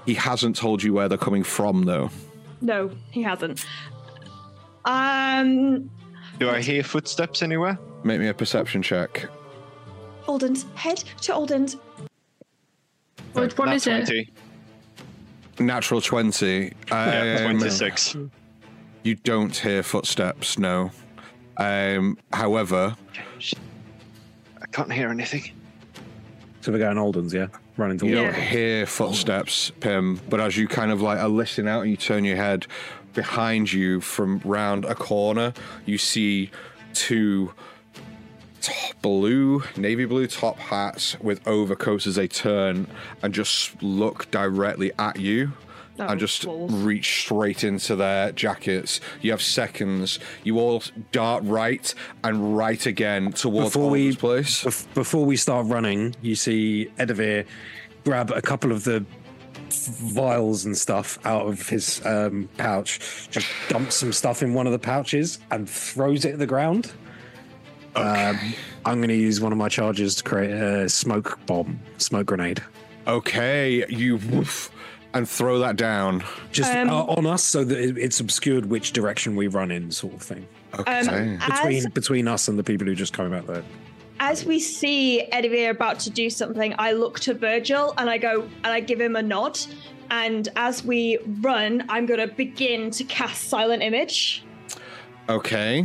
He 0.06 0.14
hasn't 0.14 0.56
told 0.56 0.82
you 0.82 0.92
where 0.92 1.08
they're 1.08 1.18
coming 1.18 1.44
from 1.44 1.84
though. 1.84 2.10
No, 2.60 2.90
he 3.10 3.22
hasn't. 3.22 3.64
Um, 4.84 5.90
Do 6.38 6.50
I 6.50 6.60
hear 6.60 6.82
footsteps 6.82 7.42
anywhere? 7.42 7.78
Make 8.04 8.20
me 8.20 8.28
a 8.28 8.34
perception 8.34 8.82
check. 8.82 9.26
Alden's. 10.26 10.66
Head 10.74 10.98
to 11.22 11.32
Alden's. 11.34 11.76
Which 13.32 13.56
one 13.56 13.68
Nat 13.68 13.74
is 13.76 13.86
it? 13.86 14.28
Natural 15.58 16.00
20. 16.00 16.72
Yeah, 16.88 17.36
Um, 17.40 17.58
26. 17.58 18.16
You 19.02 19.14
don't 19.16 19.54
hear 19.56 19.82
footsteps, 19.82 20.58
no. 20.58 20.90
Um, 21.58 22.16
however, 22.32 22.96
I 24.62 24.66
can't 24.72 24.92
hear 24.92 25.10
anything. 25.10 25.50
So 26.62 26.72
we're 26.72 26.78
going 26.78 26.98
Alden's, 26.98 27.32
yeah? 27.34 27.46
Running 27.80 27.98
You 28.06 28.14
towards 28.14 28.36
don't 28.36 28.44
hear 28.46 28.84
footsteps, 28.84 29.70
Pim, 29.80 30.20
but 30.28 30.38
as 30.38 30.54
you 30.54 30.68
kind 30.68 30.90
of 30.90 31.00
like 31.00 31.18
are 31.18 31.30
listening 31.30 31.66
out 31.66 31.80
and 31.80 31.90
you 31.90 31.96
turn 31.96 32.26
your 32.26 32.36
head 32.36 32.66
behind 33.14 33.72
you 33.72 34.02
from 34.02 34.42
round 34.44 34.84
a 34.84 34.94
corner, 34.94 35.54
you 35.86 35.96
see 35.96 36.50
two 36.92 37.54
top 38.60 39.00
blue, 39.00 39.62
navy 39.78 40.04
blue 40.04 40.26
top 40.26 40.58
hats 40.58 41.18
with 41.20 41.40
overcoats 41.46 42.06
as 42.06 42.16
they 42.16 42.28
turn 42.28 42.86
and 43.22 43.32
just 43.32 43.82
look 43.82 44.30
directly 44.30 44.92
at 44.98 45.18
you. 45.18 45.52
And 46.08 46.18
just 46.20 46.44
balls. 46.46 46.72
reach 46.72 47.22
straight 47.22 47.64
into 47.64 47.96
their 47.96 48.32
jackets. 48.32 49.00
You 49.20 49.30
have 49.32 49.42
seconds. 49.42 50.18
You 50.44 50.58
all 50.58 50.82
dart 51.12 51.42
right 51.44 51.92
and 52.24 52.56
right 52.56 52.84
again 52.86 53.32
towards 53.32 53.68
Before 53.74 53.90
we- 53.90 54.14
place. 54.16 54.62
Bef- 54.64 54.92
Before 54.94 55.24
we 55.24 55.36
start 55.36 55.66
running, 55.66 56.14
you 56.22 56.34
see 56.34 56.90
Edivir 56.98 57.44
grab 58.04 58.30
a 58.30 58.40
couple 58.42 58.72
of 58.72 58.84
the 58.84 59.04
vials 59.70 60.64
and 60.64 60.76
stuff 60.76 61.18
out 61.24 61.46
of 61.46 61.68
his 61.68 62.04
um, 62.04 62.48
pouch, 62.56 63.28
just 63.30 63.46
dumps 63.68 63.96
some 63.96 64.12
stuff 64.12 64.42
in 64.42 64.54
one 64.54 64.66
of 64.66 64.72
the 64.72 64.78
pouches 64.78 65.38
and 65.50 65.68
throws 65.68 66.24
it 66.24 66.32
at 66.32 66.38
the 66.38 66.46
ground. 66.46 66.92
Um, 67.96 68.38
I'm 68.84 68.98
going 68.98 69.08
to 69.08 69.16
use 69.16 69.40
one 69.40 69.52
of 69.52 69.58
my 69.58 69.68
charges 69.68 70.14
to 70.16 70.22
create 70.24 70.50
a 70.50 70.88
smoke 70.88 71.38
bomb, 71.46 71.80
smoke 71.98 72.26
grenade, 72.26 72.62
Okay, 73.06 73.84
you 73.88 74.16
woof 74.18 74.70
and 75.14 75.28
throw 75.28 75.58
that 75.60 75.76
down. 75.76 76.22
just 76.52 76.72
Um, 76.72 76.88
uh, 76.90 77.02
on 77.04 77.26
us 77.26 77.42
so 77.44 77.64
that 77.64 77.78
it- 77.78 77.98
it's 77.98 78.20
obscured 78.20 78.66
which 78.66 78.92
direction 78.92 79.36
we 79.36 79.46
run 79.48 79.70
in, 79.70 79.90
sort 79.90 80.14
of 80.14 80.22
thing. 80.22 80.46
Okay. 80.78 81.00
Um, 81.00 81.38
Between 81.46 81.78
As- 81.78 81.86
between 81.88 82.28
us 82.28 82.48
and 82.48 82.58
the 82.58 82.62
people 82.64 82.86
who 82.86 82.94
just 82.94 83.16
came 83.16 83.32
out 83.32 83.46
there. 83.46 83.62
as 84.20 84.44
we 84.44 84.58
see 84.60 85.24
Edivir 85.32 85.70
about 85.70 85.98
to 86.00 86.10
do 86.10 86.28
something, 86.30 86.74
I 86.78 86.92
look 86.92 87.18
to 87.20 87.34
Virgil 87.34 87.94
and 87.98 88.08
I 88.10 88.18
go 88.18 88.42
and 88.64 88.72
I 88.72 88.80
give 88.80 89.00
him 89.00 89.16
a 89.16 89.22
nod. 89.22 89.58
And 90.10 90.48
as 90.56 90.84
we 90.84 91.18
run, 91.40 91.84
I'm 91.88 92.04
going 92.06 92.20
to 92.20 92.26
begin 92.34 92.90
to 92.92 93.04
cast 93.04 93.48
Silent 93.48 93.82
Image. 93.82 94.42
okay. 95.28 95.84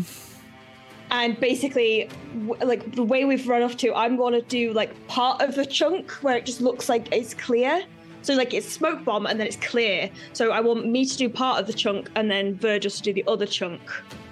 And 1.12 1.40
basically, 1.40 2.10
w- 2.48 2.66
like 2.66 2.96
the 2.96 3.04
way 3.04 3.26
we've 3.26 3.48
run 3.48 3.62
off 3.62 3.78
to, 3.78 3.94
I'm 3.94 4.18
going 4.18 4.34
to 4.34 4.42
do 4.42 4.74
like 4.74 5.08
part 5.08 5.40
of 5.42 5.54
the 5.56 5.66
chunk 5.66 6.12
where 6.24 6.36
it 6.36 6.46
just 6.48 6.62
looks 6.62 6.90
like 6.90 7.08
it's 7.14 7.34
clear. 7.36 7.84
So 8.26 8.34
like 8.34 8.54
it's 8.54 8.68
smoke 8.68 9.06
bomb 9.06 9.26
and 9.28 9.40
then 9.40 9.46
it's 9.48 9.56
clear. 9.58 10.10
So 10.34 10.52
I 10.52 10.60
want 10.60 10.88
me 10.88 11.06
to 11.06 11.16
do 11.18 11.30
part 11.30 11.60
of 11.62 11.68
the 11.68 11.74
chunk 11.74 12.10
and 12.16 12.30
then 12.30 12.56
Virgil 12.56 12.90
to 12.92 13.02
do 13.02 13.14
the 13.14 13.24
other 13.28 13.46
chunk. 13.46 13.82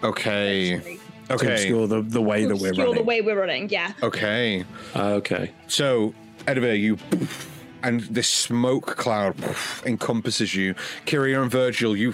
Okay. 0.03 0.80
To 0.80 1.34
Okay. 1.36 1.53
obscure 1.53 1.88
the, 1.88 2.02
the 2.02 2.22
way 2.22 2.44
that 2.45 2.56
we're 2.57 2.70
Obscure 2.70 2.88
running. 2.88 2.95
the 3.02 3.03
way 3.03 3.22
we're 3.22 3.40
running, 3.40 3.70
yeah. 3.70 3.94
Okay. 4.03 4.65
Ah, 4.94 5.11
okay. 5.11 5.52
So, 5.68 6.14
Edivir, 6.48 6.78
you 6.78 6.98
and 7.84 8.01
this 8.01 8.27
smoke 8.27 8.97
cloud 8.97 9.35
encompasses 9.85 10.55
you. 10.55 10.73
Kyria 11.05 11.41
and 11.41 11.51
Virgil, 11.51 11.95
you 11.95 12.14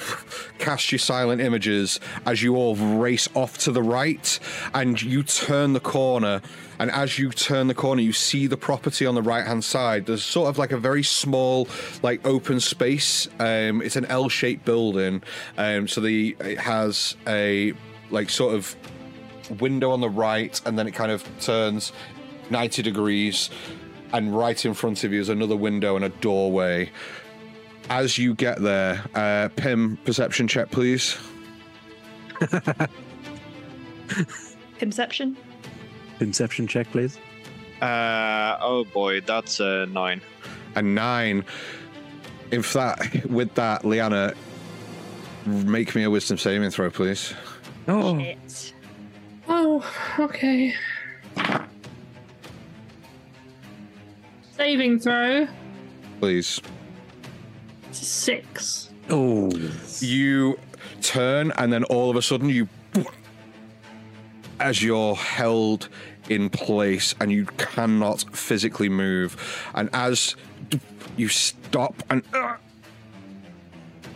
cast 0.58 0.92
your 0.92 1.00
silent 1.00 1.42
images 1.42 2.00
as 2.26 2.42
you 2.42 2.56
all 2.56 2.76
race 2.76 3.30
off 3.36 3.58
to 3.60 3.72
the 3.72 3.84
right, 3.84 4.40
and 4.74 5.02
you 5.02 5.24
turn 5.24 5.74
the 5.74 5.80
corner. 5.80 6.42
And 6.80 6.90
as 6.92 7.20
you 7.20 7.30
turn 7.30 7.68
the 7.68 7.74
corner, 7.74 8.02
you 8.02 8.14
see 8.14 8.48
the 8.48 8.58
property 8.58 9.06
on 9.06 9.14
the 9.14 9.22
right 9.22 9.46
hand 9.46 9.64
side. 9.64 10.06
There's 10.06 10.24
sort 10.24 10.50
of 10.50 10.58
like 10.58 10.72
a 10.72 10.78
very 10.78 11.04
small, 11.04 11.68
like 12.02 12.26
open 12.26 12.60
space. 12.60 13.28
Um, 13.40 13.82
it's 13.82 13.98
an 13.98 14.06
L 14.06 14.30
shaped 14.30 14.66
building. 14.66 15.22
Um, 15.58 15.88
so 15.88 16.02
the 16.02 16.36
it 16.40 16.58
has 16.58 17.16
a 17.28 17.74
like 18.12 18.30
sort 18.30 18.56
of 18.56 18.76
window 19.60 19.92
on 19.92 20.02
the 20.02 20.10
right, 20.10 20.60
and 20.66 20.80
then 20.80 20.88
it 20.88 20.92
kind 20.92 21.12
of 21.12 21.24
turns 21.40 21.92
90 22.50 22.82
degrees, 22.82 23.50
and 24.14 24.36
right 24.36 24.64
in 24.66 24.74
front 24.74 25.04
of 25.04 25.14
you 25.14 25.20
is 25.22 25.30
another 25.30 25.56
window 25.56 25.96
and 25.96 26.06
a 26.06 26.10
doorway. 26.10 26.92
As 27.90 28.18
you 28.18 28.36
get 28.36 28.62
there, 28.62 29.04
uh, 29.16 29.50
Pim, 29.56 29.98
perception 30.06 30.48
check, 30.48 30.70
please. 30.72 31.18
Inception. 34.80 35.36
Inception 36.20 36.68
check, 36.68 36.90
please. 36.92 37.18
Uh, 37.82 38.58
oh 38.62 38.84
boy, 38.94 39.22
that's 39.22 39.60
a 39.60 39.86
nine. 39.88 40.22
A 40.76 40.82
nine. 40.82 41.46
In 42.52 42.62
fact, 42.62 43.26
with 43.26 43.54
that, 43.56 43.86
Liana, 43.86 44.34
make 45.46 45.96
me 45.96 46.04
a 46.04 46.10
wisdom 46.10 46.38
saving 46.38 46.70
throw, 46.72 46.90
please. 46.90 47.34
Oh, 47.88 48.20
Shit. 48.20 48.74
Oh, 49.48 49.84
okay. 50.20 50.74
Saving 54.60 55.00
throw 55.00 55.48
Please. 56.20 56.60
six. 57.92 58.90
oh, 59.10 59.50
You 60.02 60.60
turn, 61.02 61.54
and 61.58 61.72
then 61.72 61.86
all 61.86 62.10
of 62.10 62.18
a 62.18 62.22
sudden, 62.22 62.50
you. 62.50 62.68
As 64.60 64.84
you're 64.84 65.16
held 65.16 65.88
in 66.28 66.50
place 66.50 67.16
and 67.22 67.32
you 67.32 67.46
cannot 67.58 68.26
physically 68.36 68.90
move, 68.90 69.38
and 69.76 69.90
as 69.94 70.36
you 71.16 71.30
stop 71.30 72.04
and. 72.10 72.22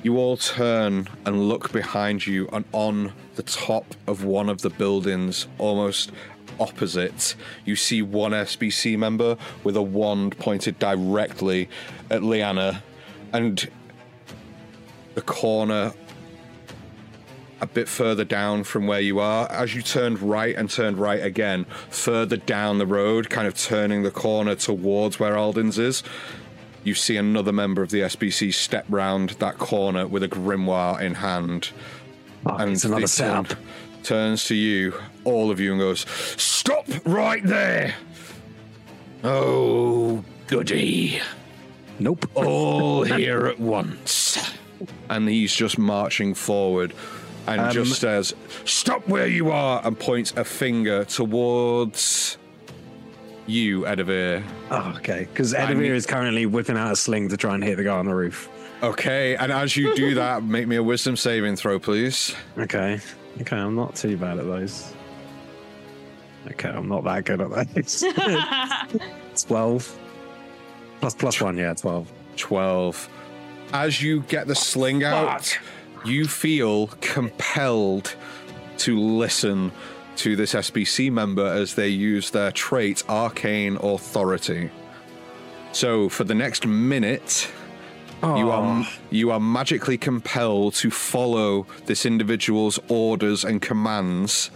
You 0.04 0.18
all 0.18 0.36
turn 0.36 1.08
and 1.26 1.48
look 1.48 1.72
behind 1.72 2.28
you, 2.28 2.50
and 2.52 2.66
on 2.74 3.14
the 3.36 3.44
top 3.44 3.86
of 4.08 4.26
one 4.26 4.50
of 4.50 4.62
the 4.62 4.70
buildings, 4.70 5.48
almost 5.58 6.12
opposite, 6.60 7.36
you 7.66 7.76
see 7.76 8.02
one 8.02 8.32
SBC 8.32 8.98
member 8.98 9.38
with 9.64 9.76
a 9.76 9.82
wand 9.82 10.38
pointed 10.38 10.80
directly 10.80 11.70
at 12.10 12.24
Liana, 12.24 12.84
and 13.32 13.70
the 15.16 15.22
corner 15.22 15.94
a 17.62 17.66
bit 17.68 17.88
further 17.88 18.26
down 18.26 18.64
from 18.64 18.88
where 18.88 19.00
you 19.00 19.20
are. 19.20 19.50
As 19.50 19.74
you 19.74 19.82
turned 19.82 20.22
right 20.22 20.54
and 20.56 20.70
turned 20.70 20.98
right 20.98 21.24
again, 21.24 21.66
further 21.90 22.36
down 22.36 22.78
the 22.78 22.86
road, 22.86 23.30
kind 23.30 23.48
of 23.48 23.58
turning 23.58 24.04
the 24.04 24.12
corner 24.12 24.54
towards 24.54 25.18
where 25.18 25.38
Alden's 25.38 25.80
is, 25.80 26.04
you 26.84 26.94
see 26.94 27.16
another 27.16 27.54
member 27.54 27.82
of 27.82 27.90
the 27.90 28.02
SBC 28.02 28.54
step 28.54 28.86
round 28.90 29.32
that 29.32 29.58
corner 29.58 30.06
with 30.06 30.24
a 30.24 30.28
grimoire 30.28 31.00
in 31.00 31.16
hand. 31.16 31.70
oh 32.46 32.58
it's 32.58 32.84
another 32.84 33.08
setup. 33.08 33.48
turn- 33.48 33.58
turns 34.04 34.46
to 34.46 34.56
you, 34.56 34.94
all 35.24 35.50
of 35.52 35.60
you, 35.60 35.72
and 35.72 35.80
goes, 35.80 36.06
Stop 36.38 36.86
right 37.06 37.44
there! 37.44 37.96
Oh, 39.24 40.24
goody. 40.48 41.20
Nope. 42.00 42.26
All 42.36 43.04
here 43.04 43.46
at 43.48 43.60
once. 43.60 44.38
And 45.10 45.30
he's 45.30 45.54
just 45.56 45.78
marching 45.78 46.34
forward 46.34 46.94
and 47.48 47.62
Um, 47.62 47.72
just 47.72 48.02
says, 48.02 48.34
Stop 48.66 49.08
where 49.08 49.28
you 49.28 49.52
are! 49.52 49.82
and 49.86 49.98
points 49.98 50.34
a 50.36 50.44
finger 50.44 51.06
towards 51.06 52.38
you, 53.46 53.82
Edivir. 53.84 54.44
Oh, 54.72 54.94
okay. 54.98 55.28
Because 55.32 55.54
I 55.54 55.68
Edivir 55.72 55.78
need- 55.82 55.92
is 55.92 56.06
currently 56.06 56.46
whipping 56.46 56.78
out 56.78 56.92
a 56.92 56.96
sling 56.96 57.30
to 57.30 57.38
try 57.38 57.54
and 57.54 57.64
hit 57.64 57.78
the 57.78 57.84
guy 57.84 57.96
on 57.98 58.06
the 58.06 58.16
roof. 58.16 58.50
Okay, 58.82 59.36
and 59.38 59.50
as 59.52 59.78
you 59.78 59.96
do 59.96 60.16
that, 60.16 60.44
make 60.44 60.68
me 60.68 60.76
a 60.76 60.84
wisdom 60.84 61.16
saving 61.16 61.56
throw, 61.56 61.80
please. 61.80 62.36
Okay. 62.58 63.00
Okay, 63.42 63.58
I'm 63.58 63.76
not 63.76 63.96
too 63.96 64.18
bad 64.18 64.38
at 64.38 64.46
those. 64.46 64.94
Okay, 66.52 66.70
I'm 66.70 66.88
not 66.88 67.04
that 67.06 67.26
good 67.26 67.42
at 67.42 67.74
those. 67.74 68.04
12. 69.46 70.00
Plus 71.02 71.16
plus 71.16 71.42
one, 71.42 71.58
yeah, 71.58 71.74
12. 71.74 72.12
12. 72.38 73.10
As 73.74 74.02
you 74.02 74.22
get 74.22 74.48
the 74.48 74.56
sling 74.56 75.04
out, 75.04 75.58
you 76.06 76.28
feel 76.28 76.88
compelled 77.02 78.16
to 78.80 79.00
listen 79.00 79.72
to 80.18 80.36
this 80.36 80.54
SBC 80.54 81.12
member 81.12 81.46
as 81.46 81.76
they 81.76 81.88
use 81.88 82.30
their 82.30 82.52
trait 82.52 83.04
Arcane 83.10 83.78
Authority. 83.78 84.70
So 85.72 86.08
for 86.08 86.24
the 86.24 86.36
next 86.36 86.68
minute, 86.68 87.50
you 88.24 88.52
are 88.52 88.88
you 89.10 89.32
are 89.32 89.40
magically 89.40 89.98
compelled 89.98 90.76
to 90.76 90.90
follow 90.90 91.68
this 91.88 92.06
individual's 92.06 92.80
orders 92.88 93.44
and 93.44 93.62
commands. 93.62 94.50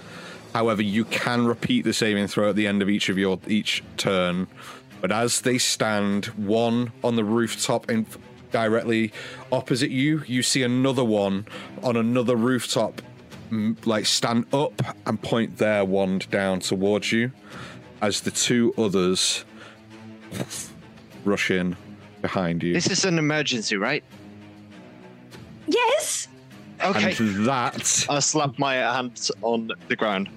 However, 0.53 0.81
you 0.81 1.03
can 1.05 1.45
repeat 1.45 1.83
the 1.83 1.93
saving 1.93 2.27
throw 2.27 2.49
at 2.49 2.55
the 2.55 2.65
end 2.65 2.81
of 2.81 2.89
each 2.89 3.09
of 3.09 3.17
your 3.17 3.39
each 3.45 3.83
turn. 3.97 4.47
But 5.01 5.11
as 5.11 5.41
they 5.41 5.57
stand, 5.57 6.27
one 6.37 6.91
on 7.03 7.17
the 7.17 7.25
rooftop 7.25 7.91
in 7.91 8.07
directly 8.51 9.11
opposite 9.51 9.91
you, 9.91 10.23
you 10.27 10.41
see 10.41 10.63
another 10.63 11.03
one 11.03 11.45
on 11.83 11.97
another 11.97 12.37
rooftop, 12.37 13.01
like 13.85 14.05
stand 14.05 14.45
up 14.53 14.81
and 15.05 15.21
point 15.21 15.57
their 15.57 15.83
wand 15.83 16.29
down 16.31 16.61
towards 16.61 17.11
you. 17.11 17.31
As 18.01 18.21
the 18.21 18.31
two 18.31 18.73
others 18.77 19.43
rush 21.25 21.51
in 21.51 21.75
behind 22.27 22.61
you. 22.61 22.73
This 22.73 22.89
is 22.89 23.05
an 23.05 23.17
emergency, 23.17 23.77
right? 23.77 24.03
Yes. 25.67 26.27
Okay. 26.83 27.15
And 27.17 27.45
that 27.47 28.05
I 28.09 28.19
slap 28.19 28.59
my 28.59 28.75
hands 28.75 29.31
on 29.41 29.71
the 29.87 29.95
ground. 29.95 30.29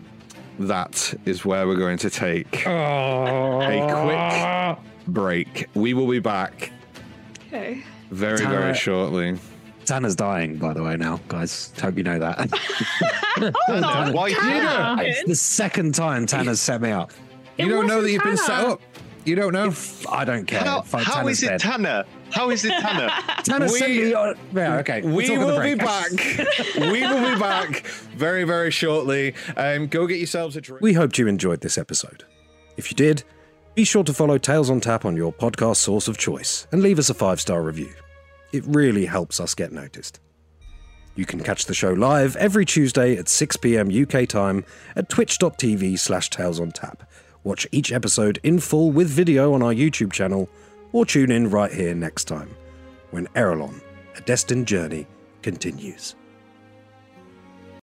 that 0.61 1.13
is 1.25 1.45
where 1.45 1.67
we're 1.67 1.75
going 1.77 1.99
to 1.99 2.11
take 2.11 2.65
a 2.67 4.77
quick 4.77 4.79
break. 5.09 5.67
We 5.75 5.95
will 5.95 6.07
be 6.09 6.21
back 6.21 6.71
Okay. 7.49 7.83
very, 8.11 8.39
Tara- 8.39 8.51
very 8.51 8.75
shortly. 8.75 9.37
Tanner's 9.85 10.15
dying, 10.15 10.57
by 10.57 10.73
the 10.73 10.85
way, 10.85 10.97
now, 10.97 11.19
guys. 11.27 11.73
Hope 11.83 11.97
you 11.97 12.05
know 12.05 12.21
that. 12.21 12.39
oh, 13.69 13.81
No, 13.81 14.13
why 14.13 14.29
do 14.29 15.05
you 15.05 15.09
it's 15.09 15.25
the 15.27 15.35
second 15.35 15.97
time 15.97 16.27
Tanner's 16.27 16.61
set 16.61 16.81
me 16.81 16.93
up. 16.93 17.11
It 17.59 17.65
You 17.65 17.71
don't 17.73 17.89
know 17.89 18.01
that 18.01 18.11
you've 18.11 18.23
been 18.23 18.37
set 18.37 18.61
up. 18.65 18.81
You 19.25 19.35
don't 19.35 19.53
know. 19.53 19.67
If, 19.69 20.09
I 20.09 20.25
don't 20.25 20.47
care. 20.47 20.61
How, 20.61 20.81
If 20.81 20.95
I- 20.95 21.03
how 21.03 21.27
it 21.27 21.39
dead. 21.39 21.61
Tanner? 21.61 22.05
How 22.31 22.51
is 22.51 22.65
it 22.65 22.71
Tanner? 22.81 23.09
Tanner 23.45 23.67
We- 23.67 23.79
sent 23.79 23.93
me 23.93 24.15
on. 24.15 24.35
Yeah, 24.55 24.79
okay. 24.79 25.03
we'll 25.03 25.15
we 25.17 25.27
talk 25.27 25.39
on 25.39 25.47
the 25.49 25.55
will 25.55 25.63
be 25.63 25.75
back. 25.75 26.11
we 26.77 27.01
will 27.03 27.35
be 27.35 27.39
back 27.41 27.87
very, 28.17 28.45
very 28.45 28.71
shortly. 28.71 29.35
Um, 29.57 29.89
go 29.89 30.07
get 30.07 30.19
yourselves 30.19 30.57
a 30.57 30.61
drink. 30.61 30.81
We 30.83 30.95
hoped 30.95 31.19
you 31.19 31.27
enjoyed 31.27 31.61
this 31.61 31.77
episode. 31.77 32.25
If 32.77 32.91
you 32.91 32.97
did, 32.97 33.23
be 33.75 33.85
sure 33.85 34.05
to 34.05 34.15
follow 34.15 34.39
Tales 34.39 34.71
on 34.71 34.81
Tap 34.81 35.05
on 35.05 35.17
your 35.17 35.33
podcast 35.33 35.77
source 35.77 36.09
of 36.09 36.17
choice 36.19 36.67
and 36.73 36.83
leave 36.83 36.99
us 36.99 37.11
a 37.11 37.15
five 37.15 37.41
star 37.41 37.63
review. 37.63 37.93
It 38.53 38.65
really 38.67 39.07
helps 39.07 39.39
us 39.39 39.55
get 39.55 39.71
noticed. 39.71 40.19
You 41.17 41.27
can 41.27 41.41
catch 41.41 41.67
the 41.67 41.75
show 41.75 41.93
live 41.93 42.37
every 42.37 42.65
Tuesday 42.65 43.17
at 43.17 43.29
6 43.29 43.57
pm 43.59 43.91
UK 43.91 44.27
time 44.29 44.65
at 44.97 45.09
twitch.tv 45.09 45.99
slash 45.99 46.31
Tales 46.31 46.59
on 46.61 46.71
Tap. 46.73 47.03
Watch 47.43 47.67
each 47.73 47.93
episode 47.93 48.39
in 48.43 48.61
full 48.61 48.93
with 48.93 49.09
video 49.09 49.55
on 49.55 49.63
our 49.63 49.73
YouTube 49.73 50.13
channel, 50.13 50.49
or 50.93 51.07
tune 51.07 51.31
in 51.31 51.51
right 51.51 51.73
here 51.73 51.95
next 51.95 52.25
time 52.25 52.55
when 53.11 53.27
Aerilon, 53.29 53.81
a 54.17 54.21
destined 54.21 54.67
journey, 54.67 55.07
continues. 55.43 56.15